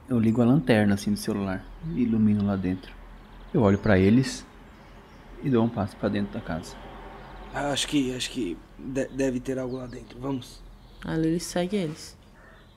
eu 0.08 0.18
ligo 0.18 0.42
a 0.42 0.44
lanterna 0.44 0.94
assim 0.94 1.12
do 1.12 1.16
celular 1.18 1.64
e 1.94 2.02
ilumino 2.02 2.44
lá 2.44 2.56
dentro. 2.56 2.92
Eu 3.52 3.62
olho 3.62 3.78
pra 3.78 3.98
eles 3.98 4.44
e 5.42 5.50
dou 5.50 5.64
um 5.64 5.68
passo 5.68 5.96
pra 5.96 6.08
dentro 6.08 6.32
da 6.32 6.40
casa. 6.40 6.74
Ah, 7.54 7.70
Acho 7.70 7.86
que, 7.88 8.14
acho 8.14 8.30
que 8.30 8.56
de- 8.78 9.08
deve 9.08 9.40
ter 9.40 9.58
algo 9.58 9.76
lá 9.76 9.86
dentro. 9.86 10.18
Vamos. 10.18 10.62
A 11.04 11.16
Lily 11.16 11.40
segue 11.40 11.76
eles. 11.76 12.16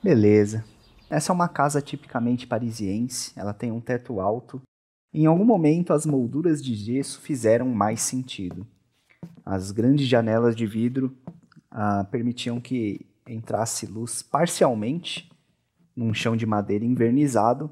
Beleza. 0.02 0.64
Essa 1.08 1.32
é 1.32 1.34
uma 1.34 1.48
casa 1.48 1.80
tipicamente 1.80 2.46
parisiense, 2.46 3.32
ela 3.36 3.54
tem 3.54 3.70
um 3.70 3.80
teto 3.80 4.20
alto. 4.20 4.60
Em 5.14 5.24
algum 5.26 5.44
momento, 5.44 5.92
as 5.92 6.04
molduras 6.04 6.62
de 6.62 6.74
gesso 6.74 7.20
fizeram 7.20 7.68
mais 7.68 8.00
sentido. 8.02 8.66
As 9.44 9.70
grandes 9.70 10.06
janelas 10.08 10.54
de 10.56 10.66
vidro 10.66 11.16
ah, 11.70 12.04
permitiam 12.10 12.60
que 12.60 13.06
entrasse 13.26 13.86
luz 13.86 14.20
parcialmente 14.22 15.30
num 15.96 16.12
chão 16.12 16.36
de 16.36 16.44
madeira 16.44 16.84
invernizado, 16.84 17.70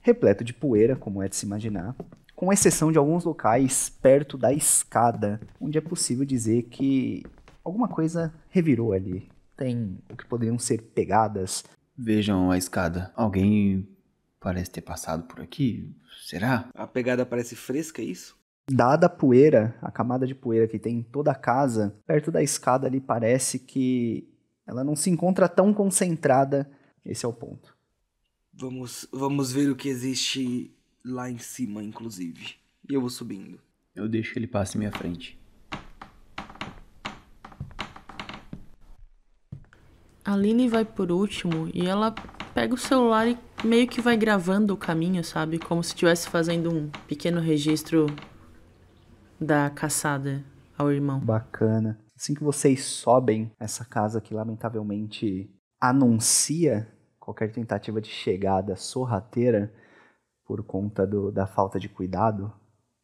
repleto 0.00 0.42
de 0.42 0.54
poeira, 0.54 0.96
como 0.96 1.22
é 1.22 1.28
de 1.28 1.36
se 1.36 1.46
imaginar, 1.46 1.94
com 2.34 2.52
exceção 2.52 2.90
de 2.90 2.98
alguns 2.98 3.24
locais 3.24 3.88
perto 3.88 4.38
da 4.38 4.52
escada, 4.52 5.40
onde 5.60 5.78
é 5.78 5.80
possível 5.80 6.24
dizer 6.24 6.62
que 6.64 7.22
alguma 7.62 7.86
coisa 7.86 8.32
revirou 8.48 8.92
ali. 8.92 9.28
Tem 9.56 9.98
o 10.10 10.16
que 10.16 10.26
poderiam 10.26 10.58
ser 10.58 10.82
pegadas, 10.82 11.62
Vejam 11.96 12.50
a 12.50 12.56
escada. 12.56 13.12
Alguém 13.14 13.88
parece 14.40 14.70
ter 14.70 14.80
passado 14.80 15.24
por 15.24 15.40
aqui. 15.40 15.94
Será? 16.26 16.68
A 16.74 16.86
pegada 16.86 17.26
parece 17.26 17.54
fresca, 17.54 18.00
é 18.00 18.06
isso? 18.06 18.36
Dada 18.70 19.06
a 19.06 19.10
poeira, 19.10 19.74
a 19.82 19.90
camada 19.90 20.26
de 20.26 20.34
poeira 20.34 20.66
que 20.66 20.78
tem 20.78 20.98
em 20.98 21.02
toda 21.02 21.32
a 21.32 21.34
casa, 21.34 21.94
perto 22.06 22.30
da 22.30 22.42
escada 22.42 22.86
ali 22.86 23.00
parece 23.00 23.58
que 23.58 24.28
ela 24.66 24.82
não 24.84 24.96
se 24.96 25.10
encontra 25.10 25.48
tão 25.48 25.74
concentrada. 25.74 26.70
Esse 27.04 27.24
é 27.24 27.28
o 27.28 27.32
ponto. 27.32 27.76
Vamos, 28.52 29.08
vamos 29.12 29.52
ver 29.52 29.70
o 29.70 29.76
que 29.76 29.88
existe 29.88 30.74
lá 31.04 31.30
em 31.30 31.38
cima, 31.38 31.82
inclusive. 31.82 32.56
E 32.88 32.94
eu 32.94 33.00
vou 33.00 33.10
subindo. 33.10 33.58
Eu 33.94 34.08
deixo 34.08 34.32
que 34.32 34.38
ele 34.38 34.46
passe 34.46 34.76
em 34.76 34.78
minha 34.78 34.92
frente. 34.92 35.38
A 40.24 40.36
Lily 40.36 40.68
vai 40.68 40.84
por 40.84 41.10
último 41.10 41.68
e 41.74 41.86
ela 41.86 42.14
pega 42.54 42.74
o 42.74 42.78
celular 42.78 43.26
e 43.26 43.36
meio 43.64 43.88
que 43.88 44.00
vai 44.00 44.16
gravando 44.16 44.72
o 44.72 44.76
caminho, 44.76 45.24
sabe? 45.24 45.58
Como 45.58 45.82
se 45.82 45.90
estivesse 45.90 46.28
fazendo 46.28 46.72
um 46.72 46.88
pequeno 47.08 47.40
registro 47.40 48.06
da 49.40 49.68
caçada 49.70 50.44
ao 50.78 50.92
irmão. 50.92 51.18
Bacana. 51.20 51.98
Assim 52.16 52.34
que 52.34 52.44
vocês 52.44 52.84
sobem 52.84 53.50
essa 53.58 53.84
casa 53.84 54.20
que 54.20 54.32
lamentavelmente 54.32 55.50
anuncia 55.82 56.86
qualquer 57.18 57.50
tentativa 57.50 58.00
de 58.00 58.08
chegada 58.08 58.76
sorrateira 58.76 59.74
por 60.44 60.62
conta 60.62 61.04
do- 61.04 61.32
da 61.32 61.44
falta 61.44 61.80
de 61.80 61.88
cuidado 61.88 62.52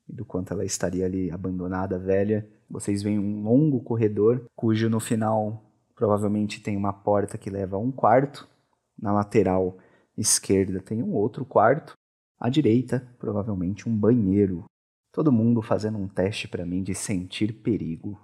e 0.09 0.13
do 0.13 0.25
quanto 0.25 0.53
ela 0.53 0.65
estaria 0.65 1.05
ali 1.05 1.29
abandonada, 1.29 1.99
velha, 1.99 2.49
vocês 2.71 3.03
veem 3.03 3.19
um 3.19 3.43
longo 3.43 3.81
corredor 3.81 4.45
cujo 4.55 4.89
no 4.89 5.01
final 5.01 5.61
provavelmente 5.97 6.61
tem 6.61 6.77
uma 6.77 6.93
porta 6.93 7.37
que 7.37 7.51
leva 7.51 7.75
a 7.75 7.81
um 7.81 7.91
quarto. 7.91 8.49
Na 8.97 9.13
lateral 9.13 9.77
esquerda 10.17 10.81
tem 10.81 11.03
um 11.03 11.13
outro 11.15 11.45
quarto. 11.45 11.95
À 12.39 12.49
direita, 12.49 13.05
provavelmente 13.19 13.89
um 13.89 13.97
banheiro. 13.97 14.65
Todo 15.13 15.33
mundo 15.33 15.61
fazendo 15.61 15.99
um 15.99 16.07
teste 16.07 16.47
pra 16.47 16.65
mim 16.65 16.85
de 16.85 16.95
sentir 16.95 17.53
perigo. 17.53 18.17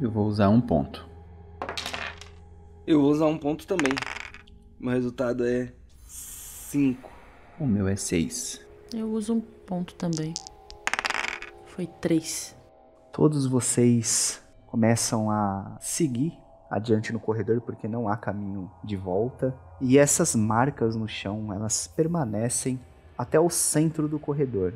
Eu 0.00 0.08
vou 0.08 0.28
usar 0.28 0.48
um 0.50 0.60
ponto. 0.60 1.11
Eu 2.84 3.00
vou 3.00 3.12
usar 3.12 3.26
um 3.26 3.38
ponto 3.38 3.64
também. 3.64 3.92
Meu 4.80 4.92
resultado 4.92 5.46
é 5.46 5.72
5. 6.08 7.08
O 7.60 7.64
meu 7.64 7.86
é 7.86 7.94
6. 7.94 8.60
Eu 8.92 9.08
uso 9.12 9.34
um 9.34 9.40
ponto 9.40 9.94
também. 9.94 10.34
Foi 11.66 11.86
três. 11.86 12.56
Todos 13.12 13.46
vocês 13.46 14.42
começam 14.66 15.30
a 15.30 15.78
seguir 15.80 16.36
adiante 16.68 17.12
no 17.12 17.20
corredor 17.20 17.60
porque 17.60 17.86
não 17.86 18.08
há 18.08 18.16
caminho 18.16 18.68
de 18.82 18.96
volta 18.96 19.56
e 19.80 19.96
essas 19.96 20.34
marcas 20.34 20.96
no 20.96 21.06
chão, 21.06 21.52
elas 21.52 21.86
permanecem 21.86 22.80
até 23.16 23.38
o 23.38 23.48
centro 23.48 24.08
do 24.08 24.18
corredor. 24.18 24.74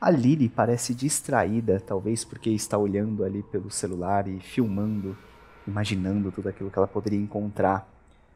A 0.00 0.08
Lily 0.08 0.48
parece 0.48 0.94
distraída, 0.94 1.80
talvez 1.80 2.24
porque 2.24 2.50
está 2.50 2.78
olhando 2.78 3.24
ali 3.24 3.42
pelo 3.42 3.72
celular 3.72 4.28
e 4.28 4.38
filmando, 4.38 5.18
imaginando 5.66 6.32
tudo 6.32 6.48
aquilo 6.48 6.70
que 6.70 6.78
ela 6.78 6.88
poderia 6.88 7.18
encontrar. 7.18 7.88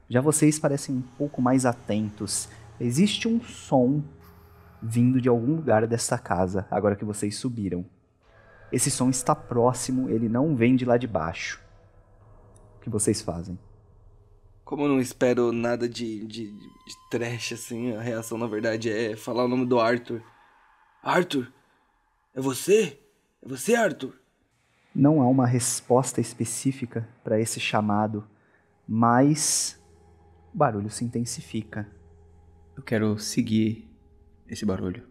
Já 0.09 0.21
vocês 0.21 0.59
parecem 0.59 0.97
um 0.97 1.03
pouco 1.03 1.41
mais 1.41 1.65
atentos. 1.65 2.49
Existe 2.79 3.27
um 3.29 3.41
som 3.41 4.03
vindo 4.83 5.21
de 5.21 5.29
algum 5.29 5.57
lugar 5.57 5.87
desta 5.87 6.19
casa, 6.19 6.67
agora 6.71 6.97
que 6.97 7.05
vocês 7.05 7.37
subiram. 7.37 7.85
Esse 8.71 8.91
som 8.91 9.09
está 9.09 9.35
próximo, 9.35 10.11
ele 10.11 10.29
não 10.29 10.55
vem 10.55 10.77
de 10.77 10.85
lá 10.85 10.97
de 10.97 11.07
baixo. 11.07 11.63
O 12.77 12.81
que 12.81 12.91
vocês 12.91 13.23
fazem? 13.23 13.59
Como 14.65 14.83
eu 14.83 14.89
não 14.89 15.01
espero 15.01 15.53
nada 15.53 15.89
de, 15.89 16.27
de, 16.27 16.51
de 16.51 17.11
trash, 17.11 17.53
assim, 17.53 17.95
a 17.95 18.01
reação 18.01 18.37
na 18.37 18.47
verdade 18.47 18.91
é 18.91 19.17
falar 19.17 19.45
o 19.45 19.49
nome 19.49 19.67
do 19.67 19.79
Arthur. 19.79 20.23
Arthur? 21.03 21.53
É 22.35 22.41
você? 22.41 22.99
É 23.43 23.49
você, 23.49 23.75
Arthur? 23.75 24.24
Não 24.95 25.21
há 25.21 25.29
uma 25.29 25.47
resposta 25.47 26.21
específica 26.21 27.09
para 27.23 27.41
esse 27.41 27.59
chamado, 27.59 28.25
mas 28.87 29.79
o 30.55 30.57
barulho 30.57 30.91
se 30.91 31.05
intensifica. 31.05 31.89
Eu 32.77 32.83
quero 32.83 33.19
seguir 33.19 33.91
esse 34.49 34.65
barulho. 34.65 35.03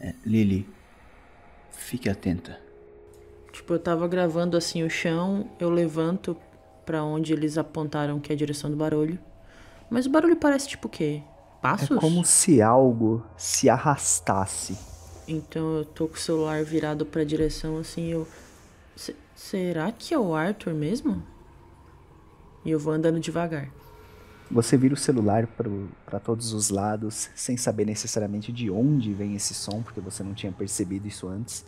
É, 0.00 0.14
Lily, 0.24 0.68
fique 1.70 2.08
atenta. 2.08 2.58
Tipo, 3.52 3.74
eu 3.74 3.78
tava 3.78 4.06
gravando 4.06 4.56
assim 4.56 4.82
o 4.82 4.90
chão, 4.90 5.50
eu 5.58 5.70
levanto 5.70 6.36
pra 6.86 7.02
onde 7.02 7.32
eles 7.32 7.58
apontaram 7.58 8.20
que 8.20 8.32
é 8.32 8.34
a 8.34 8.38
direção 8.38 8.70
do 8.70 8.76
barulho. 8.76 9.18
Mas 9.90 10.06
o 10.06 10.10
barulho 10.10 10.36
parece 10.36 10.68
tipo 10.68 10.86
o 10.86 10.90
quê? 10.90 11.22
Passos? 11.60 11.90
É 11.90 12.00
como 12.00 12.24
se 12.24 12.62
algo 12.62 13.24
se 13.36 13.68
arrastasse. 13.68 14.78
Então 15.26 15.76
eu 15.76 15.84
tô 15.84 16.08
com 16.08 16.14
o 16.14 16.18
celular 16.18 16.62
virado 16.64 17.04
pra 17.04 17.24
direção 17.24 17.76
assim, 17.76 18.08
eu. 18.08 18.26
"Se- 18.98 19.16
Será 19.34 19.92
que 19.92 20.12
é 20.12 20.18
o 20.18 20.34
Arthur 20.34 20.74
mesmo? 20.74 21.22
E 22.64 22.70
eu 22.70 22.78
vou 22.78 22.92
andando 22.92 23.20
devagar. 23.20 23.70
Você 24.50 24.76
vira 24.76 24.94
o 24.94 24.96
celular 24.96 25.46
para 26.04 26.18
todos 26.18 26.52
os 26.52 26.70
lados, 26.70 27.30
sem 27.36 27.56
saber 27.56 27.84
necessariamente 27.86 28.50
de 28.52 28.68
onde 28.70 29.12
vem 29.14 29.34
esse 29.36 29.54
som, 29.54 29.82
porque 29.82 30.00
você 30.00 30.22
não 30.24 30.34
tinha 30.34 30.50
percebido 30.50 31.06
isso 31.06 31.28
antes. 31.28 31.64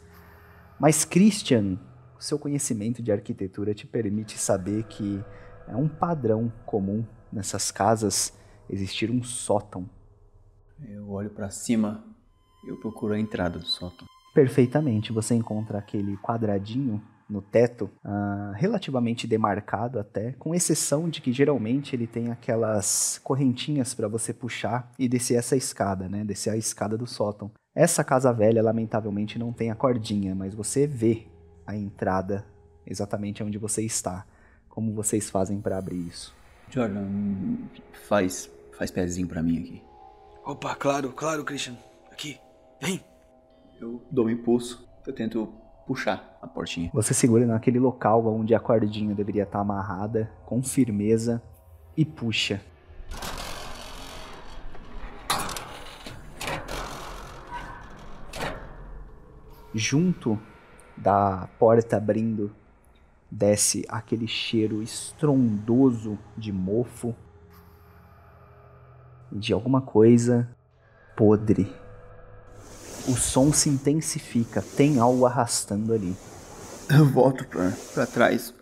Mas, 0.79 1.05
Christian, 1.05 1.79
o 2.19 2.23
seu 2.23 2.39
conhecimento 2.39 3.03
de 3.03 3.13
arquitetura 3.13 3.75
te 3.75 3.87
permite 3.87 4.37
saber 4.39 4.85
que 4.85 5.23
é 5.69 5.77
um 5.77 5.87
padrão 5.89 6.53
comum 6.67 7.05
nessas 7.33 7.71
casas 7.71 8.33
existir 8.69 9.11
um 9.11 9.23
sótão. 9.23 9.89
Eu 10.83 11.11
olho 11.11 11.31
pra 11.31 11.51
cima 11.51 12.03
e 12.65 12.69
eu 12.71 12.77
procuro 12.79 13.13
a 13.15 13.21
entrada 13.21 13.59
do 13.59 13.67
sótão. 13.67 14.07
Perfeitamente, 14.35 15.13
você 15.13 15.35
encontra 15.35 15.79
aquele 15.79 16.17
quadradinho 16.17 17.01
no 17.31 17.41
teto, 17.41 17.91
uh, 18.05 18.53
relativamente 18.55 19.27
demarcado 19.27 19.99
até, 19.99 20.33
com 20.33 20.55
exceção 20.55 21.09
de 21.09 21.21
que 21.21 21.33
geralmente 21.33 21.95
ele 21.95 22.07
tem 22.07 22.31
aquelas 22.31 23.21
correntinhas 23.23 23.95
para 23.95 24.09
você 24.09 24.35
puxar 24.35 24.91
e 24.99 25.09
descer 25.09 25.37
essa 25.37 25.57
escada, 25.57 26.09
né? 26.09 26.25
Descer 26.25 26.51
a 26.51 26.57
escada 26.57 26.99
do 26.99 27.07
sótão. 27.07 27.51
Essa 27.75 28.03
casa 28.03 28.33
velha, 28.33 28.63
lamentavelmente, 28.63 29.39
não 29.39 29.53
tem 29.53 29.71
a 29.71 29.77
cordinha, 29.77 30.35
mas 30.35 30.55
você 30.55 30.87
vê 30.87 31.27
a 31.67 31.77
entrada 31.77 32.45
exatamente 32.85 33.43
onde 33.43 33.59
você 33.59 33.83
está. 33.83 34.27
Como 34.69 34.93
vocês 34.93 35.31
fazem 35.31 35.61
para 35.61 35.79
abrir 35.79 36.07
isso? 36.07 36.35
Jordan, 36.69 37.07
faz, 38.09 38.51
faz 38.77 38.91
pezinho 38.91 39.29
para 39.29 39.43
mim 39.43 39.59
aqui. 39.59 39.83
Opa, 40.45 40.75
claro, 40.75 41.13
claro, 41.13 41.45
Christian. 41.45 41.77
Aqui, 42.11 42.39
vem. 42.81 43.05
Eu 43.81 44.03
dou 44.11 44.27
um 44.27 44.31
impulso. 44.31 44.89
Eu 45.07 45.13
tento 45.13 45.53
puxar 45.91 46.39
a 46.41 46.47
portinha. 46.47 46.89
Você 46.95 47.13
segura 47.13 47.45
naquele 47.45 47.81
local 47.81 48.25
onde 48.29 48.55
a 48.55 48.61
cordinha 48.61 49.13
deveria 49.13 49.43
estar 49.43 49.59
amarrada 49.59 50.31
com 50.47 50.63
firmeza 50.63 51.43
e 51.97 52.05
puxa. 52.05 52.61
Junto 59.75 60.39
da 60.97 61.49
porta 61.59 61.97
abrindo, 61.97 62.55
desce 63.29 63.85
aquele 63.89 64.29
cheiro 64.29 64.85
estrondoso 64.85 66.17
de 66.37 66.53
mofo 66.53 67.17
de 69.33 69.53
alguma 69.53 69.81
coisa 69.81 70.49
podre 71.17 71.69
o 73.11 73.17
som 73.17 73.53
se 73.53 73.69
intensifica, 73.69 74.63
tem 74.63 74.99
algo 74.99 75.27
arrastando 75.27 75.93
ali. 75.93 76.15
Eu 76.89 77.07
volto 77.07 77.47
pra, 77.47 77.73
pra 77.95 78.07
trás. 78.07 78.55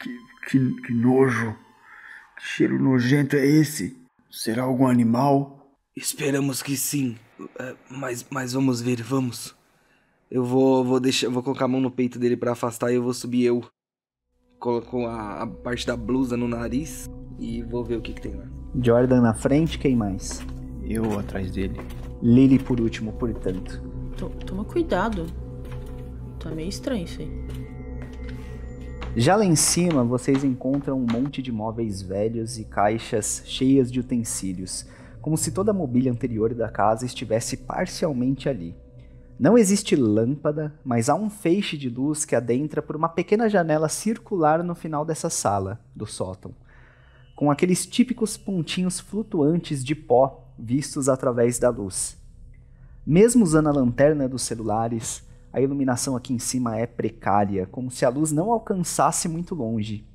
Que, 0.00 0.18
que, 0.48 0.82
que 0.82 0.92
nojo. 0.92 1.54
Que 2.38 2.46
cheiro 2.46 2.82
nojento 2.82 3.36
é 3.36 3.46
esse? 3.46 3.96
Será 4.30 4.62
algum 4.62 4.86
animal? 4.86 5.74
Esperamos 5.96 6.62
que 6.62 6.76
sim. 6.76 7.16
É, 7.58 7.74
mas, 7.90 8.24
mas 8.30 8.52
vamos 8.52 8.80
ver, 8.80 9.02
vamos. 9.02 9.54
Eu 10.30 10.44
vou, 10.44 10.84
vou 10.84 11.00
deixar, 11.00 11.28
vou 11.28 11.42
colocar 11.42 11.64
a 11.64 11.68
mão 11.68 11.80
no 11.80 11.90
peito 11.90 12.18
dele 12.18 12.36
para 12.36 12.52
afastar 12.52 12.90
e 12.90 12.94
eu 12.94 13.02
vou 13.02 13.12
subir 13.12 13.44
eu. 13.44 13.64
Coloco 14.58 15.06
a, 15.06 15.42
a, 15.42 15.46
parte 15.46 15.86
da 15.86 15.96
blusa 15.96 16.36
no 16.36 16.46
nariz 16.46 17.10
e 17.38 17.62
vou 17.62 17.84
ver 17.84 17.96
o 17.96 18.02
que, 18.02 18.12
que 18.12 18.20
tem 18.20 18.34
lá. 18.34 18.44
Jordan 18.82 19.20
na 19.20 19.34
frente, 19.34 19.78
quem 19.78 19.96
mais? 19.96 20.40
Eu 20.84 21.18
atrás 21.18 21.50
dele. 21.50 21.80
Lily 22.22 22.58
por 22.58 22.80
último, 22.80 23.12
portanto. 23.12 23.82
Toma 24.46 24.64
cuidado. 24.64 25.26
Tá 26.38 26.50
meio 26.50 26.68
estranho 26.68 27.04
isso 27.04 27.20
aí. 27.20 27.30
Já 29.16 29.34
lá 29.34 29.44
em 29.44 29.56
cima, 29.56 30.04
vocês 30.04 30.44
encontram 30.44 30.98
um 30.98 31.06
monte 31.10 31.42
de 31.42 31.50
móveis 31.50 32.00
velhos 32.00 32.58
e 32.58 32.64
caixas 32.64 33.42
cheias 33.44 33.90
de 33.90 33.98
utensílios, 33.98 34.86
como 35.20 35.36
se 35.36 35.50
toda 35.50 35.72
a 35.72 35.74
mobília 35.74 36.12
anterior 36.12 36.54
da 36.54 36.68
casa 36.68 37.04
estivesse 37.04 37.56
parcialmente 37.56 38.48
ali. 38.48 38.76
Não 39.38 39.56
existe 39.58 39.96
lâmpada, 39.96 40.78
mas 40.84 41.08
há 41.08 41.14
um 41.14 41.30
feixe 41.30 41.76
de 41.76 41.88
luz 41.88 42.24
que 42.24 42.36
adentra 42.36 42.82
por 42.82 42.94
uma 42.94 43.08
pequena 43.08 43.48
janela 43.48 43.88
circular 43.88 44.62
no 44.62 44.74
final 44.74 45.04
dessa 45.04 45.30
sala, 45.30 45.80
do 45.96 46.06
sótão, 46.06 46.54
com 47.34 47.50
aqueles 47.50 47.86
típicos 47.86 48.36
pontinhos 48.36 49.00
flutuantes 49.00 49.82
de 49.82 49.94
pó 49.94 50.49
vistos 50.60 51.08
através 51.08 51.58
da 51.58 51.70
luz. 51.70 52.16
Mesmo 53.06 53.42
usando 53.42 53.68
a 53.68 53.72
lanterna 53.72 54.28
dos 54.28 54.42
celulares, 54.42 55.26
a 55.52 55.60
iluminação 55.60 56.16
aqui 56.16 56.32
em 56.32 56.38
cima 56.38 56.76
é 56.76 56.86
precária, 56.86 57.66
como 57.66 57.90
se 57.90 58.04
a 58.04 58.08
luz 58.08 58.30
não 58.30 58.52
alcançasse 58.52 59.28
muito 59.28 59.54
longe. 59.54 60.06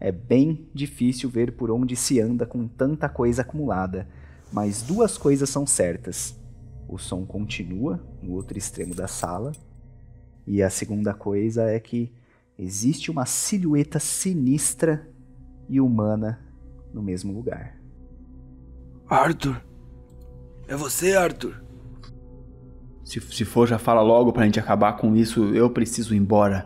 É 0.00 0.10
bem 0.10 0.66
difícil 0.74 1.28
ver 1.28 1.52
por 1.52 1.70
onde 1.70 1.94
se 1.94 2.20
anda 2.20 2.46
com 2.46 2.66
tanta 2.66 3.08
coisa 3.08 3.42
acumulada, 3.42 4.08
mas 4.50 4.82
duas 4.82 5.18
coisas 5.18 5.48
são 5.50 5.66
certas. 5.66 6.34
O 6.88 6.98
som 6.98 7.24
continua 7.24 8.00
no 8.22 8.32
outro 8.32 8.58
extremo 8.58 8.94
da 8.94 9.06
sala, 9.06 9.52
e 10.46 10.62
a 10.62 10.70
segunda 10.70 11.14
coisa 11.14 11.64
é 11.70 11.78
que 11.78 12.12
existe 12.58 13.10
uma 13.10 13.26
silhueta 13.26 14.00
sinistra 14.00 15.08
e 15.68 15.80
humana 15.80 16.40
no 16.92 17.02
mesmo 17.02 17.32
lugar. 17.32 17.80
Arthur! 19.08 19.69
É 20.70 20.76
você, 20.76 21.16
Arthur? 21.16 21.60
Se, 23.02 23.20
se 23.20 23.44
for, 23.44 23.66
já 23.66 23.76
fala 23.76 24.02
logo 24.02 24.32
pra 24.32 24.44
gente 24.44 24.60
acabar 24.60 24.92
com 24.92 25.16
isso. 25.16 25.52
Eu 25.52 25.68
preciso 25.68 26.14
ir 26.14 26.18
embora. 26.18 26.64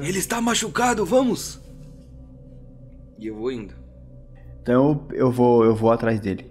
Ele 0.00 0.18
está 0.18 0.40
machucado, 0.40 1.04
vamos! 1.04 1.60
E 3.18 3.26
eu 3.26 3.34
vou 3.34 3.50
indo. 3.50 3.74
Então 4.62 5.04
eu 5.10 5.28
vou, 5.28 5.64
eu 5.64 5.74
vou 5.74 5.90
atrás 5.90 6.20
dele. 6.20 6.48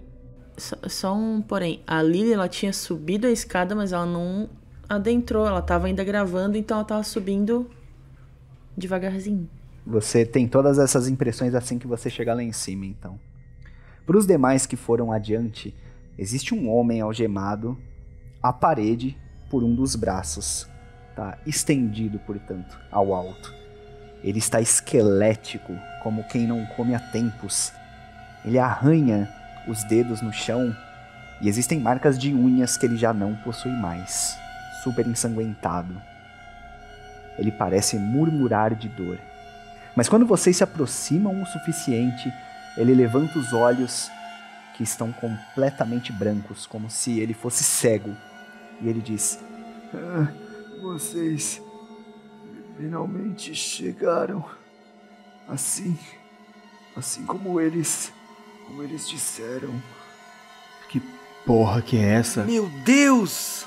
Só, 0.58 0.76
só 0.86 1.14
um 1.14 1.40
porém. 1.40 1.82
A 1.86 2.02
Lily 2.02 2.34
ela 2.34 2.46
tinha 2.46 2.74
subido 2.74 3.26
a 3.26 3.30
escada, 3.30 3.74
mas 3.74 3.94
ela 3.94 4.04
não 4.04 4.50
adentrou. 4.86 5.46
Ela 5.46 5.62
tava 5.62 5.86
ainda 5.86 6.04
gravando, 6.04 6.58
então 6.58 6.76
ela 6.76 6.84
tava 6.84 7.02
subindo 7.02 7.70
devagarzinho. 8.76 9.48
Você 9.86 10.26
tem 10.26 10.46
todas 10.46 10.78
essas 10.78 11.08
impressões 11.08 11.54
assim 11.54 11.78
que 11.78 11.86
você 11.86 12.10
chegar 12.10 12.34
lá 12.34 12.42
em 12.42 12.52
cima, 12.52 12.84
então. 12.84 13.18
Para 14.06 14.16
os 14.16 14.26
demais 14.26 14.66
que 14.66 14.76
foram 14.76 15.12
adiante, 15.12 15.74
existe 16.18 16.54
um 16.54 16.70
homem 16.70 17.00
algemado 17.00 17.78
à 18.42 18.52
parede 18.52 19.16
por 19.48 19.62
um 19.62 19.74
dos 19.74 19.94
braços, 19.94 20.68
tá? 21.14 21.38
Estendido, 21.46 22.18
portanto, 22.20 22.78
ao 22.90 23.14
alto. 23.14 23.54
Ele 24.24 24.38
está 24.38 24.60
esquelético, 24.60 25.72
como 26.02 26.24
quem 26.24 26.46
não 26.46 26.64
come 26.76 26.94
há 26.94 27.00
tempos. 27.00 27.72
Ele 28.44 28.58
arranha 28.58 29.28
os 29.68 29.84
dedos 29.84 30.20
no 30.20 30.32
chão 30.32 30.74
e 31.40 31.48
existem 31.48 31.78
marcas 31.78 32.18
de 32.18 32.34
unhas 32.34 32.76
que 32.76 32.86
ele 32.86 32.96
já 32.96 33.12
não 33.12 33.36
possui 33.36 33.72
mais. 33.72 34.36
Super 34.82 35.06
ensanguentado. 35.06 35.94
Ele 37.38 37.52
parece 37.52 37.96
murmurar 37.96 38.74
de 38.74 38.88
dor. 38.88 39.18
Mas 39.94 40.08
quando 40.08 40.26
vocês 40.26 40.56
se 40.56 40.64
aproximam 40.64 41.40
o 41.42 41.46
suficiente, 41.46 42.32
ele 42.76 42.94
levanta 42.94 43.38
os 43.38 43.52
olhos 43.52 44.10
que 44.76 44.82
estão 44.82 45.12
completamente 45.12 46.12
brancos, 46.12 46.66
como 46.66 46.90
se 46.90 47.20
ele 47.20 47.34
fosse 47.34 47.62
cego, 47.62 48.16
e 48.80 48.88
ele 48.88 49.00
diz: 49.00 49.38
ah, 49.94 50.32
Vocês 50.80 51.60
finalmente 52.76 53.54
chegaram. 53.54 54.44
Assim, 55.48 55.98
assim 56.96 57.26
como 57.26 57.60
eles, 57.60 58.12
como 58.66 58.82
eles 58.82 59.08
disseram. 59.08 59.82
Que 60.88 61.02
porra 61.44 61.82
que 61.82 61.96
é 61.96 62.14
essa? 62.14 62.44
Meu 62.44 62.68
Deus! 62.84 63.66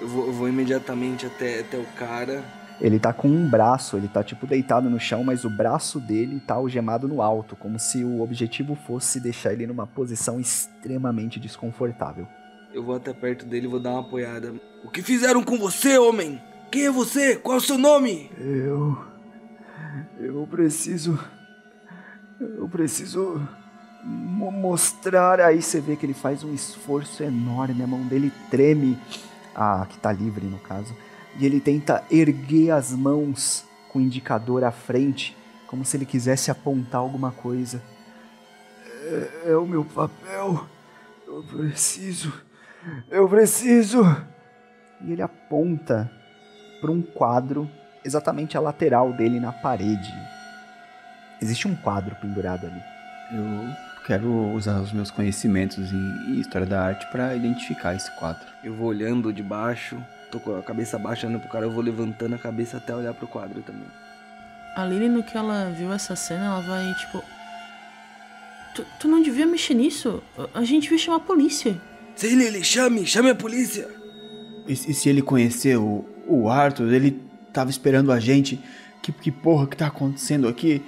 Eu 0.00 0.08
vou, 0.08 0.26
eu 0.26 0.32
vou 0.32 0.48
imediatamente 0.48 1.26
até, 1.26 1.60
até 1.60 1.78
o 1.78 1.84
cara 1.96 2.44
ele 2.80 2.98
tá 2.98 3.12
com 3.12 3.28
um 3.28 3.48
braço, 3.48 3.96
ele 3.96 4.08
tá 4.08 4.24
tipo 4.24 4.46
deitado 4.46 4.88
no 4.88 4.98
chão, 4.98 5.22
mas 5.22 5.44
o 5.44 5.50
braço 5.50 6.00
dele 6.00 6.40
tá 6.40 6.54
algemado 6.54 7.06
no 7.06 7.20
alto, 7.20 7.54
como 7.54 7.78
se 7.78 8.02
o 8.02 8.22
objetivo 8.22 8.74
fosse 8.74 9.20
deixar 9.20 9.52
ele 9.52 9.66
numa 9.66 9.86
posição 9.86 10.40
extremamente 10.40 11.38
desconfortável. 11.38 12.26
Eu 12.72 12.82
vou 12.82 12.96
até 12.96 13.12
perto 13.12 13.44
dele 13.44 13.66
e 13.66 13.70
vou 13.70 13.80
dar 13.80 13.90
uma 13.90 14.00
apoiada. 14.00 14.54
O 14.82 14.90
que 14.90 15.02
fizeram 15.02 15.42
com 15.42 15.58
você, 15.58 15.98
homem? 15.98 16.40
Quem 16.70 16.86
é 16.86 16.90
você? 16.90 17.36
Qual 17.36 17.56
é 17.56 17.58
o 17.58 17.62
seu 17.62 17.76
nome? 17.76 18.30
Eu. 18.38 18.96
Eu 20.18 20.46
preciso. 20.46 21.18
Eu 22.40 22.68
preciso 22.68 23.42
mostrar. 24.04 25.40
Aí 25.40 25.60
você 25.60 25.80
vê 25.80 25.96
que 25.96 26.06
ele 26.06 26.14
faz 26.14 26.44
um 26.44 26.54
esforço 26.54 27.22
enorme, 27.22 27.82
a 27.82 27.86
mão 27.86 28.06
dele 28.06 28.32
treme. 28.50 28.96
Ah, 29.54 29.84
que 29.86 29.98
tá 29.98 30.12
livre 30.12 30.46
no 30.46 30.58
caso 30.60 30.94
e 31.38 31.46
ele 31.46 31.60
tenta 31.60 32.04
erguer 32.10 32.70
as 32.70 32.92
mãos 32.92 33.64
com 33.88 33.98
o 33.98 34.02
indicador 34.02 34.64
à 34.64 34.70
frente, 34.70 35.36
como 35.66 35.84
se 35.84 35.96
ele 35.96 36.06
quisesse 36.06 36.50
apontar 36.50 37.00
alguma 37.00 37.30
coisa. 37.30 37.82
É, 39.04 39.50
é 39.50 39.56
o 39.56 39.66
meu 39.66 39.84
papel. 39.84 40.66
Eu 41.26 41.42
preciso. 41.44 42.32
Eu 43.10 43.28
preciso. 43.28 44.02
E 45.02 45.12
ele 45.12 45.22
aponta 45.22 46.10
para 46.80 46.90
um 46.90 47.02
quadro 47.02 47.70
exatamente 48.04 48.56
à 48.56 48.60
lateral 48.60 49.12
dele 49.12 49.38
na 49.38 49.52
parede. 49.52 50.12
Existe 51.40 51.68
um 51.68 51.74
quadro 51.74 52.14
pendurado 52.16 52.66
ali. 52.66 52.82
Eu 53.32 54.04
quero 54.06 54.28
usar 54.54 54.80
os 54.80 54.92
meus 54.92 55.10
conhecimentos 55.10 55.92
em 55.92 56.40
história 56.40 56.66
da 56.66 56.82
arte 56.82 57.06
para 57.10 57.34
identificar 57.34 57.94
esse 57.94 58.10
quadro. 58.18 58.46
Eu 58.62 58.74
vou 58.74 58.88
olhando 58.88 59.32
de 59.32 59.42
baixo, 59.42 60.02
tô 60.30 60.40
com 60.40 60.56
a 60.56 60.62
cabeça 60.62 60.98
baixa 60.98 61.26
olhando 61.26 61.40
pro 61.40 61.50
cara, 61.50 61.66
eu 61.66 61.70
vou 61.70 61.82
levantando 61.82 62.34
a 62.34 62.38
cabeça 62.38 62.76
até 62.76 62.94
olhar 62.94 63.12
pro 63.14 63.26
quadro 63.26 63.62
também. 63.62 63.86
A 64.76 64.84
Lily, 64.84 65.08
no 65.08 65.22
que 65.22 65.36
ela 65.36 65.70
viu 65.70 65.92
essa 65.92 66.14
cena, 66.14 66.46
ela 66.46 66.60
vai 66.60 66.94
tipo. 66.94 67.22
Tu, 68.74 68.86
tu 69.00 69.08
não 69.08 69.20
devia 69.20 69.46
mexer 69.46 69.74
nisso? 69.74 70.22
A 70.54 70.62
gente 70.62 70.88
vai 70.88 70.98
chamar 70.98 71.16
a 71.16 71.20
polícia. 71.20 71.80
Sim, 72.14 72.36
Lily, 72.36 72.62
chame, 72.62 73.04
chame 73.04 73.30
a 73.30 73.34
polícia. 73.34 73.88
E, 74.66 74.72
e 74.72 74.94
se 74.94 75.08
ele 75.08 75.22
conheceu 75.22 75.82
o, 75.84 76.44
o 76.44 76.48
Arthur, 76.48 76.92
ele 76.92 77.20
tava 77.52 77.70
esperando 77.70 78.12
a 78.12 78.20
gente. 78.20 78.60
Que, 79.02 79.10
que 79.12 79.32
porra 79.32 79.66
que 79.66 79.76
tá 79.76 79.86
acontecendo 79.86 80.46
aqui? 80.46 80.84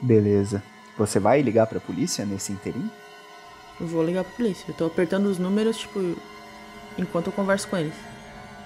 Beleza. 0.00 0.62
Você 0.96 1.18
vai 1.18 1.40
ligar 1.42 1.66
pra 1.66 1.80
polícia 1.80 2.24
nesse 2.24 2.52
interim? 2.52 2.90
Eu 3.80 3.86
vou 3.86 4.04
ligar 4.04 4.24
pra 4.24 4.34
polícia. 4.34 4.64
Eu 4.68 4.74
tô 4.74 4.86
apertando 4.86 5.26
os 5.26 5.38
números, 5.38 5.78
tipo, 5.78 6.16
enquanto 6.98 7.28
eu 7.28 7.32
converso 7.32 7.66
com 7.68 7.76
eles. 7.76 7.94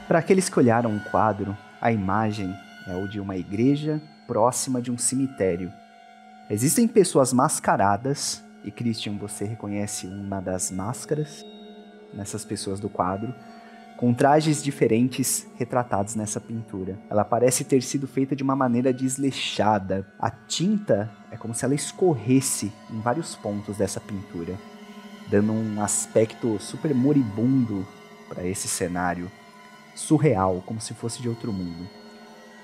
Para 0.09 0.18
aqueles 0.18 0.48
que 0.48 0.59
olharam 0.59 0.96
o 0.96 1.00
quadro, 1.00 1.57
a 1.80 1.92
imagem 1.92 2.55
é 2.86 2.94
o 2.96 3.07
de 3.07 3.20
uma 3.20 3.36
igreja 3.36 4.03
próxima 4.26 4.82
de 4.82 4.90
um 4.90 4.98
cemitério. 4.98 5.72
Existem 6.50 6.88
pessoas 6.88 7.32
mascaradas, 7.32 8.44
e 8.64 8.70
Christian, 8.70 9.16
você 9.16 9.44
reconhece 9.44 10.07
uma 10.07 10.40
das 10.40 10.70
máscaras 10.70 11.44
nessas 12.12 12.44
pessoas 12.44 12.80
do 12.80 12.88
quadro, 12.88 13.32
com 13.96 14.12
trajes 14.12 14.62
diferentes 14.62 15.46
retratados 15.57 16.16
nessa 16.16 16.40
pintura. 16.40 16.98
Ela 17.09 17.24
parece 17.24 17.62
ter 17.62 17.80
sido 17.82 18.09
feita 18.09 18.34
de 18.34 18.42
uma 18.42 18.57
maneira 18.57 18.92
desleixada. 18.92 20.07
A 20.18 20.30
tinta 20.30 21.11
é 21.30 21.36
como 21.36 21.55
se 21.55 21.64
ela 21.64 21.74
escorresse 21.74 22.72
em 22.90 23.00
vários 23.00 23.36
pontos 23.36 23.76
dessa 23.76 24.00
pintura, 24.00 24.59
dando 25.30 25.53
um 25.53 25.80
aspecto 25.80 26.59
super 26.59 26.92
moribundo 26.92 27.86
para 28.28 28.44
esse 28.44 28.66
cenário, 28.66 29.30
surreal, 29.95 30.62
como 30.66 30.80
se 30.80 30.95
fosse 30.95 31.20
de 31.20 31.28
outro 31.28 31.53
mundo. 31.53 31.88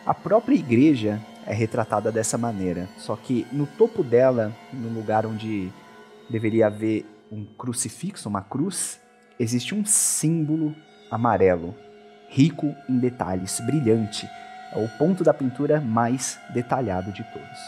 A 0.06 0.14
própria 0.14 0.54
igreja 0.54 1.20
é 1.46 1.52
retratada 1.52 2.10
dessa 2.10 2.38
maneira, 2.38 2.88
só 2.98 3.16
que 3.16 3.46
no 3.52 3.66
topo 3.66 4.02
dela, 4.02 4.52
no 4.72 4.88
lugar 4.88 5.26
onde 5.26 5.70
deveria 6.28 6.66
haver 6.66 7.06
um 7.30 7.44
crucifixo, 7.44 8.28
uma 8.28 8.42
cruz, 8.42 9.00
existe 9.38 9.74
um 9.74 9.84
símbolo 9.84 10.74
amarelo, 11.10 11.74
rico 12.28 12.74
em 12.88 12.98
detalhes, 12.98 13.60
brilhante. 13.60 14.28
É 14.72 14.78
o 14.78 14.88
ponto 14.98 15.24
da 15.24 15.32
pintura 15.32 15.80
mais 15.80 16.38
detalhado 16.52 17.10
de 17.12 17.24
todos. 17.24 17.58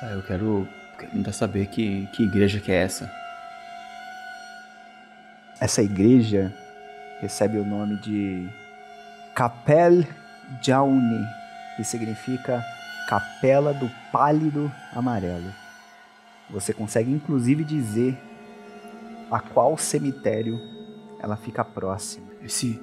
Tá, 0.00 0.10
eu 0.10 0.22
quero, 0.22 0.68
quero 0.98 1.32
saber 1.32 1.66
que, 1.68 2.06
que 2.12 2.22
igreja 2.22 2.60
que 2.60 2.70
é 2.70 2.76
essa. 2.76 3.10
Essa 5.60 5.82
igreja 5.82 6.52
recebe 7.20 7.58
o 7.58 7.64
nome 7.64 7.96
de 7.96 8.46
Capel 9.34 10.06
Jauni, 10.62 11.26
que 11.76 11.82
significa 11.82 12.64
Capela 13.08 13.74
do 13.74 13.90
Pálido 14.12 14.70
Amarelo. 14.94 15.52
Você 16.48 16.72
consegue 16.72 17.10
inclusive 17.10 17.64
dizer 17.64 18.16
a 19.30 19.40
qual 19.40 19.76
cemitério 19.76 20.60
ela 21.20 21.36
fica 21.36 21.64
próxima. 21.64 22.26
Esse 22.42 22.80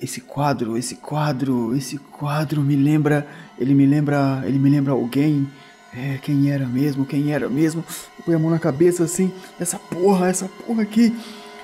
esse 0.00 0.20
quadro, 0.20 0.76
esse 0.76 0.96
quadro, 0.96 1.76
esse 1.76 1.96
quadro 1.96 2.60
me 2.60 2.74
lembra, 2.74 3.24
ele 3.56 3.72
me 3.72 3.86
lembra, 3.86 4.42
ele 4.44 4.58
me 4.58 4.68
lembra 4.68 4.92
alguém. 4.92 5.48
É, 5.94 6.18
quem 6.18 6.50
era 6.50 6.66
mesmo? 6.66 7.06
Quem 7.06 7.32
era 7.32 7.48
mesmo? 7.48 7.84
Põe 8.24 8.34
a 8.34 8.38
mão 8.38 8.50
na 8.50 8.58
cabeça 8.58 9.04
assim, 9.04 9.32
essa 9.60 9.78
porra, 9.78 10.28
essa 10.28 10.48
porra 10.48 10.82
aqui. 10.82 11.16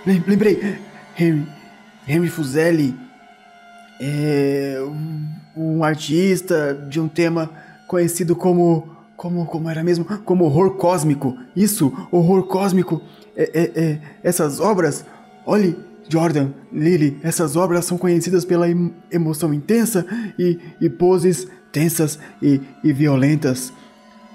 Lembrei, 0.06 0.78
Henry, 1.18 1.48
Henry 2.06 2.28
Fuseli 2.28 3.07
é 4.00 4.78
um, 5.56 5.82
artista 5.82 6.74
de 6.88 7.00
um 7.00 7.08
tema 7.08 7.50
conhecido 7.86 8.36
como 8.36 8.96
como, 9.16 9.44
como 9.46 9.68
era 9.68 9.82
mesmo? 9.82 10.04
Como 10.24 10.44
horror 10.44 10.76
cósmico. 10.76 11.36
Isso, 11.56 11.92
horror 12.12 12.44
cósmico. 12.44 13.02
É, 13.36 13.50
é, 13.52 13.82
é, 13.82 14.00
essas 14.22 14.60
obras, 14.60 15.04
olhe, 15.44 15.76
Jordan, 16.08 16.50
Lily, 16.72 17.18
essas 17.22 17.56
obras 17.56 17.84
são 17.84 17.98
conhecidas 17.98 18.44
pela 18.44 18.70
em, 18.70 18.94
emoção 19.10 19.52
intensa 19.52 20.06
e, 20.38 20.58
e 20.80 20.88
poses 20.88 21.48
tensas 21.72 22.16
e, 22.40 22.60
e 22.84 22.92
violentas. 22.92 23.72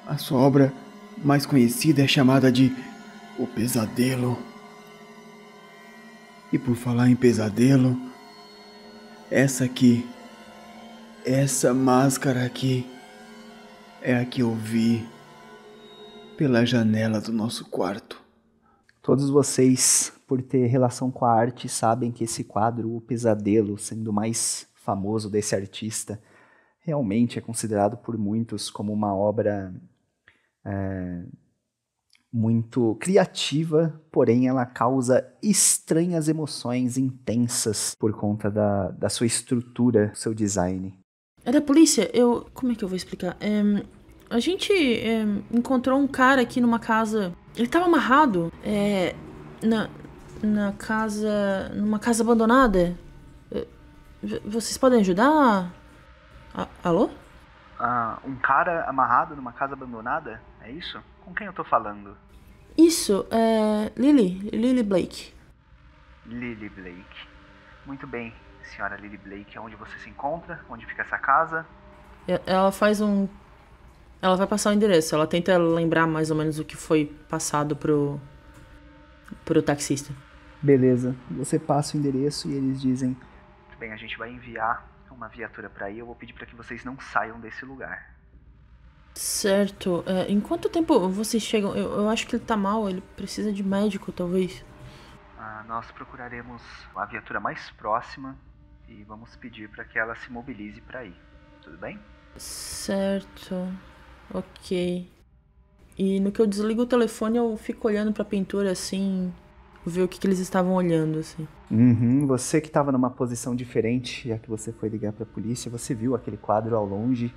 A 0.05 0.17
sua 0.17 0.39
obra 0.39 0.73
mais 1.23 1.45
conhecida 1.45 2.03
é 2.03 2.07
chamada 2.07 2.51
de 2.51 2.75
O 3.39 3.47
Pesadelo. 3.47 4.37
E 6.51 6.57
por 6.57 6.75
falar 6.75 7.09
em 7.09 7.15
pesadelo, 7.15 7.97
essa 9.33 9.65
aqui, 9.65 10.07
essa 11.25 11.73
máscara 11.73 12.45
aqui, 12.45 12.85
é 13.99 14.15
a 14.15 14.23
que 14.23 14.43
eu 14.43 14.53
vi 14.53 15.03
pela 16.37 16.63
janela 16.63 17.19
do 17.19 17.33
nosso 17.33 17.67
quarto. 17.67 18.21
Todos 19.01 19.31
vocês, 19.31 20.13
por 20.27 20.39
ter 20.39 20.67
relação 20.67 21.09
com 21.09 21.25
a 21.25 21.33
arte, 21.33 21.67
sabem 21.67 22.11
que 22.11 22.25
esse 22.25 22.43
quadro, 22.43 22.95
O 22.95 23.01
Pesadelo, 23.01 23.75
sendo 23.75 24.13
mais 24.13 24.67
famoso 24.75 25.31
desse 25.31 25.55
artista, 25.55 26.21
realmente 26.81 27.39
é 27.39 27.41
considerado 27.41 27.97
por 27.97 28.15
muitos 28.15 28.69
como 28.69 28.93
uma 28.93 29.15
obra 29.15 29.73
é, 30.63 31.23
muito 32.33 32.95
criativa, 32.99 34.01
porém 34.11 34.47
ela 34.47 34.65
causa 34.65 35.23
estranhas 35.41 36.27
emoções 36.27 36.97
intensas 36.97 37.93
por 37.99 38.11
conta 38.13 38.49
da, 38.49 38.89
da 38.89 39.09
sua 39.09 39.27
estrutura, 39.27 40.11
seu 40.15 40.33
design. 40.33 40.97
É 41.45 41.51
da 41.51 41.61
polícia? 41.61 42.09
Eu. 42.13 42.47
Como 42.53 42.71
é 42.71 42.75
que 42.75 42.83
eu 42.83 42.87
vou 42.87 42.95
explicar? 42.95 43.37
É, 43.39 43.85
a 44.29 44.39
gente 44.39 44.73
é, 44.73 45.23
encontrou 45.51 45.99
um 45.99 46.07
cara 46.07 46.41
aqui 46.41 46.59
numa 46.59 46.79
casa. 46.79 47.33
Ele 47.55 47.67
tava 47.67 47.85
amarrado 47.85 48.51
é, 48.63 49.13
na, 49.61 49.89
na 50.41 50.71
casa. 50.71 51.69
numa 51.75 51.99
casa 51.99 52.23
abandonada. 52.23 52.97
É, 53.51 53.67
vocês 54.45 54.77
podem 54.77 55.01
ajudar? 55.01 55.71
A, 56.55 56.67
alô? 56.83 57.09
Ah, 57.77 58.17
um 58.25 58.35
cara 58.37 58.85
amarrado 58.85 59.35
numa 59.35 59.51
casa 59.51 59.73
abandonada? 59.73 60.41
É 60.63 60.71
isso? 60.71 61.01
Com 61.23 61.33
quem 61.33 61.47
eu 61.47 61.53
tô 61.53 61.63
falando? 61.63 62.17
Isso, 62.77 63.27
é. 63.29 63.91
Lily. 63.95 64.49
Lily 64.49 64.83
Blake. 64.83 65.33
Lily 66.25 66.69
Blake. 66.69 67.27
Muito 67.85 68.07
bem 68.07 68.33
senhora 68.75 68.95
Lily 68.97 69.17
Blake, 69.17 69.57
onde 69.59 69.75
você 69.75 69.97
se 69.99 70.09
encontra? 70.09 70.59
Onde 70.69 70.85
fica 70.85 71.01
essa 71.01 71.17
casa? 71.17 71.65
Ela 72.45 72.71
faz 72.71 73.01
um. 73.01 73.27
Ela 74.21 74.35
vai 74.35 74.47
passar 74.47 74.69
o 74.69 74.73
endereço. 74.73 75.13
Ela 75.13 75.27
tenta 75.27 75.57
lembrar 75.57 76.07
mais 76.07 76.31
ou 76.31 76.37
menos 76.37 76.59
o 76.59 76.65
que 76.65 76.75
foi 76.75 77.05
passado 77.29 77.75
pro. 77.75 78.19
pro 79.43 79.61
taxista. 79.61 80.13
Beleza. 80.61 81.15
Você 81.31 81.59
passa 81.59 81.97
o 81.97 81.99
endereço 81.99 82.49
e 82.49 82.53
eles 82.53 82.81
dizem: 82.81 83.09
Muito 83.09 83.77
bem, 83.79 83.91
a 83.91 83.97
gente 83.97 84.17
vai 84.17 84.31
enviar 84.31 84.87
uma 85.11 85.27
viatura 85.27 85.69
para 85.69 85.87
aí. 85.87 85.99
Eu 85.99 86.05
vou 86.05 86.15
pedir 86.15 86.33
para 86.33 86.45
que 86.45 86.55
vocês 86.55 86.83
não 86.83 86.99
saiam 86.99 87.39
desse 87.39 87.65
lugar. 87.65 88.12
Certo. 89.13 90.03
É, 90.07 90.31
em 90.31 90.39
quanto 90.39 90.69
tempo 90.69 91.07
vocês 91.09 91.43
chegam? 91.43 91.75
Eu, 91.75 91.91
eu 91.99 92.09
acho 92.09 92.27
que 92.27 92.35
ele 92.35 92.43
tá 92.43 92.57
mal. 92.57 92.89
Ele 92.89 93.01
precisa 93.15 93.51
de 93.51 93.63
médico, 93.63 94.11
talvez. 94.11 94.63
Ah, 95.37 95.63
nós 95.67 95.91
procuraremos 95.91 96.61
a 96.95 97.05
viatura 97.05 97.39
mais 97.39 97.69
próxima 97.71 98.37
e 98.87 99.03
vamos 99.03 99.35
pedir 99.35 99.69
para 99.69 99.83
que 99.83 99.99
ela 99.99 100.15
se 100.15 100.31
mobilize 100.31 100.81
para 100.81 101.05
ir. 101.05 101.15
Tudo 101.61 101.77
bem? 101.77 101.99
Certo. 102.37 103.67
Ok. 104.33 105.09
E 105.97 106.19
no 106.19 106.31
que 106.31 106.41
eu 106.41 106.47
desligo 106.47 106.81
o 106.81 106.85
telefone, 106.85 107.37
eu 107.37 107.55
fico 107.55 107.87
olhando 107.87 108.11
para 108.11 108.23
a 108.23 108.25
pintura 108.25 108.71
assim, 108.71 109.31
ver 109.85 110.01
o 110.01 110.07
que, 110.07 110.19
que 110.19 110.25
eles 110.25 110.39
estavam 110.39 110.73
olhando 110.73 111.19
assim. 111.19 111.47
Uhum. 111.69 112.25
Você 112.25 112.59
que 112.59 112.67
estava 112.67 112.91
numa 112.91 113.09
posição 113.09 113.55
diferente, 113.55 114.27
já 114.27 114.37
que 114.37 114.49
você 114.49 114.71
foi 114.71 114.89
ligar 114.89 115.13
para 115.13 115.23
a 115.23 115.27
polícia, 115.27 115.69
você 115.69 115.93
viu 115.93 116.15
aquele 116.15 116.37
quadro 116.37 116.75
ao 116.75 116.85
longe, 116.85 117.33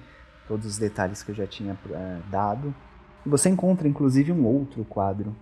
todos 0.47 0.66
os 0.66 0.78
detalhes 0.78 1.22
que 1.22 1.30
eu 1.30 1.34
já 1.34 1.47
tinha 1.47 1.76
é, 1.90 2.20
dado. 2.30 2.74
Você 3.24 3.49
encontra 3.49 3.88
inclusive 3.88 4.32
um 4.32 4.44
outro 4.44 4.84
quadro, 4.84 5.34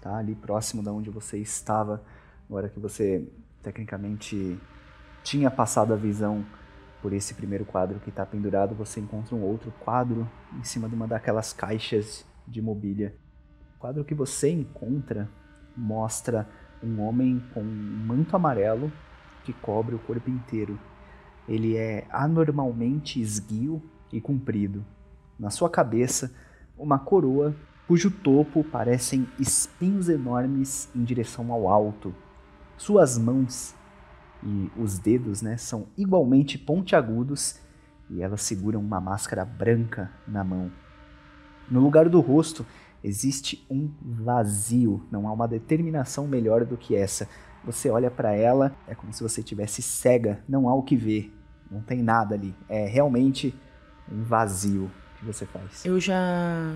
tá? 0.00 0.16
Ali 0.16 0.34
próximo 0.34 0.82
da 0.82 0.92
onde 0.92 1.10
você 1.10 1.38
estava, 1.38 2.02
agora 2.48 2.68
que 2.68 2.78
você 2.78 3.28
tecnicamente 3.62 4.58
tinha 5.22 5.50
passado 5.50 5.92
a 5.92 5.96
visão 5.96 6.44
por 7.00 7.12
esse 7.12 7.34
primeiro 7.34 7.64
quadro 7.64 7.98
que 7.98 8.10
está 8.10 8.24
pendurado, 8.24 8.74
você 8.74 9.00
encontra 9.00 9.34
um 9.34 9.42
outro 9.42 9.72
quadro 9.80 10.28
em 10.56 10.62
cima 10.62 10.88
de 10.88 10.94
uma 10.94 11.08
daquelas 11.08 11.52
caixas 11.52 12.24
de 12.46 12.62
mobília. 12.62 13.14
O 13.76 13.80
quadro 13.80 14.04
que 14.04 14.14
você 14.14 14.50
encontra 14.50 15.28
mostra 15.76 16.48
um 16.82 17.00
homem 17.00 17.42
com 17.52 17.60
um 17.60 18.04
manto 18.06 18.36
amarelo 18.36 18.92
que 19.44 19.52
cobre 19.52 19.94
o 19.94 19.98
corpo 19.98 20.30
inteiro. 20.30 20.78
Ele 21.48 21.76
é 21.76 22.06
anormalmente 22.10 23.20
esguio 23.20 23.82
e 24.12 24.20
comprido. 24.20 24.84
Na 25.38 25.50
sua 25.50 25.70
cabeça, 25.70 26.32
uma 26.76 26.98
coroa 26.98 27.54
cujo 27.86 28.10
topo 28.10 28.62
parecem 28.64 29.26
espinhos 29.38 30.08
enormes 30.08 30.88
em 30.94 31.02
direção 31.02 31.52
ao 31.52 31.68
alto. 31.68 32.14
Suas 32.76 33.18
mãos 33.18 33.74
e 34.42 34.70
os 34.76 34.98
dedos 34.98 35.42
né, 35.42 35.56
são 35.56 35.86
igualmente 35.96 36.58
pontiagudos 36.58 37.60
e 38.10 38.20
elas 38.22 38.42
seguram 38.42 38.80
uma 38.80 39.00
máscara 39.00 39.44
branca 39.44 40.10
na 40.26 40.44
mão. 40.44 40.70
No 41.70 41.80
lugar 41.80 42.08
do 42.08 42.20
rosto 42.20 42.66
existe 43.02 43.64
um 43.70 43.90
vazio, 44.00 45.04
não 45.10 45.26
há 45.28 45.32
uma 45.32 45.48
determinação 45.48 46.26
melhor 46.26 46.64
do 46.64 46.76
que 46.76 46.94
essa. 46.94 47.28
Você 47.64 47.88
olha 47.90 48.10
para 48.10 48.32
ela, 48.32 48.74
é 48.86 48.94
como 48.94 49.12
se 49.12 49.22
você 49.22 49.42
tivesse 49.42 49.82
cega, 49.82 50.42
não 50.48 50.68
há 50.68 50.74
o 50.74 50.82
que 50.82 50.96
ver, 50.96 51.32
não 51.70 51.80
tem 51.80 52.02
nada 52.02 52.34
ali. 52.34 52.54
É 52.68 52.86
realmente 52.86 53.54
um 54.10 54.22
vazio 54.22 54.90
que 55.18 55.24
você 55.24 55.46
faz. 55.46 55.84
Eu 55.84 56.00
já 56.00 56.74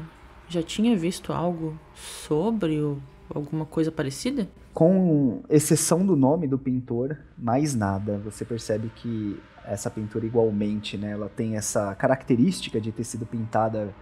já 0.49 0.62
tinha 0.62 0.97
visto 0.97 1.33
algo 1.33 1.79
sobre 1.95 2.81
ou 2.81 2.99
alguma 3.35 3.64
coisa 3.64 3.91
parecida? 3.91 4.49
Com 4.72 5.43
exceção 5.49 6.05
do 6.05 6.14
nome 6.14 6.47
do 6.47 6.59
pintor, 6.59 7.18
mais 7.37 7.74
nada. 7.74 8.18
Você 8.18 8.45
percebe 8.45 8.91
que 8.95 9.41
essa 9.64 9.91
pintura 9.91 10.24
igualmente, 10.24 10.97
né, 10.97 11.11
ela 11.11 11.29
tem 11.29 11.57
essa 11.57 11.95
característica 11.97 12.81
de 12.81 12.93
ter 12.93 13.03
sido 13.03 13.27
pintada 13.27 13.93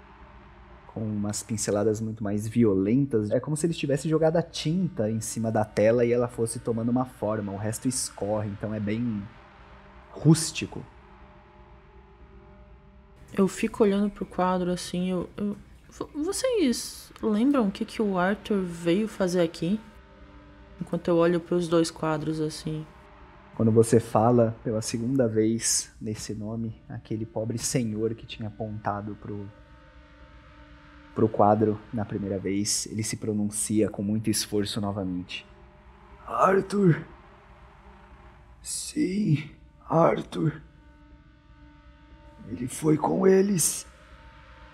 com 0.89 1.01
umas 1.01 1.43
pinceladas 1.43 2.01
muito 2.01 2.23
mais 2.23 2.47
violentas. 2.47 3.31
É 3.31 3.41
como 3.41 3.57
se 3.57 3.67
ele 3.67 3.75
tivesse 3.75 4.09
jogado 4.09 4.37
a 4.37 4.43
tinta 4.43 5.11
em 5.11 5.21
cima 5.21 5.51
da 5.51 5.65
tela 5.65 6.05
e 6.05 6.13
ela 6.13 6.29
fosse 6.29 6.59
tomando 6.61 6.91
uma 6.91 7.05
forma, 7.05 7.53
o 7.53 7.57
resto 7.57 7.89
escorre, 7.89 8.49
então 8.49 8.75
é 8.75 8.79
bem 8.79 9.23
rústico. 10.11 10.85
Eu 13.37 13.49
fico 13.49 13.83
olhando 13.83 14.11
pro 14.11 14.25
quadro 14.25 14.71
assim, 14.71 15.11
eu, 15.11 15.29
eu... 15.37 15.57
vocês 16.15 17.13
lembram 17.21 17.67
o 17.67 17.71
que, 17.71 17.85
que 17.85 18.01
o 18.01 18.17
Arthur 18.17 18.63
veio 18.63 19.09
fazer 19.09 19.41
aqui? 19.41 19.81
Enquanto 20.81 21.09
eu 21.09 21.17
olho 21.17 21.41
para 21.41 21.57
os 21.57 21.67
dois 21.67 21.91
quadros 21.91 22.41
assim. 22.41 22.87
Quando 23.57 23.71
você 23.71 24.01
fala 24.01 24.57
pela 24.63 24.83
segunda 24.83 25.29
vez 25.29 25.93
nesse 26.01 26.35
nome, 26.35 26.81
aquele 26.89 27.25
pobre 27.25 27.59
senhor 27.59 28.15
que 28.15 28.27
tinha 28.27 28.49
apontado 28.49 29.17
pro 29.21 29.47
pro 31.15 31.29
quadro 31.29 31.79
na 31.93 32.05
primeira 32.05 32.39
vez, 32.39 32.87
ele 32.91 33.05
se 33.05 33.17
pronuncia 33.17 33.89
com 33.89 34.03
muito 34.03 34.29
esforço 34.29 34.81
novamente. 34.81 35.47
Arthur. 36.27 37.05
Sim, 38.61 39.49
Arthur. 39.89 40.61
Ele 42.49 42.69
foi 42.69 42.97
com 42.97 43.27
eles. 43.27 43.87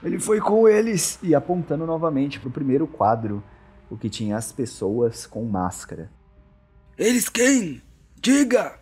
Ele 0.02 0.18
foi 0.18 0.40
com 0.40 0.68
eles. 0.68 1.18
E 1.22 1.34
apontando 1.34 1.86
novamente 1.86 2.40
pro 2.40 2.50
primeiro 2.50 2.86
quadro, 2.86 3.42
o 3.88 3.96
que 3.96 4.08
tinha 4.08 4.36
as 4.36 4.52
pessoas 4.52 5.26
com 5.26 5.44
máscara. 5.44 6.10
Eles 6.96 7.28
quem? 7.28 7.82
Diga! 8.20 8.78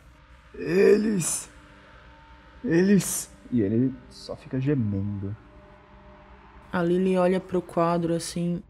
Eles. 0.55 1.49
Eles. 2.65 3.31
E 3.51 3.61
ele 3.63 3.95
só 4.11 4.37
fica 4.37 4.61
gemendo. 4.61 5.37
A 6.73 6.83
Lily 6.83 7.17
olha 7.17 7.41
pro 7.41 7.63
quadro 7.63 8.15
assim. 8.15 8.63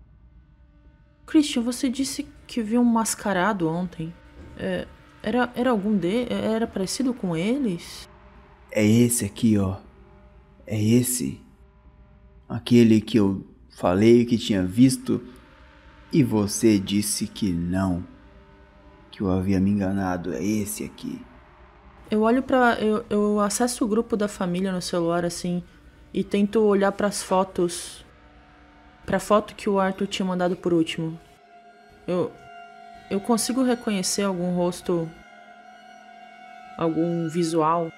Christian, 1.27 1.63
você 1.63 1.89
disse 1.89 2.27
que 2.47 2.63
viu 2.63 2.81
um 2.81 2.85
mascarado 2.85 3.69
ontem. 3.69 4.15
É, 4.57 4.87
era, 5.23 5.51
era 5.55 5.71
algum 5.71 5.97
de. 5.97 6.33
Era 6.33 6.67
parecido 6.67 7.13
com 7.13 7.37
eles? 7.37 8.09
É 8.71 8.85
esse 8.85 9.25
aqui, 9.25 9.59
ó. 9.59 9.79
É 10.71 10.79
esse. 10.79 11.41
Aquele 12.47 13.01
que 13.01 13.19
eu 13.19 13.43
falei 13.71 14.27
que 14.27 14.37
tinha 14.37 14.63
visto 14.63 15.27
e 16.13 16.23
você 16.23 16.79
disse 16.79 17.27
que 17.27 17.51
não. 17.51 18.05
Que 19.11 19.23
eu 19.23 19.31
havia 19.31 19.59
me 19.59 19.71
enganado. 19.71 20.35
É 20.35 20.45
esse 20.45 20.85
aqui. 20.85 21.25
Eu 22.11 22.21
olho 22.21 22.43
para 22.43 22.79
eu, 22.81 23.03
eu 23.09 23.41
acesso 23.41 23.83
o 23.83 23.89
grupo 23.89 24.15
da 24.15 24.29
família 24.29 24.71
no 24.71 24.83
celular 24.83 25.25
assim 25.25 25.63
e 26.13 26.23
tento 26.23 26.61
olhar 26.61 26.93
para 26.93 27.07
as 27.07 27.23
fotos, 27.23 28.05
para 29.07 29.17
a 29.17 29.21
foto 29.21 29.55
que 29.55 29.71
o 29.71 29.81
Arthur 29.81 30.07
tinha 30.07 30.27
mandado 30.27 30.55
por 30.55 30.75
último. 30.75 31.19
Eu 32.07 32.31
eu 33.11 33.21
consigo 33.21 33.63
reconhecer 33.63 34.23
algum 34.23 34.55
rosto, 34.55 35.09
algum 36.77 37.27
visual. 37.27 37.91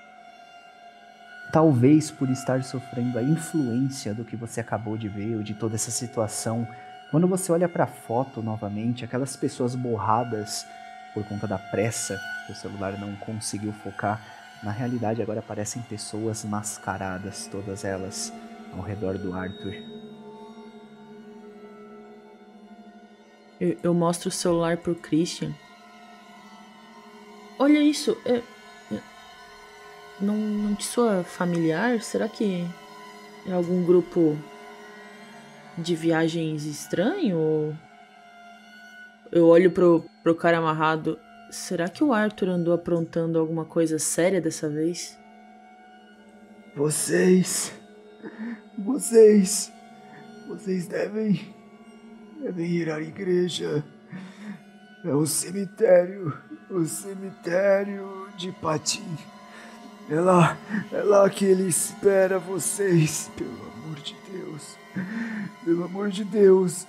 Talvez 1.53 2.11
por 2.11 2.30
estar 2.30 2.62
sofrendo 2.62 3.18
a 3.18 3.22
influência 3.22 4.14
do 4.14 4.24
que 4.24 4.36
você 4.36 4.61
acabou 4.61 4.96
de 4.96 5.09
ver 5.09 5.36
ou 5.36 5.42
de 5.42 5.55
toda 5.55 5.74
essa 5.74 5.90
situação, 5.90 6.66
quando 7.11 7.26
você 7.26 7.51
olha 7.51 7.68
para 7.68 7.84
a 7.84 7.88
foto 7.88 8.40
novamente, 8.40 9.05
aquelas 9.05 9.36
pessoas 9.36 9.74
borradas 9.74 10.64
por 11.12 11.24
conta 11.24 11.48
da 11.48 11.59
pressa 11.59 12.20
que 12.46 12.53
o 12.53 12.55
celular 12.55 12.98
não 12.98 13.16
conseguiu 13.16 13.72
focar, 13.72 14.20
na 14.62 14.70
realidade, 14.70 15.22
agora 15.22 15.40
parecem 15.40 15.82
pessoas 15.82 16.44
mascaradas, 16.44 17.48
todas 17.51 17.84
elas, 17.84 18.32
ao 18.72 18.82
redor 18.82 19.16
do 19.16 19.34
Arthur. 19.34 19.74
Eu, 23.59 23.76
eu 23.82 23.94
mostro 23.94 24.28
o 24.28 24.32
celular 24.32 24.76
pro 24.76 24.94
Christian. 24.94 25.53
Olha 27.59 27.78
isso, 27.78 28.16
é, 28.24 28.42
não, 30.21 30.37
não 30.37 30.75
te 30.75 30.85
soa 30.85 31.25
familiar? 31.25 32.01
Será 32.03 32.29
que 32.29 32.66
é 33.47 33.53
algum 33.53 33.85
grupo 33.85 34.37
de 35.77 35.95
viagens 35.95 36.64
estranho? 36.64 37.39
Ou... 37.39 37.75
Eu 39.33 39.47
olho 39.47 39.71
pro, 39.71 40.05
pro 40.23 40.35
cara 40.35 40.59
amarrado. 40.59 41.18
Será 41.51 41.89
que 41.89 42.05
o 42.05 42.12
Arthur 42.12 42.49
andou 42.49 42.75
aprontando 42.75 43.39
alguma 43.39 43.64
coisa 43.64 43.99
séria 43.99 44.41
dessa 44.41 44.68
vez? 44.68 45.18
Vocês. 46.77 47.73
Vocês. 48.79 49.73
Vocês 50.47 50.87
devem. 50.87 51.55
devem 52.41 52.66
ir 52.66 52.91
à 52.91 53.01
igreja. 53.01 53.85
É 55.05 55.14
o 55.14 55.27
cemitério. 55.27 56.37
O 56.71 56.85
cemitério 56.85 58.29
de 58.37 58.53
Patim. 58.53 59.16
É 60.11 60.20
lá. 60.20 60.58
É 60.90 61.02
lá 61.04 61.30
que 61.30 61.44
ele 61.44 61.68
espera 61.68 62.36
vocês. 62.36 63.30
Pelo 63.36 63.72
amor 63.72 64.00
de 64.00 64.16
Deus. 64.28 64.76
Pelo 65.64 65.84
amor 65.84 66.11
de 66.11 66.24
Deus. 66.24 66.84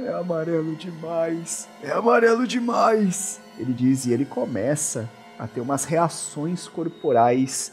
É 0.00 0.12
amarelo 0.14 0.74
demais. 0.76 1.68
É 1.82 1.92
amarelo 1.92 2.46
demais. 2.46 3.38
Ele 3.58 3.74
diz 3.74 4.06
e 4.06 4.12
ele 4.14 4.24
começa 4.24 5.10
a 5.38 5.46
ter 5.46 5.60
umas 5.60 5.84
reações 5.84 6.66
corporais 6.66 7.72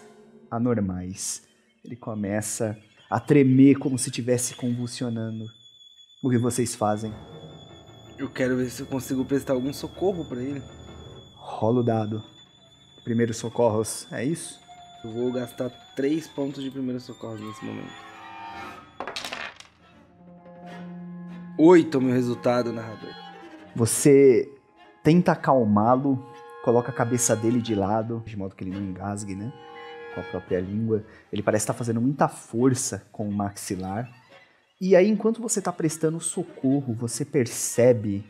anormais. 0.52 1.44
Ele 1.84 1.96
começa 1.96 2.78
a 3.10 3.22
tremer 3.22 3.76
como 3.76 3.98
se 3.98 4.10
estivesse 4.10 4.56
convulsionando. 4.56 5.46
O 6.22 6.30
que 6.30 6.38
vocês 6.38 6.76
fazem? 6.76 7.14
Eu 8.18 8.30
quero 8.30 8.58
ver 8.58 8.70
se 8.70 8.82
eu 8.82 8.88
consigo 8.88 9.24
prestar 9.24 9.54
algum 9.54 9.72
socorro 9.72 10.26
para 10.26 10.42
ele. 10.42 10.62
Rola 11.36 11.80
o 11.80 11.84
dado. 11.84 12.33
Primeiros 13.04 13.38
socorros, 13.38 14.08
é 14.12 14.24
isso? 14.24 14.62
Eu 15.04 15.12
vou 15.12 15.32
gastar 15.32 15.70
três 15.94 16.26
pontos 16.26 16.64
de 16.64 16.72
primeiros 16.72 17.04
socorros 17.04 17.42
nesse 17.42 17.66
momento. 17.66 17.92
Oito 21.58 21.98
é 21.98 22.00
o 22.00 22.04
meu 22.04 22.14
resultado, 22.14 22.72
narrador. 22.72 23.14
Você 23.76 24.50
tenta 25.04 25.34
acalmá-lo, 25.34 26.26
coloca 26.64 26.92
a 26.92 26.96
cabeça 26.96 27.36
dele 27.36 27.62
de 27.62 27.76
lado, 27.76 28.24
de 28.26 28.38
modo 28.38 28.56
que 28.56 28.64
ele 28.64 28.72
não 28.72 28.82
engasgue, 28.82 29.36
né? 29.36 29.52
Com 30.16 30.22
a 30.22 30.24
própria 30.24 30.62
língua. 30.62 31.04
Ele 31.32 31.44
parece 31.44 31.64
estar 31.64 31.74
fazendo 31.74 32.00
muita 32.00 32.30
força 32.30 33.06
com 33.12 33.28
o 33.28 33.34
maxilar. 33.34 34.10
E 34.80 34.96
aí, 34.96 35.10
enquanto 35.10 35.42
você 35.42 35.60
está 35.60 35.74
prestando 35.74 36.22
socorro, 36.22 36.94
você 36.94 37.26
percebe 37.26 38.26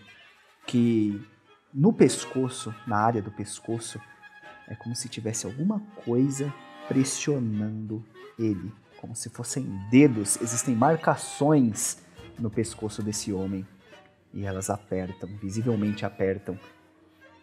que 0.65 1.21
no 1.73 1.93
pescoço, 1.93 2.73
na 2.87 2.97
área 2.97 3.21
do 3.21 3.31
pescoço, 3.31 3.99
é 4.73 4.75
como 4.75 4.95
se 4.95 5.07
tivesse 5.07 5.45
alguma 5.45 5.79
coisa 6.03 6.53
pressionando 6.87 8.03
ele, 8.37 8.71
como 8.97 9.15
se 9.15 9.29
fossem 9.29 9.65
dedos, 9.89 10.39
existem 10.41 10.75
marcações 10.75 11.97
no 12.37 12.49
pescoço 12.49 13.01
desse 13.01 13.31
homem 13.31 13.65
e 14.33 14.45
elas 14.45 14.69
apertam, 14.69 15.29
visivelmente 15.41 16.05
apertam. 16.05 16.57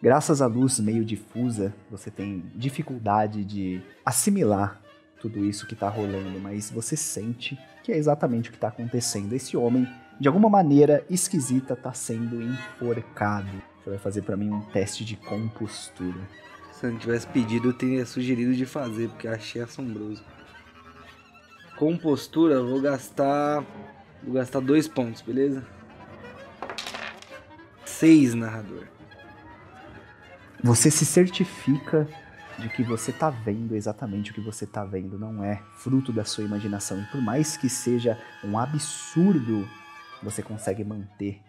Graças 0.01 0.41
à 0.41 0.47
luz 0.47 0.79
meio 0.79 1.05
difusa, 1.05 1.73
você 1.89 2.11
tem 2.11 2.43
dificuldade 2.55 3.45
de 3.45 3.81
assimilar 4.05 4.81
tudo 5.19 5.45
isso 5.45 5.67
que 5.67 5.75
está 5.75 5.87
rolando, 5.87 6.39
mas 6.39 6.71
você 6.71 6.97
sente 6.97 7.57
que 7.83 7.91
é 7.91 7.97
exatamente 7.97 8.49
o 8.49 8.51
que 8.51 8.57
está 8.57 8.69
acontecendo. 8.69 9.33
Esse 9.33 9.55
homem, 9.55 9.87
de 10.19 10.27
alguma 10.27 10.49
maneira 10.49 11.05
esquisita, 11.09 11.73
está 11.73 11.93
sendo 11.93 12.41
enforcado. 12.41 13.61
Você 13.83 13.89
vai 13.91 13.99
fazer 13.99 14.23
para 14.23 14.35
mim 14.35 14.49
um 14.49 14.61
teste 14.61 15.05
de 15.05 15.15
compostura. 15.15 16.27
Se 16.81 16.87
eu 16.87 16.91
não 16.93 16.97
tivesse 16.97 17.27
pedido, 17.27 17.69
eu 17.69 17.73
teria 17.73 18.03
sugerido 18.07 18.55
de 18.55 18.65
fazer, 18.65 19.07
porque 19.09 19.27
achei 19.27 19.61
assombroso. 19.61 20.23
Compostura, 21.77 22.59
vou 22.59 22.81
gastar. 22.81 23.63
Vou 24.23 24.33
gastar 24.33 24.61
dois 24.61 24.87
pontos, 24.87 25.21
beleza? 25.21 25.63
Seis, 27.85 28.33
narrador. 28.33 28.87
Você 30.63 30.89
se 30.89 31.05
certifica 31.05 32.07
de 32.57 32.67
que 32.69 32.81
você 32.81 33.11
tá 33.11 33.29
vendo 33.29 33.75
exatamente 33.75 34.31
o 34.31 34.33
que 34.33 34.41
você 34.41 34.65
tá 34.65 34.83
vendo, 34.83 35.19
não 35.19 35.43
é 35.43 35.61
fruto 35.75 36.11
da 36.11 36.25
sua 36.25 36.43
imaginação. 36.43 36.99
E 36.99 37.05
por 37.11 37.21
mais 37.21 37.55
que 37.55 37.69
seja 37.69 38.19
um 38.43 38.57
absurdo, 38.57 39.69
você 40.23 40.41
consegue 40.41 40.83
manter 40.83 41.43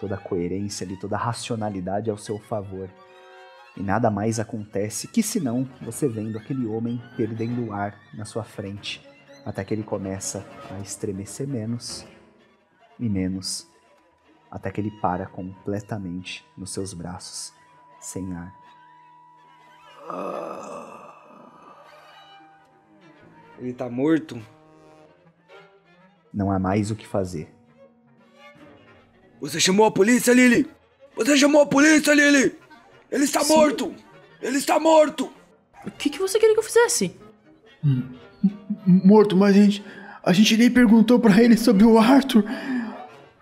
toda 0.00 0.14
a 0.14 0.18
coerência 0.18 0.86
ali, 0.86 0.96
toda 0.96 1.16
a 1.16 1.18
racionalidade 1.18 2.08
ao 2.08 2.16
seu 2.16 2.38
favor. 2.38 2.88
E 3.76 3.82
nada 3.82 4.10
mais 4.10 4.38
acontece 4.38 5.08
que 5.08 5.22
senão 5.22 5.68
você 5.80 6.06
vendo 6.06 6.36
aquele 6.36 6.66
homem 6.66 7.02
perdendo 7.16 7.66
o 7.66 7.72
ar 7.72 7.98
na 8.12 8.24
sua 8.24 8.44
frente, 8.44 9.06
até 9.44 9.64
que 9.64 9.72
ele 9.72 9.82
começa 9.82 10.46
a 10.70 10.78
estremecer 10.80 11.48
menos 11.48 12.06
e 12.98 13.08
menos, 13.08 13.66
até 14.50 14.70
que 14.70 14.80
ele 14.80 14.90
para 15.00 15.26
completamente 15.26 16.44
nos 16.56 16.70
seus 16.70 16.92
braços, 16.92 17.52
sem 17.98 18.34
ar. 18.34 18.54
Ele 23.58 23.72
tá 23.72 23.88
morto? 23.88 24.40
Não 26.32 26.50
há 26.50 26.58
mais 26.58 26.90
o 26.90 26.96
que 26.96 27.06
fazer. 27.06 27.54
Você 29.40 29.58
chamou 29.58 29.86
a 29.86 29.90
polícia, 29.90 30.32
Lily? 30.32 30.70
Você 31.16 31.36
chamou 31.36 31.62
a 31.62 31.66
polícia, 31.66 32.14
Lily? 32.14 32.61
Ele 33.12 33.24
está 33.24 33.44
Sim. 33.44 33.54
morto! 33.54 33.94
Ele 34.40 34.56
está 34.56 34.80
morto! 34.80 35.30
O 35.86 35.90
que, 35.90 36.08
que 36.10 36.18
você 36.18 36.38
queria 36.38 36.54
que 36.54 36.60
eu 36.60 36.64
fizesse? 36.64 37.14
Morto, 38.86 39.36
mas 39.36 39.54
a 39.54 39.60
gente, 39.60 39.84
a 40.24 40.32
gente 40.32 40.56
nem 40.56 40.70
perguntou 40.70 41.18
pra 41.20 41.40
ele 41.42 41.56
sobre 41.56 41.84
o 41.84 41.98
Arthur. 41.98 42.44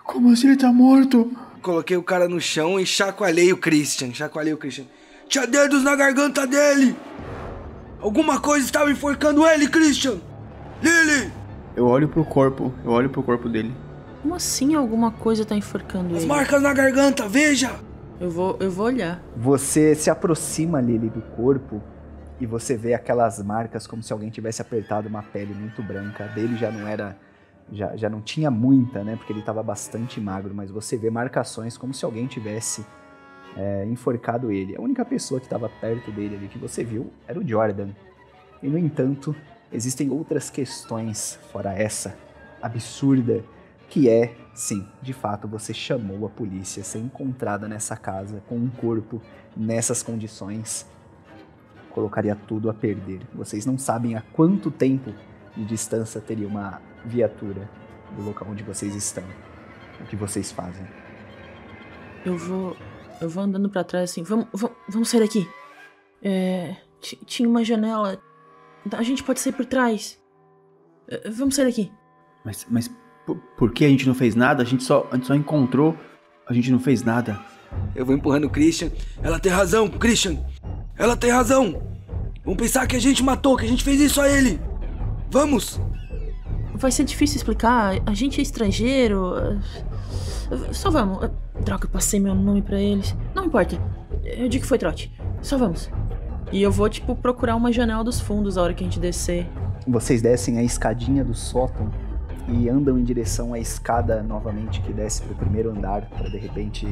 Como 0.05 0.31
assim 0.33 0.49
ele 0.49 0.57
tá 0.57 0.73
morto? 0.73 1.31
Coloquei 1.63 1.97
o 1.97 2.03
cara 2.03 2.29
no 2.29 2.41
chão 2.41 2.81
e 2.81 2.85
chacoalhei 2.85 3.53
o 3.53 3.57
Christian. 3.57 4.13
Chacoalhei 4.13 4.53
o 4.53 4.57
Christian. 4.59 4.87
Tinha 5.29 5.47
dedos 5.47 5.85
na 5.85 5.95
garganta 5.95 6.47
dele! 6.47 6.97
Alguma 8.01 8.41
coisa 8.41 8.65
estava 8.65 8.91
enforcando 8.91 9.47
ele, 9.47 9.69
Christian! 9.69 10.19
Lily! 10.83 11.31
Eu 11.77 11.87
olho 11.87 12.09
pro 12.09 12.25
corpo, 12.25 12.75
eu 12.85 12.91
olho 12.91 13.09
pro 13.09 13.23
corpo 13.23 13.49
dele. 13.49 13.73
Como 14.23 14.35
assim 14.35 14.75
alguma 14.75 15.11
coisa 15.13 15.45
tá 15.45 15.55
enforcando 15.55 16.15
As 16.17 16.23
ele? 16.23 16.27
marcas 16.27 16.61
na 16.61 16.73
garganta, 16.73 17.29
veja! 17.29 17.79
Eu 18.21 18.31
vou, 18.31 18.55
eu 18.61 18.71
vou 18.71 18.85
olhar. 18.85 19.23
Você 19.35 19.95
se 19.95 20.11
aproxima, 20.11 20.79
Lily, 20.79 21.09
do 21.09 21.23
corpo 21.23 21.83
e 22.39 22.45
você 22.45 22.77
vê 22.77 22.93
aquelas 22.93 23.43
marcas 23.43 23.87
como 23.87 24.03
se 24.03 24.13
alguém 24.13 24.29
tivesse 24.29 24.61
apertado 24.61 25.09
uma 25.09 25.23
pele 25.23 25.55
muito 25.55 25.83
branca. 25.83 26.25
A 26.25 26.27
dele 26.27 26.55
já 26.55 26.71
não 26.71 26.87
era. 26.87 27.17
Já, 27.73 27.97
já 27.97 28.11
não 28.11 28.21
tinha 28.21 28.51
muita, 28.51 29.03
né? 29.03 29.17
Porque 29.17 29.33
ele 29.33 29.41
estava 29.41 29.63
bastante 29.63 30.21
magro, 30.21 30.53
mas 30.55 30.71
você 30.71 30.99
vê 30.99 31.09
marcações 31.09 31.79
como 31.79 31.95
se 31.95 32.05
alguém 32.05 32.27
tivesse 32.27 32.85
é, 33.57 33.87
enforcado 33.87 34.53
ele. 34.53 34.77
A 34.77 34.81
única 34.83 35.03
pessoa 35.03 35.41
que 35.41 35.47
estava 35.47 35.71
perto 35.81 36.11
dele 36.11 36.37
ali 36.37 36.49
que 36.49 36.59
você 36.59 36.85
viu 36.85 37.11
era 37.27 37.39
o 37.39 37.47
Jordan. 37.47 37.89
E 38.63 38.69
no 38.69 38.77
entanto, 38.77 39.35
existem 39.73 40.11
outras 40.11 40.51
questões 40.51 41.39
fora 41.51 41.73
essa 41.73 42.15
absurda 42.61 43.43
que 43.91 44.09
é, 44.09 44.35
sim, 44.55 44.87
de 45.03 45.13
fato 45.13 45.47
você 45.47 45.75
chamou 45.75 46.25
a 46.27 46.31
polícia, 46.31 46.83
ser 46.83 47.01
encontrada 47.01 47.69
nessa 47.69 47.97
casa 47.97 48.43
com 48.49 48.57
um 48.57 48.69
corpo 48.71 49.21
nessas 49.57 50.03
condições 50.03 50.89
colocaria 51.91 52.37
tudo 52.37 52.71
a 52.71 52.75
perder. 52.75 53.21
Vocês 53.35 53.67
não 53.67 53.77
sabem 53.77 54.15
há 54.15 54.23
quanto 54.33 54.71
tempo 54.71 55.13
de 55.57 55.65
distância 55.65 56.21
teria 56.21 56.47
uma 56.47 56.81
viatura 57.05 57.69
do 58.17 58.23
local 58.23 58.47
onde 58.49 58.63
vocês 58.63 58.95
estão. 58.95 59.25
O 60.01 60.05
que 60.05 60.15
vocês 60.15 60.53
fazem? 60.53 60.87
Eu 62.25 62.39
vou. 62.39 62.77
Eu 63.21 63.29
vou 63.29 63.43
andando 63.43 63.69
pra 63.69 63.83
trás 63.83 64.11
assim. 64.11 64.23
Vamos, 64.23 64.47
vamos, 64.53 64.77
vamos 64.89 65.09
sair 65.09 65.21
daqui. 65.21 65.49
É. 66.23 66.77
ti- 67.01 67.19
Tinha 67.27 67.49
uma 67.49 67.65
janela. 67.65 68.23
A 68.93 69.03
gente 69.03 69.25
pode 69.25 69.41
sair 69.41 69.53
por 69.53 69.67
trás. 69.67 70.19
É, 71.09 71.29
Vamos 71.29 71.57
sair 71.57 71.65
daqui. 71.67 71.93
Mas, 72.45 72.67
mas 72.71 72.89
por, 73.27 73.37
por 73.57 73.73
que 73.73 73.85
a 73.85 73.89
gente 73.89 74.07
não 74.07 74.15
fez 74.15 74.35
nada? 74.35 74.63
A 74.63 74.67
gente, 74.67 74.83
só, 74.83 75.07
a 75.11 75.17
gente 75.17 75.27
só 75.27 75.35
encontrou, 75.35 75.97
a 76.47 76.53
gente 76.53 76.71
não 76.71 76.79
fez 76.79 77.03
nada. 77.03 77.39
Eu 77.95 78.05
vou 78.05 78.15
empurrando 78.15 78.45
o 78.45 78.51
Christian. 78.51 78.91
Ela 79.23 79.39
tem 79.39 79.53
razão, 79.53 79.89
Christian! 79.89 80.39
Ela 80.97 81.17
tem 81.17 81.31
razão! 81.31 81.81
Vão 82.45 82.57
pensar 82.57 82.87
que 82.87 82.97
a 82.97 83.01
gente 83.01 83.23
matou, 83.23 83.57
que 83.57 83.65
a 83.65 83.69
gente 83.69 83.85
fez 83.85 84.01
isso 84.01 84.21
a 84.21 84.29
ele! 84.29 84.61
Vamos! 85.31 85.81
Vai 86.75 86.91
ser 86.91 87.05
difícil 87.05 87.37
explicar. 87.37 88.01
A 88.07 88.15
gente 88.15 88.41
é 88.41 88.43
estrangeiro. 88.43 89.35
Só 90.73 90.91
vamos. 90.91 91.31
Droga, 91.63 91.85
eu 91.85 91.91
passei 91.91 92.19
meu 92.19 92.35
nome 92.35 92.63
pra 92.63 92.81
eles. 92.81 93.15
Não 93.35 93.45
importa. 93.45 93.77
Eu 94.25 94.49
digo 94.49 94.63
que 94.63 94.69
foi 94.69 94.79
trote. 94.79 95.13
Só 95.43 95.59
vamos. 95.59 95.91
E 96.51 96.63
eu 96.63 96.73
vou, 96.73 96.89
tipo, 96.89 97.15
procurar 97.15 97.55
uma 97.55 97.71
janela 97.71 98.03
dos 98.03 98.19
fundos 98.19 98.57
a 98.57 98.63
hora 98.63 98.75
que 98.75 98.83
a 98.83 98.87
gente 98.87 98.99
descer. 98.99 99.47
Vocês 99.87 100.21
descem 100.23 100.59
a 100.59 100.63
escadinha 100.63 101.23
do 101.23 101.35
sótão 101.35 101.91
e 102.53 102.69
andam 102.69 102.99
em 102.99 103.05
direção 103.05 103.55
à 103.55 103.59
escada 103.59 104.23
novamente 104.23 104.81
que 104.81 104.93
desce 104.93 105.23
para 105.23 105.33
o 105.33 105.37
primeiro 105.37 105.71
andar 105.71 106.09
para 106.11 106.29
de 106.29 106.37
repente 106.37 106.87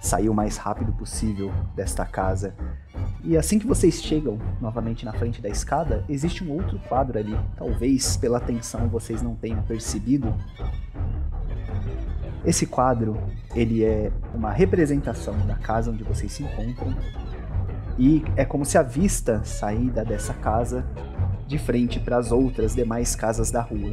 sair 0.00 0.28
o 0.28 0.34
mais 0.34 0.56
rápido 0.56 0.92
possível 0.92 1.52
desta 1.74 2.04
casa. 2.04 2.54
E 3.22 3.36
assim 3.36 3.58
que 3.58 3.66
vocês 3.66 4.02
chegam 4.02 4.38
novamente 4.60 5.04
na 5.04 5.12
frente 5.12 5.42
da 5.42 5.48
escada, 5.48 6.04
existe 6.08 6.44
um 6.44 6.52
outro 6.52 6.78
quadro 6.88 7.18
ali. 7.18 7.36
Talvez 7.56 8.16
pela 8.16 8.38
atenção 8.38 8.88
vocês 8.88 9.22
não 9.22 9.34
tenham 9.34 9.62
percebido. 9.62 10.32
Esse 12.44 12.66
quadro, 12.66 13.18
ele 13.54 13.84
é 13.84 14.12
uma 14.32 14.52
representação 14.52 15.36
da 15.46 15.56
casa 15.56 15.90
onde 15.90 16.04
vocês 16.04 16.32
se 16.32 16.44
encontram. 16.44 16.96
E 17.98 18.22
é 18.36 18.44
como 18.44 18.64
se 18.64 18.78
a 18.78 18.82
vista 18.82 19.42
saída 19.44 20.04
dessa 20.04 20.32
casa 20.34 20.86
de 21.46 21.58
frente 21.58 21.98
para 21.98 22.16
as 22.16 22.30
outras 22.30 22.74
demais 22.74 23.16
casas 23.16 23.50
da 23.50 23.60
rua. 23.60 23.92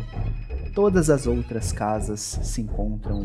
Todas 0.74 1.12
as 1.12 1.28
outras 1.28 1.72
casas 1.72 2.20
se 2.20 2.62
encontram 2.62 3.22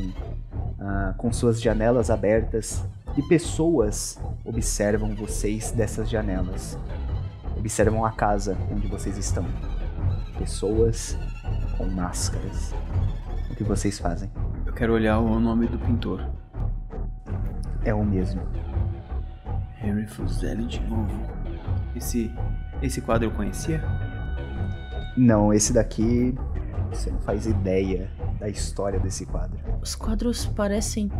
ah, 0.78 1.14
com 1.16 1.32
suas 1.32 1.60
janelas 1.60 2.10
abertas 2.10 2.84
e 3.16 3.22
pessoas 3.22 4.20
observam 4.44 5.14
vocês 5.14 5.70
dessas 5.70 6.10
janelas. 6.10 6.78
Observam 7.56 8.04
a 8.04 8.12
casa 8.12 8.56
onde 8.70 8.86
vocês 8.86 9.16
estão. 9.16 9.46
Pessoas 10.38 11.16
com 11.78 11.86
máscaras. 11.86 12.74
O 13.50 13.54
que 13.54 13.64
vocês 13.64 13.98
fazem? 13.98 14.30
Eu 14.66 14.74
quero 14.74 14.92
olhar 14.92 15.18
o 15.18 15.40
nome 15.40 15.66
do 15.66 15.78
pintor. 15.78 16.28
É 17.82 17.94
o 17.94 18.04
mesmo. 18.04 18.42
Henry 19.82 20.06
Fuseli 20.06 20.66
de 20.66 20.80
novo. 20.80 21.18
Esse, 21.96 22.30
esse 22.82 23.00
quadro 23.00 23.28
eu 23.28 23.30
conhecia? 23.30 23.82
Não, 25.16 25.52
esse 25.52 25.72
daqui 25.72 26.38
você 26.88 27.10
não 27.10 27.20
faz 27.20 27.46
ideia 27.46 28.10
da 28.38 28.48
história 28.48 28.98
desse 28.98 29.26
quadro. 29.26 29.58
Os 29.82 29.94
quadros 29.94 30.46
parecem 30.46 31.10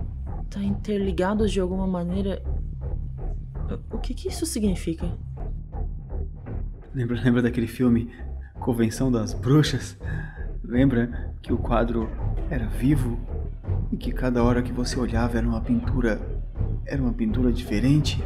estar 0.44 0.62
interligados 0.62 1.52
de 1.52 1.60
alguma 1.60 1.86
maneira. 1.86 2.42
O 3.90 3.98
que 3.98 4.14
que 4.14 4.28
isso 4.28 4.46
significa? 4.46 5.06
Lembra, 6.94 7.20
lembra 7.22 7.42
daquele 7.42 7.66
filme 7.66 8.10
Convenção 8.58 9.12
das 9.12 9.34
Bruxas? 9.34 9.98
Lembra 10.64 11.32
que 11.42 11.52
o 11.52 11.58
quadro 11.58 12.08
era 12.50 12.66
vivo 12.66 13.18
e 13.92 13.96
que 13.96 14.12
cada 14.12 14.42
hora 14.42 14.62
que 14.62 14.72
você 14.72 14.98
olhava 14.98 15.38
era 15.38 15.46
uma 15.46 15.60
pintura, 15.60 16.20
era 16.84 17.00
uma 17.00 17.12
pintura 17.12 17.52
diferente? 17.52 18.22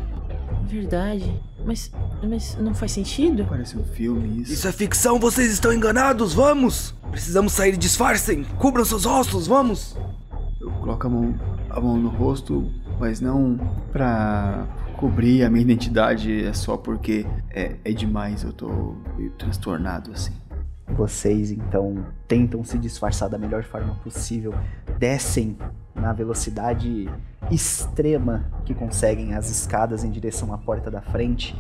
Verdade. 0.65 1.41
Mas, 1.65 1.91
mas 2.23 2.57
não 2.57 2.75
faz 2.75 2.93
sentido? 2.93 3.47
Parece 3.49 3.77
um 3.79 3.85
filme 3.85 4.43
isso. 4.43 4.53
Isso 4.53 4.69
é 4.69 4.73
ficção, 4.73 5.19
vocês 5.19 5.53
estão 5.53 5.73
enganados, 5.73 6.35
vamos! 6.35 6.95
Precisamos 7.11 7.53
sair, 7.53 7.77
disfarcem! 7.77 8.45
Cubram 8.59 8.85
seus 8.85 9.05
rostos, 9.05 9.47
vamos! 9.47 9.97
Eu 10.61 10.71
coloco 10.73 11.07
a 11.07 11.11
mão, 11.11 11.35
a 11.71 11.81
mão 11.81 11.97
no 11.97 12.09
rosto, 12.09 12.71
mas 12.99 13.21
não 13.21 13.59
pra 13.93 14.67
cobrir 14.97 15.45
a 15.45 15.51
minha 15.51 15.63
identidade, 15.63 16.45
é 16.45 16.53
só 16.53 16.77
porque 16.77 17.27
é, 17.51 17.77
é 17.85 17.93
demais, 17.93 18.45
eu 18.45 18.53
tô 18.53 18.95
meio 19.17 19.31
transtornado 19.33 20.13
assim. 20.13 20.33
Vocês 20.89 21.51
então 21.51 22.05
tentam 22.29 22.63
se 22.63 22.79
disfarçar 22.79 23.29
da 23.29 23.39
melhor 23.39 23.65
forma 23.65 23.95
possível, 23.97 24.55
descem 24.99 25.57
na 25.95 26.13
velocidade 26.13 27.09
extrema 27.51 28.45
que 28.65 28.75
conseguem 28.75 29.35
as 29.35 29.51
escadas 29.51 30.05
em 30.05 30.11
direção 30.11 30.53
à 30.53 30.59
porta 30.59 30.91
da 30.91 31.01
frente, 31.01 31.57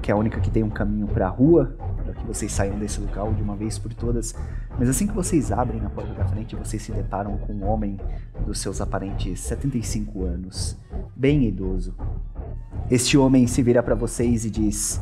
que 0.00 0.10
é 0.10 0.14
a 0.14 0.16
única 0.16 0.40
que 0.40 0.50
tem 0.50 0.62
um 0.62 0.70
caminho 0.70 1.06
para 1.06 1.26
a 1.26 1.30
rua, 1.30 1.74
para 2.04 2.14
que 2.14 2.26
vocês 2.26 2.52
saiam 2.52 2.78
desse 2.78 3.00
local 3.00 3.32
de 3.32 3.42
uma 3.42 3.56
vez 3.56 3.78
por 3.78 3.92
todas. 3.94 4.34
Mas 4.78 4.88
assim 4.88 5.06
que 5.06 5.14
vocês 5.14 5.50
abrem 5.50 5.84
a 5.84 5.90
porta 5.90 6.12
da 6.12 6.24
frente, 6.26 6.54
vocês 6.54 6.82
se 6.82 6.92
deparam 6.92 7.36
com 7.38 7.52
um 7.52 7.66
homem 7.66 7.98
dos 8.46 8.58
seus 8.58 8.80
aparentes 8.80 9.40
75 9.40 10.24
anos, 10.24 10.78
bem 11.16 11.44
idoso. 11.44 11.94
Este 12.90 13.16
homem 13.16 13.46
se 13.46 13.62
vira 13.62 13.82
para 13.82 13.94
vocês 13.94 14.44
e 14.44 14.50
diz: 14.50 15.00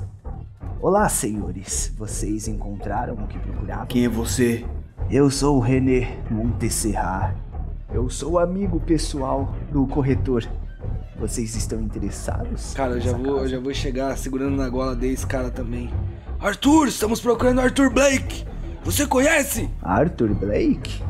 Olá, 0.80 1.08
senhores. 1.08 1.92
Vocês 1.96 2.46
encontraram 2.48 3.14
o 3.14 3.26
que 3.26 3.38
procuravam? 3.38 3.86
Quem 3.86 4.04
é 4.04 4.08
você? 4.08 4.64
Eu 5.10 5.30
sou 5.30 5.56
o 5.56 5.60
René 5.60 6.18
Montserrat. 6.30 7.34
Eu 7.94 8.08
sou 8.08 8.38
amigo 8.38 8.80
pessoal 8.80 9.54
do 9.70 9.86
corretor. 9.86 10.48
Vocês 11.18 11.54
estão 11.54 11.78
interessados? 11.78 12.72
Cara, 12.72 12.94
eu 12.94 13.00
já 13.00 13.12
vou, 13.12 13.38
eu 13.40 13.48
já 13.48 13.60
vou 13.60 13.74
chegar 13.74 14.16
segurando 14.16 14.56
na 14.56 14.66
gola 14.68 14.96
desse 14.96 15.26
cara 15.26 15.50
também. 15.50 15.92
Arthur, 16.40 16.88
estamos 16.88 17.20
procurando 17.20 17.60
Arthur 17.60 17.90
Blake! 17.90 18.46
Você 18.82 19.06
conhece? 19.06 19.68
Arthur 19.82 20.34
Blake? 20.34 21.02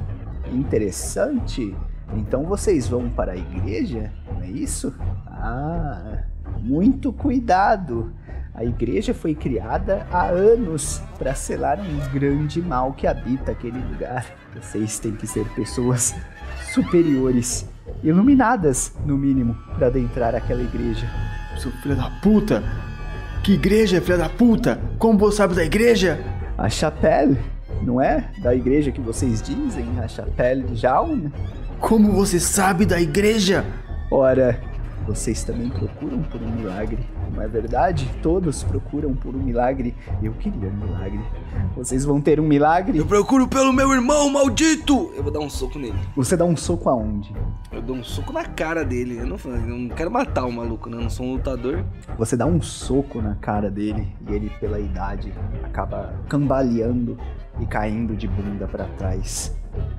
Interessante. 0.53 1.75
Então 2.15 2.43
vocês 2.43 2.89
vão 2.89 3.09
para 3.09 3.33
a 3.33 3.37
igreja? 3.37 4.13
Não 4.35 4.43
é 4.43 4.51
isso? 4.51 4.93
Ah, 5.29 6.25
muito 6.59 7.13
cuidado. 7.13 8.13
A 8.55 8.65
igreja 8.65 9.15
foi 9.15 9.35
criada 9.35 10.07
há 10.11 10.27
anos 10.27 11.01
para 11.17 11.35
selar 11.35 11.79
um 11.81 12.13
grande 12.13 12.61
mal 12.61 12.93
que 12.93 13.07
habita 13.07 13.53
aquele 13.53 13.79
lugar. 13.79 14.27
Vocês 14.55 14.99
têm 14.99 15.13
que 15.13 15.27
ser 15.27 15.49
pessoas 15.55 16.15
superiores, 16.73 17.69
iluminadas, 18.03 18.93
no 19.05 19.17
mínimo, 19.17 19.57
para 19.77 19.89
adentrar 19.89 20.35
aquela 20.35 20.63
igreja. 20.63 21.09
Seu 21.59 21.71
filho 21.71 21.97
da 21.97 22.11
puta! 22.23 22.63
Que 23.43 23.55
igreja, 23.55 24.01
filho 24.01 24.19
da 24.19 24.29
puta? 24.29 24.81
Como 24.99 25.19
você 25.19 25.39
sabe 25.39 25.55
da 25.55 25.65
igreja? 25.65 26.19
A 26.57 26.69
chapelle, 26.69 27.39
não 27.83 28.01
é? 28.01 28.31
Da 28.39 28.55
igreja 28.55 28.93
que 28.93 29.01
vocês 29.01 29.43
dizem, 29.43 29.85
a 30.01 30.07
chapelle 30.07 30.63
de 30.63 30.77
Jaume? 30.77 31.33
Como 31.81 32.13
você 32.13 32.39
sabe 32.39 32.87
da 32.87 33.01
igreja? 33.01 33.65
Ora, 34.11 34.61
vocês 35.07 35.43
também 35.43 35.69
procuram 35.69 36.23
por 36.23 36.41
um 36.41 36.51
milagre, 36.51 36.99
não 37.35 37.43
é 37.43 37.49
verdade? 37.49 38.09
Todos 38.23 38.63
procuram 38.63 39.15
por 39.15 39.35
um 39.35 39.39
milagre. 39.39 39.95
Eu 40.23 40.33
queria 40.33 40.69
um 40.69 40.77
milagre. 40.77 41.21
Vocês 41.75 42.05
vão 42.05 42.21
ter 42.21 42.39
um 42.39 42.47
milagre? 42.47 42.99
Eu 42.99 43.07
procuro 43.07 43.49
pelo 43.49 43.73
meu 43.73 43.93
irmão, 43.93 44.31
maldito! 44.31 45.13
Eu 45.17 45.23
vou 45.23 45.33
dar 45.33 45.41
um 45.41 45.51
soco 45.51 45.79
nele. 45.79 45.99
Você 46.17 46.37
dá 46.37 46.45
um 46.45 46.57
soco 46.57 46.89
aonde? 46.89 47.35
Eu 47.73 47.83
dou 47.83 47.97
um 47.97 48.05
soco 48.05 48.33
na 48.33 48.45
cara 48.45 48.85
dele. 48.85 49.19
Eu 49.19 49.27
não, 49.27 49.39
eu 49.45 49.79
não 49.79 49.89
quero 49.89 50.11
matar 50.11 50.45
o 50.45 50.53
maluco, 50.53 50.89
né? 50.89 50.97
Eu 50.97 51.03
não 51.03 51.11
sou 51.11 51.27
um 51.27 51.33
lutador. 51.35 51.85
Você 52.17 52.37
dá 52.37 52.47
um 52.47 52.61
soco 52.63 53.21
na 53.21 53.35
cara 53.35 53.71
dele 53.71 54.15
e 54.29 54.33
ele, 54.33 54.51
pela 54.61 54.79
idade, 54.79 55.33
acaba 55.65 56.15
cambaleando 56.29 57.19
e 57.61 57.67
caindo 57.67 58.17
de 58.17 58.29
bunda 58.29 58.67
para 58.67 58.85
trás. 58.85 59.55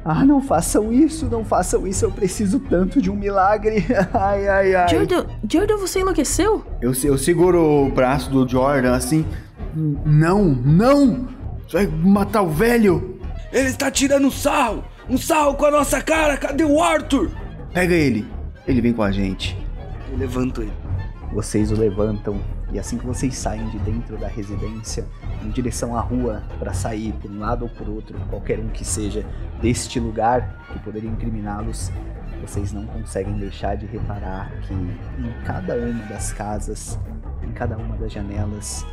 Ah, 0.05 0.25
não 0.25 0.41
façam 0.41 0.91
isso, 0.91 1.27
não 1.27 1.45
façam 1.45 1.87
isso, 1.87 2.05
eu 2.05 2.11
preciso 2.11 2.59
tanto 2.59 3.01
de 3.01 3.09
um 3.09 3.15
milagre. 3.15 3.85
Ai, 4.13 4.47
ai, 4.47 4.75
ai. 4.75 4.89
Jordan, 4.89 5.25
Jordan, 5.49 5.77
você 5.77 6.01
enlouqueceu? 6.01 6.63
Eu, 6.81 6.91
eu 7.03 7.17
seguro 7.17 7.85
o 7.85 7.89
braço 7.89 8.29
do 8.29 8.47
Jordan 8.47 8.93
assim. 8.95 9.25
Não, 10.05 10.43
não! 10.43 11.27
Você 11.67 11.85
vai 11.85 11.87
matar 11.87 12.41
o 12.41 12.49
velho! 12.49 13.19
Ele 13.51 13.69
está 13.69 13.89
tirando 13.89 14.29
sarro! 14.29 14.83
Um 15.09 15.17
sarro 15.17 15.55
com 15.55 15.65
a 15.65 15.71
nossa 15.71 16.01
cara! 16.01 16.37
Cadê 16.37 16.63
o 16.63 16.81
Arthur? 16.81 17.31
Pega 17.73 17.93
ele! 17.93 18.27
Ele 18.67 18.81
vem 18.81 18.93
com 18.93 19.03
a 19.03 19.11
gente. 19.11 19.57
Eu 20.11 20.17
levanto 20.17 20.61
ele. 20.61 20.73
Vocês 21.33 21.71
o 21.71 21.75
levantam 21.75 22.39
e 22.73 22.79
assim 22.79 22.97
que 22.97 23.05
vocês 23.05 23.35
saem 23.35 23.69
de 23.69 23.77
dentro 23.79 24.17
da 24.17 24.27
residência, 24.27 25.05
em 25.43 25.49
direção 25.51 25.95
à 25.95 26.01
rua, 26.01 26.41
para 26.57 26.73
sair 26.73 27.13
por 27.13 27.29
um 27.29 27.39
lado 27.39 27.65
ou 27.65 27.69
por 27.69 27.87
outro, 27.87 28.19
qualquer 28.31 28.59
um 28.59 28.67
que 28.67 28.83
seja 28.83 29.23
deste 29.61 29.99
lugar 29.99 30.65
que 30.73 30.79
poderia 30.79 31.09
incriminá-los, 31.09 31.91
vocês 32.41 32.73
não 32.73 32.87
conseguem 32.87 33.37
deixar 33.37 33.77
de 33.77 33.85
reparar 33.85 34.51
que 34.61 34.73
em 34.73 35.43
cada 35.45 35.75
uma 35.75 36.03
das 36.05 36.33
casas, 36.33 36.99
em 37.43 37.51
cada 37.51 37.77
uma 37.77 37.95
das 37.95 38.11
janelas, 38.11 38.83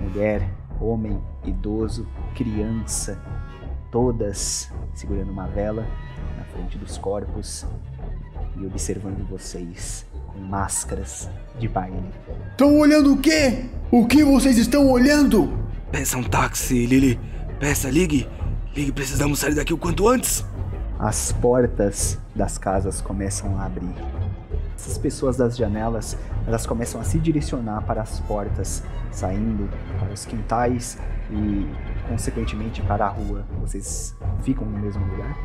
mulher, 0.00 0.50
homem, 0.80 1.20
idoso, 1.44 2.08
criança, 2.34 3.20
todas 3.90 4.72
segurando 4.94 5.30
uma 5.30 5.46
vela 5.48 5.86
na 6.38 6.44
frente 6.44 6.78
dos 6.78 6.96
corpos 6.96 7.66
e 8.56 8.64
observando 8.64 9.28
vocês 9.28 10.07
máscaras 10.38 11.28
de 11.58 11.68
baile. 11.68 12.10
Estão 12.50 12.78
olhando 12.78 13.14
o 13.14 13.16
quê? 13.18 13.66
O 13.90 14.06
que 14.06 14.22
vocês 14.24 14.58
estão 14.58 14.90
olhando? 14.90 15.58
Peça 15.90 16.16
um 16.18 16.22
táxi, 16.22 16.86
Lily. 16.86 17.18
Peça, 17.58 17.90
ligue. 17.90 18.28
Ligue, 18.74 18.92
precisamos 18.92 19.38
sair 19.38 19.54
daqui 19.54 19.72
o 19.72 19.78
quanto 19.78 20.08
antes. 20.08 20.44
As 20.98 21.32
portas 21.32 22.18
das 22.34 22.58
casas 22.58 23.00
começam 23.00 23.58
a 23.58 23.66
abrir. 23.66 23.94
Essas 24.74 24.96
pessoas 24.96 25.36
das 25.36 25.56
janelas, 25.56 26.16
elas 26.46 26.66
começam 26.66 27.00
a 27.00 27.04
se 27.04 27.18
direcionar 27.18 27.82
para 27.82 28.02
as 28.02 28.20
portas, 28.20 28.82
saindo 29.10 29.68
para 29.98 30.12
os 30.12 30.24
quintais 30.24 30.98
e, 31.30 31.66
consequentemente, 32.08 32.80
para 32.82 33.06
a 33.06 33.08
rua. 33.08 33.44
Vocês 33.60 34.14
ficam 34.42 34.66
no 34.66 34.78
mesmo 34.78 35.04
lugar? 35.06 35.36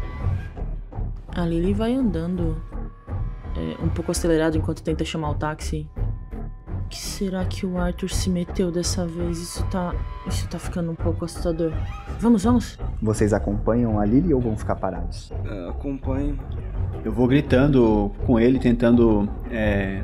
A 1.36 1.46
Lily 1.46 1.74
vai 1.74 1.94
andando 1.96 2.62
é, 3.56 3.84
um 3.84 3.90
pouco 3.90 4.12
acelerado 4.12 4.58
enquanto 4.58 4.82
tenta 4.84 5.04
chamar 5.06 5.32
o 5.32 5.36
táxi. 5.36 5.88
O 6.86 6.88
que 6.90 6.98
será 7.00 7.44
que 7.46 7.66
o 7.66 7.78
Arthur 7.80 8.10
se 8.10 8.30
meteu 8.30 8.72
dessa 8.72 9.06
vez? 9.06 9.40
Isso 9.40 9.64
tá. 9.72 9.96
Isso 10.28 10.48
tá 10.48 10.60
ficando 10.60 10.92
um 10.92 10.96
pouco 10.96 11.26
assustador. 11.26 11.72
Vamos, 12.20 12.44
vamos? 12.44 12.78
Vocês 13.02 13.34
acompanham 13.34 14.00
a 14.00 14.06
Lily 14.06 14.34
ou 14.34 14.40
vão 14.42 14.56
ficar 14.56 14.76
parados? 14.76 15.32
Uh, 15.32 15.70
acompanho. 15.70 16.38
Eu 17.04 17.12
vou 17.12 17.28
gritando 17.28 18.12
com 18.26 18.40
ele, 18.40 18.60
tentando 18.60 19.28
é, 19.50 20.04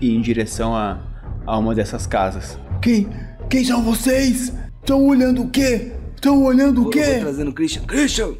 ir 0.00 0.14
em 0.14 0.20
direção 0.20 0.76
a, 0.76 0.98
a 1.44 1.58
uma 1.58 1.74
dessas 1.74 2.06
casas. 2.06 2.58
Quem? 2.80 3.08
Quem 3.50 3.64
são 3.64 3.82
vocês? 3.82 4.54
Estão 4.80 5.04
olhando 5.06 5.42
o 5.42 5.50
quê? 5.50 5.92
Estão 6.14 6.42
olhando 6.44 6.82
o 6.82 6.86
Eu 6.86 6.90
quê? 6.90 7.04
vou 7.04 7.20
trazendo 7.20 7.52
Christian. 7.52 7.82
Christian! 7.82 8.34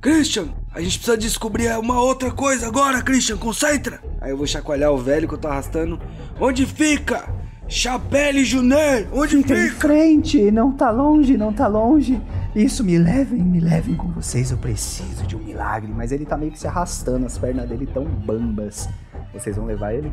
Christian! 0.00 0.48
A 0.72 0.80
gente 0.80 0.98
precisa 0.98 1.16
descobrir 1.16 1.68
uma 1.78 2.00
outra 2.00 2.30
coisa 2.30 2.68
agora, 2.68 3.02
Christian. 3.02 3.36
Concentra! 3.36 4.00
Aí 4.20 4.30
eu 4.30 4.36
vou 4.36 4.46
chacoalhar 4.46 4.92
o 4.92 4.98
velho 4.98 5.26
que 5.26 5.34
eu 5.34 5.38
tô 5.38 5.48
arrastando. 5.48 6.00
Onde 6.40 6.64
fica? 6.64 7.28
Chapelle 7.66 8.44
Junet! 8.44 9.08
Onde 9.12 9.36
Fica 9.38 9.54
em 9.56 9.68
fica? 9.68 9.80
frente, 9.80 10.50
não 10.50 10.72
tá 10.72 10.90
longe, 10.90 11.36
não 11.36 11.52
tá 11.52 11.66
longe. 11.66 12.20
Isso, 12.54 12.82
me 12.84 12.98
levem, 12.98 13.40
me 13.40 13.60
levem 13.60 13.94
com 13.96 14.08
vocês, 14.08 14.50
eu 14.50 14.58
preciso 14.58 15.24
de 15.26 15.36
um 15.36 15.40
milagre. 15.40 15.92
Mas 15.94 16.12
ele 16.12 16.24
tá 16.24 16.36
meio 16.36 16.52
que 16.52 16.58
se 16.58 16.66
arrastando, 16.66 17.26
as 17.26 17.36
pernas 17.38 17.68
dele 17.68 17.86
tão 17.86 18.04
bambas. 18.04 18.88
Vocês 19.32 19.56
vão 19.56 19.66
levar 19.66 19.92
ele? 19.94 20.10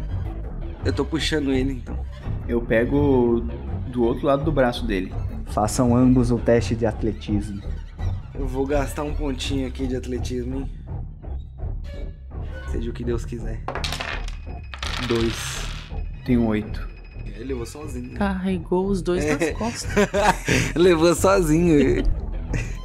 Eu 0.86 0.94
tô 0.94 1.04
puxando 1.06 1.52
ele 1.52 1.74
então. 1.74 1.98
Eu 2.48 2.62
pego 2.62 3.44
do 3.92 4.04
outro 4.04 4.26
lado 4.28 4.44
do 4.44 4.52
braço 4.52 4.86
dele. 4.86 5.14
Façam 5.48 5.96
ambos 5.96 6.30
o 6.32 6.38
teste 6.38 6.76
de 6.76 6.86
atletismo. 6.86 7.62
Eu 8.38 8.48
vou 8.48 8.66
gastar 8.66 9.04
um 9.04 9.14
pontinho 9.14 9.68
aqui 9.68 9.88
de 9.88 9.96
atletismo, 9.96 10.60
hein? 10.60 10.70
Seja 12.72 12.90
o 12.90 12.94
que 12.94 13.04
Deus 13.04 13.26
quiser. 13.26 13.62
Dois. 15.08 15.66
Tenho 16.26 16.46
oito. 16.46 16.88
Ele 17.26 17.46
levou 17.46 17.66
sozinho. 17.66 18.14
Carregou 18.18 18.88
os 18.88 19.02
dois 19.02 19.24
É. 19.24 19.34
nas 19.52 19.58
costas. 19.58 19.92
levou 20.76 21.14
sozinho. 21.16 22.04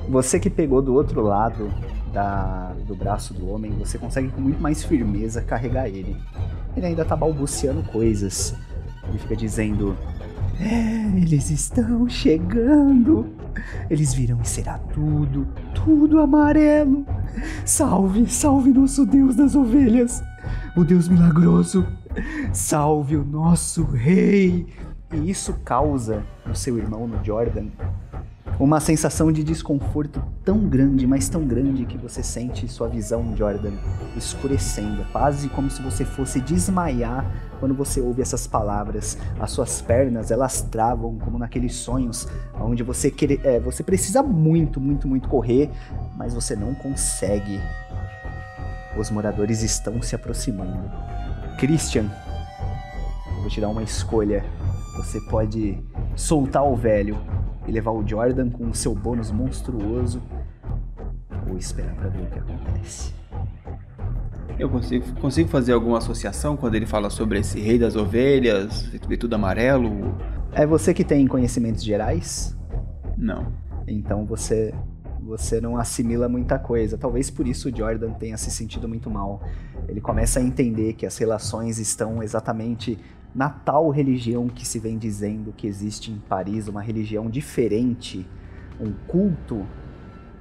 Você 0.09 0.39
que 0.39 0.51
pegou 0.51 0.81
do 0.83 0.95
outro 0.95 1.23
lado 1.23 1.73
da- 2.13 2.75
do 2.87 2.95
braço 2.95 3.33
do 3.35 3.49
homem, 3.51 3.73
você 3.73 3.99
consegue 3.99 4.29
com 4.29 4.41
muito 4.41 4.61
mais 4.61 4.85
firmeza 4.85 5.43
carregar 5.43 5.89
ele. 5.89 6.17
Ele 6.77 6.87
ainda 6.87 7.05
tá 7.05 7.17
balbuciando 7.17 7.83
coisas. 7.85 8.55
Ele 9.09 9.19
fica 9.19 9.35
dizendo: 9.37 9.97
É, 9.99 10.12
eles 10.63 11.51
estão 11.51 12.09
chegando. 12.09 13.27
Eles 13.91 14.15
virão 14.15 14.41
e 14.41 14.49
será 14.49 14.79
tudo, 14.79 15.47
tudo 15.75 16.21
amarelo. 16.21 17.05
Salve, 17.65 18.29
salve 18.31 18.73
nosso 18.73 19.05
Deus 19.05 19.37
das 19.37 19.55
ovelhas, 19.55 20.23
o 20.77 20.85
Deus 20.85 21.09
milagroso. 21.09 21.87
Salve 22.53 23.17
o 23.17 23.25
nosso 23.25 23.85
rei. 23.85 24.67
E 25.13 25.31
isso 25.31 25.55
causa 25.65 26.23
no 26.47 26.55
seu 26.55 26.79
irmão, 26.79 27.07
no 27.07 27.23
Jordan, 27.25 27.67
uma 28.59 28.79
sensação 28.81 29.33
de 29.33 29.43
desconforto 29.43 30.23
tão 30.45 30.69
grande, 30.69 31.07
mas 31.07 31.29
tão 31.29 31.45
grande 31.45 31.85
que 31.85 31.97
você 31.97 32.23
sente 32.23 32.69
sua 32.69 32.89
visão, 32.89 33.37
Jordan, 33.37 33.73
escurecendo, 34.17 35.05
quase 35.11 35.49
como 35.49 35.71
se 35.71 35.83
você 35.83 36.05
fosse 36.05 36.41
desmaiar 36.41 37.27
quando 37.59 37.75
você 37.75 38.01
ouve 38.01 38.23
essas 38.23 38.47
palavras. 38.47 39.17
As 39.41 39.51
suas 39.51 39.81
pernas, 39.81 40.31
elas 40.31 40.63
travam 40.63 41.19
como 41.19 41.39
naqueles 41.39 41.75
sonhos 41.75 42.29
onde 42.61 42.83
você 42.83 43.11
quer, 43.11 43.45
é, 43.45 43.59
você 43.59 43.83
precisa 43.83 44.23
muito, 44.23 44.81
muito, 44.81 45.09
muito 45.09 45.29
correr, 45.29 45.71
mas 46.17 46.35
você 46.35 46.55
não 46.55 46.75
consegue. 46.75 47.61
Os 48.97 49.11
moradores 49.11 49.63
estão 49.63 50.03
se 50.03 50.15
aproximando. 50.15 50.91
Christian, 51.59 52.11
eu 53.27 53.41
vou 53.41 53.49
te 53.49 53.61
dar 53.61 53.69
uma 53.69 53.83
escolha. 53.83 54.45
Você 54.97 55.21
pode 55.23 55.83
soltar 56.15 56.65
o 56.65 56.77
velho 56.77 57.19
e 57.67 57.73
levar 57.73 57.93
o 57.93 58.07
Jordan 58.07 58.51
com 58.51 58.69
o 58.69 58.75
seu 58.75 58.95
bônus 58.95 59.31
monstruoso 59.31 60.23
ou 61.49 61.57
esperar 61.57 61.95
pra 61.95 62.09
ver 62.09 62.23
o 62.23 62.27
que 62.27 62.39
acontece. 62.39 63.15
Eu 64.59 64.69
consigo, 64.69 65.05
consigo 65.21 65.49
fazer 65.49 65.73
alguma 65.73 65.99
associação 65.99 66.57
quando 66.57 66.75
ele 66.75 66.87
fala 66.87 67.11
sobre 67.11 67.39
esse 67.39 67.59
rei 67.59 67.79
das 67.79 67.97
ovelhas, 67.97 68.91
tudo 69.19 69.35
amarelo? 69.35 70.15
É 70.53 70.67
você 70.67 70.93
que 70.93 71.05
tem 71.05 71.27
conhecimentos 71.27 71.83
gerais, 71.83 72.57
Não. 73.17 73.53
então 73.87 74.25
você 74.27 74.75
você 75.25 75.61
não 75.61 75.77
assimila 75.77 76.29
muita 76.29 76.59
coisa. 76.59 76.99
Talvez 76.99 77.31
por 77.31 77.47
isso 77.47 77.69
o 77.69 77.77
Jordan 77.77 78.13
tenha 78.15 78.37
se 78.37 78.51
sentido 78.51 78.89
muito 78.89 79.09
mal. 79.09 79.41
Ele 79.89 80.01
começa 80.01 80.41
a 80.41 80.43
entender 80.43 80.95
que 80.95 81.07
as 81.07 81.17
relações 81.17 81.79
estão 81.79 82.23
exatamente 82.23 82.99
na 83.35 83.49
tal 83.49 83.89
religião 83.91 84.49
que 84.49 84.67
se 84.67 84.79
vem 84.79 84.99
dizendo 84.99 85.53
que 85.57 85.67
existe 85.67 86.11
em 86.11 86.19
Paris, 86.19 86.69
uma 86.69 86.83
religião 86.83 87.31
diferente, 87.31 88.27
um 88.79 88.93
culto 89.07 89.67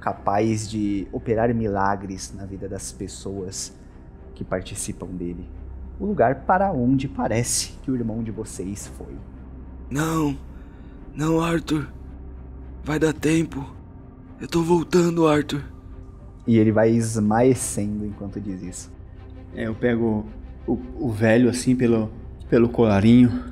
capaz 0.00 0.68
de 0.68 1.06
operar 1.12 1.54
milagres 1.54 2.34
na 2.36 2.44
vida 2.44 2.68
das 2.68 2.92
pessoas. 2.92 3.72
que 4.34 4.42
participam 4.44 5.08
dele. 5.08 5.46
O 6.00 6.06
lugar 6.06 6.46
para 6.46 6.72
onde 6.72 7.06
parece 7.06 7.78
que 7.82 7.90
o 7.90 7.94
irmão 7.94 8.22
de 8.22 8.30
vocês 8.30 8.86
foi. 8.96 9.14
Não, 9.90 10.36
não, 11.14 11.40
Arthur. 11.40 11.86
Vai 12.82 12.98
dar 12.98 13.12
tempo. 13.12 13.64
Eu 14.40 14.48
tô 14.48 14.62
voltando, 14.62 15.28
Arthur. 15.28 15.62
E 16.46 16.56
ele 16.58 16.72
vai 16.72 16.90
esmaecendo 16.90 18.06
enquanto 18.06 18.40
diz 18.40 18.62
isso. 18.62 18.92
É, 19.54 19.66
eu 19.66 19.74
pego 19.74 20.26
o, 20.66 20.78
o 20.98 21.10
velho 21.12 21.48
assim 21.50 21.76
pelo, 21.76 22.10
pelo 22.52 22.68
colarinho. 22.68 23.44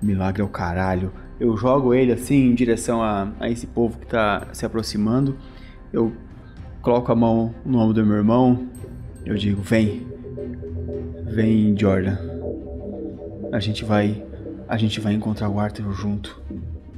Milagre 0.00 0.40
é 0.40 0.44
o 0.44 0.48
caralho. 0.48 1.12
Eu 1.38 1.54
jogo 1.54 1.92
ele 1.92 2.12
assim 2.12 2.46
em 2.46 2.54
direção 2.54 3.02
a, 3.02 3.30
a 3.38 3.50
esse 3.50 3.66
povo 3.66 3.98
que 3.98 4.06
tá 4.06 4.46
se 4.54 4.64
aproximando. 4.64 5.36
Eu 5.92 6.14
coloco 6.80 7.12
a 7.12 7.14
mão 7.14 7.54
no 7.62 7.78
ombro 7.78 7.92
do 7.92 8.06
meu 8.06 8.16
irmão. 8.16 8.66
Eu 9.22 9.34
digo: 9.34 9.60
Vem, 9.60 10.06
vem, 11.26 11.78
Jordan. 11.78 12.16
A 13.52 13.60
gente 13.60 13.84
vai, 13.84 14.24
a 14.66 14.78
gente 14.78 14.98
vai 14.98 15.12
encontrar 15.12 15.50
o 15.50 15.60
Arthur 15.60 15.92
junto. 15.92 16.40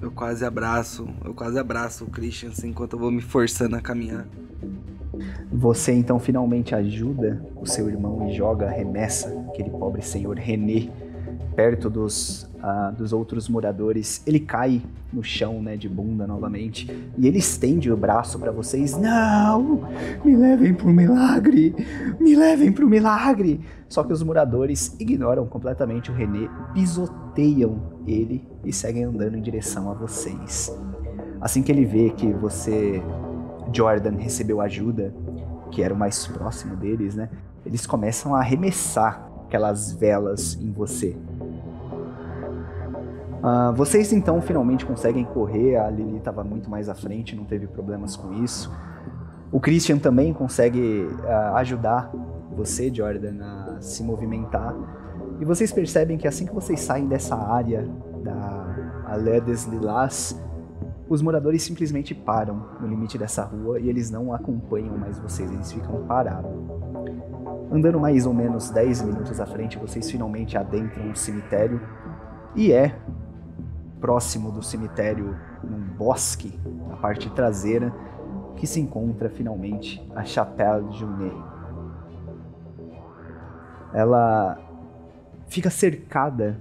Eu 0.01 0.13
quase 0.13 0.45
abraço, 0.45 1.09
eu 1.25 1.35
quase 1.35 1.59
abraço 1.59 2.05
o 2.05 2.11
Christian 2.11 2.51
assim, 2.51 2.69
enquanto 2.69 2.93
eu 2.93 2.99
vou 3.01 3.11
me 3.11 3.21
forçando 3.21 3.75
a 3.75 3.81
caminhar. 3.81 4.25
Você 5.51 5.91
então 5.91 6.21
finalmente 6.21 6.77
ajuda 6.77 7.45
o 7.57 7.67
seu 7.67 7.91
irmão 7.91 8.29
e 8.29 8.37
joga, 8.37 8.71
remessa 8.71 9.29
aquele 9.49 9.71
pobre 9.71 10.01
senhor 10.01 10.39
René 10.39 11.10
perto 11.55 11.91
dos, 11.91 12.45
uh, 12.57 12.95
dos 12.97 13.13
outros 13.13 13.49
moradores. 13.49 14.23
Ele 14.27 14.41
cai 14.41 14.83
no 15.13 15.23
chão, 15.23 15.61
né, 15.63 15.77
de 15.77 15.89
bunda 15.89 16.27
novamente, 16.27 16.91
e 17.19 17.27
ele 17.27 17.39
estende 17.39 17.91
o 17.91 17.97
braço 17.97 18.39
para 18.39 18.53
vocês. 18.53 18.97
Não! 18.97 19.89
Me 20.25 20.37
levem 20.37 20.75
pro 20.75 20.89
milagre! 20.89 21.75
Me 22.21 22.37
levem 22.37 22.73
pro 22.73 22.89
milagre! 22.89 23.61
Só 23.89 24.05
que 24.05 24.13
os 24.13 24.23
moradores 24.23 24.95
ignoram 25.01 25.47
completamente 25.47 26.11
o 26.11 26.15
René, 26.15 26.49
pisoteiam 26.73 27.81
ele 28.07 28.47
e 28.65 28.73
seguem 28.73 29.05
andando 29.05 29.37
em 29.37 29.43
direção 29.43 29.91
a 29.91 29.95
vocês. 29.95 30.73
Assim 31.41 31.63
que 31.63 31.73
ele 31.73 31.85
vê 31.85 32.11
que 32.11 32.33
você, 32.33 33.03
Jordan, 33.73 34.17
recebeu 34.17 34.61
ajuda, 34.61 35.13
que 35.71 35.83
era 35.83 35.93
o 35.93 35.97
mais 35.97 36.27
próximo 36.27 36.77
deles, 36.77 37.15
né? 37.15 37.29
Eles 37.65 37.87
começam 37.87 38.35
a 38.35 38.41
arremessar 38.41 39.29
aquelas 39.47 39.93
velas 39.93 40.57
em 40.61 40.71
você. 40.71 41.17
Uh, 43.41 43.75
vocês 43.75 44.13
então 44.13 44.41
finalmente 44.43 44.85
conseguem 44.85 45.25
correr, 45.25 45.77
a 45.77 45.91
Lily 45.91 46.19
estava 46.19 46.45
muito 46.45 46.69
mais 46.69 46.91
à 46.91 46.95
frente, 46.95 47.35
não 47.35 47.45
teve 47.45 47.67
problemas 47.67 48.15
com 48.15 48.35
isso. 48.45 48.71
O 49.51 49.59
Christian 49.59 49.99
também 49.99 50.33
consegue 50.33 51.09
uh, 51.23 51.57
ajudar 51.57 52.13
você, 52.55 52.93
Jordan, 52.93 53.43
a 53.43 53.81
se 53.81 54.03
movimentar. 54.03 54.75
E 55.41 55.45
vocês 55.45 55.73
percebem 55.73 56.19
que 56.19 56.29
assim 56.29 56.45
que 56.45 56.55
vocês 56.55 56.81
saem 56.81 57.07
dessa 57.07 57.35
área 57.35 57.89
da 58.23 59.05
Alé 59.07 59.41
des 59.41 59.65
Lilás, 59.65 60.39
os 61.09 61.23
moradores 61.23 61.63
simplesmente 61.63 62.15
param 62.15 62.63
no 62.79 62.87
limite 62.87 63.17
dessa 63.17 63.43
rua 63.43 63.81
e 63.81 63.89
eles 63.89 64.11
não 64.11 64.35
acompanham 64.35 64.97
mais 64.99 65.19
vocês, 65.19 65.51
eles 65.51 65.73
ficam 65.73 66.05
parados. 66.07 66.51
Andando 67.73 67.99
mais 67.99 68.27
ou 68.27 68.35
menos 68.35 68.69
10 68.71 69.03
minutos 69.03 69.41
à 69.41 69.47
frente, 69.47 69.79
vocês 69.79 70.11
finalmente 70.11 70.59
adentram 70.59 71.07
um 71.07 71.15
cemitério 71.15 71.81
e 72.55 72.73
é 72.73 72.97
próximo 74.01 74.51
do 74.51 74.63
cemitério, 74.63 75.37
num 75.63 75.79
bosque, 75.97 76.59
na 76.89 76.97
parte 76.97 77.29
traseira, 77.31 77.93
que 78.57 78.67
se 78.67 78.81
encontra 78.81 79.29
finalmente 79.29 80.05
a 80.15 80.25
Chapelle 80.25 80.89
de 80.89 80.99
Junet. 80.99 81.37
Ela 83.93 84.59
fica 85.49 85.71
cercada 85.71 86.59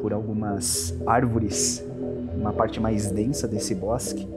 por 0.00 0.12
algumas 0.12 0.96
árvores, 1.06 1.84
uma 2.34 2.52
parte 2.52 2.80
mais 2.80 3.10
densa 3.10 3.46
desse 3.46 3.74
bosque, 3.74 4.28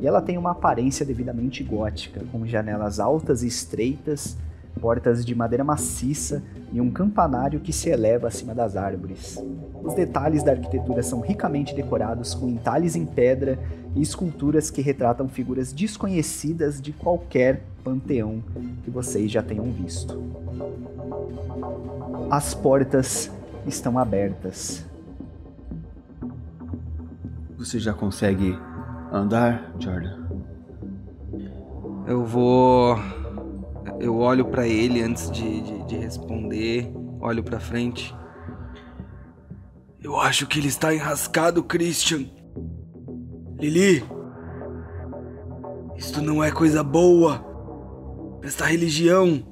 e 0.00 0.06
ela 0.06 0.20
tem 0.20 0.38
uma 0.38 0.52
aparência 0.52 1.04
devidamente 1.04 1.64
gótica, 1.64 2.22
com 2.30 2.46
janelas 2.46 3.00
altas 3.00 3.42
e 3.42 3.46
estreitas 3.46 4.36
portas 4.80 5.24
de 5.24 5.34
madeira 5.34 5.64
maciça 5.64 6.42
e 6.72 6.80
um 6.80 6.90
campanário 6.90 7.60
que 7.60 7.72
se 7.72 7.88
eleva 7.88 8.28
acima 8.28 8.54
das 8.54 8.76
árvores. 8.76 9.42
Os 9.82 9.94
detalhes 9.94 10.42
da 10.42 10.52
arquitetura 10.52 11.02
são 11.02 11.20
ricamente 11.20 11.74
decorados 11.74 12.34
com 12.34 12.48
entalhes 12.48 12.94
em 12.94 13.06
pedra 13.06 13.58
e 13.94 14.02
esculturas 14.02 14.70
que 14.70 14.80
retratam 14.80 15.28
figuras 15.28 15.72
desconhecidas 15.72 16.80
de 16.80 16.92
qualquer 16.92 17.62
panteão 17.82 18.42
que 18.84 18.90
vocês 18.90 19.30
já 19.30 19.42
tenham 19.42 19.70
visto. 19.72 20.22
As 22.30 22.54
portas 22.54 23.30
estão 23.66 23.98
abertas. 23.98 24.84
Você 27.56 27.78
já 27.78 27.92
consegue 27.92 28.56
andar, 29.10 29.72
Jordan? 29.78 30.18
Eu 32.06 32.24
vou 32.24 32.96
eu 34.00 34.16
olho 34.18 34.44
para 34.44 34.66
ele 34.66 35.02
antes 35.02 35.30
de, 35.30 35.60
de, 35.60 35.86
de 35.86 35.96
responder, 35.96 36.92
olho 37.20 37.42
para 37.42 37.58
frente. 37.58 38.14
Eu 40.00 40.18
acho 40.18 40.46
que 40.46 40.58
ele 40.58 40.68
está 40.68 40.94
enrascado, 40.94 41.62
Christian. 41.62 42.26
Lili, 43.58 44.04
isto 45.96 46.22
não 46.22 46.42
é 46.42 46.52
coisa 46.52 46.82
boa. 46.84 47.44
Esta 48.42 48.64
religião, 48.64 49.44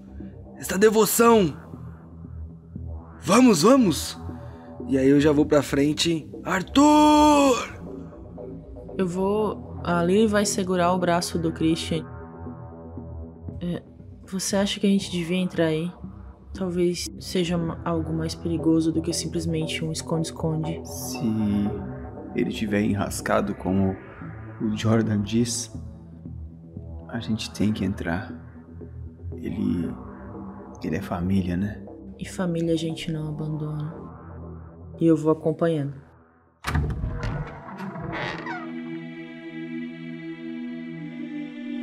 esta 0.56 0.78
devoção. 0.78 1.56
Vamos, 3.20 3.62
vamos. 3.62 4.16
E 4.86 4.96
aí 4.96 5.08
eu 5.08 5.20
já 5.20 5.32
vou 5.32 5.44
pra 5.44 5.62
frente. 5.62 6.30
Arthur! 6.44 7.76
Eu 8.96 9.08
vou. 9.08 9.80
A 9.82 10.04
vai 10.28 10.46
segurar 10.46 10.92
o 10.92 10.98
braço 10.98 11.38
do 11.38 11.52
Christian. 11.52 12.04
É, 13.60 13.82
você 14.32 14.56
acha 14.56 14.80
que 14.80 14.86
a 14.86 14.90
gente 14.90 15.10
devia 15.10 15.36
entrar 15.36 15.66
aí? 15.66 15.90
Talvez 16.52 17.06
seja 17.20 17.56
algo 17.84 18.12
mais 18.12 18.34
perigoso 18.34 18.90
do 18.92 19.02
que 19.02 19.12
simplesmente 19.12 19.84
um 19.84 19.92
esconde-esconde. 19.92 20.80
Se 20.84 21.20
ele 22.34 22.50
tiver 22.50 22.82
enrascado 22.82 23.54
como 23.54 23.94
o 24.60 24.76
Jordan 24.76 25.22
diz, 25.22 25.70
a 27.08 27.20
gente 27.20 27.50
tem 27.52 27.72
que 27.72 27.84
entrar. 27.84 28.32
Ele. 29.36 29.92
Ele 30.82 30.96
é 30.96 31.02
família, 31.02 31.56
né? 31.56 31.84
E 32.18 32.26
família 32.26 32.74
a 32.74 32.76
gente 32.76 33.10
não 33.10 33.28
abandona. 33.28 33.94
E 35.00 35.06
eu 35.06 35.16
vou 35.16 35.32
acompanhando. 35.32 35.94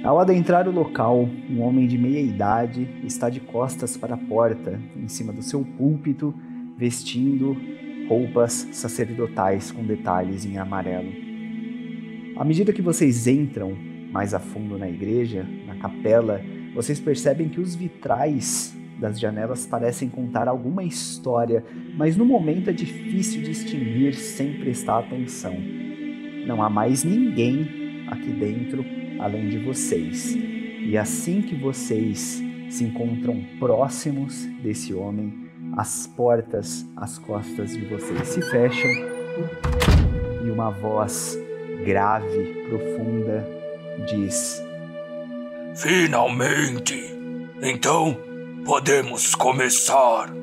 Ao 0.04 0.20
adentrar 0.20 0.68
o 0.68 0.72
local, 0.72 1.30
um 1.50 1.62
homem 1.62 1.88
de 1.88 1.98
meia 1.98 2.20
idade 2.20 2.90
está 3.06 3.30
de 3.30 3.40
costas 3.40 3.96
para 3.96 4.16
a 4.16 4.18
porta, 4.18 4.78
em 4.98 5.08
cima 5.08 5.32
do 5.32 5.42
seu 5.42 5.64
púlpito, 5.64 6.36
vestindo 6.78 7.56
roupas 8.10 8.68
sacerdotais 8.74 9.72
com 9.72 9.82
detalhes 9.82 10.46
em 10.46 10.58
amarelo. 10.58 11.10
À 12.36 12.44
medida 12.44 12.74
que 12.74 12.82
vocês 12.82 13.28
entram 13.28 13.78
mais 14.12 14.34
a 14.34 14.40
fundo 14.40 14.78
na 14.78 14.90
igreja, 14.90 15.48
na 15.66 15.76
capela, 15.76 16.42
vocês 16.76 17.00
percebem 17.00 17.48
que 17.48 17.62
os 17.62 17.74
vitrais 17.74 18.76
das 19.00 19.18
janelas 19.18 19.66
parecem 19.66 20.10
contar 20.10 20.50
alguma 20.50 20.84
história, 20.84 21.64
mas 21.96 22.18
no 22.18 22.26
momento 22.26 22.70
é 22.70 22.74
difícil 22.74 23.42
distinguir 23.42 24.16
sem 24.16 24.60
prestar 24.60 25.00
atenção. 25.00 25.56
Não 26.46 26.62
há 26.62 26.70
mais 26.70 27.06
ninguém 27.06 28.06
aqui 28.10 28.34
dentro 28.34 28.84
além 29.20 29.50
de 29.50 29.60
vocês. 29.60 30.36
E 30.36 30.98
assim 30.98 31.42
que 31.42 31.56
vocês 31.56 32.42
se 32.70 32.84
encontram 32.84 33.44
próximos 33.60 34.46
desse 34.62 34.94
homem, 34.94 35.50
as 35.78 36.08
portas 36.08 36.86
às 36.96 37.18
costas 37.18 37.72
de 37.72 37.86
vocês 37.86 38.28
se 38.28 38.42
fecham 38.42 38.90
e 40.46 40.52
uma 40.52 40.70
voz 40.70 41.38
grave, 41.86 42.68
profunda, 42.70 43.48
diz: 44.08 44.62
Finalmente! 45.76 47.00
Então 47.62 48.18
podemos 48.66 49.36
começar! 49.36 50.43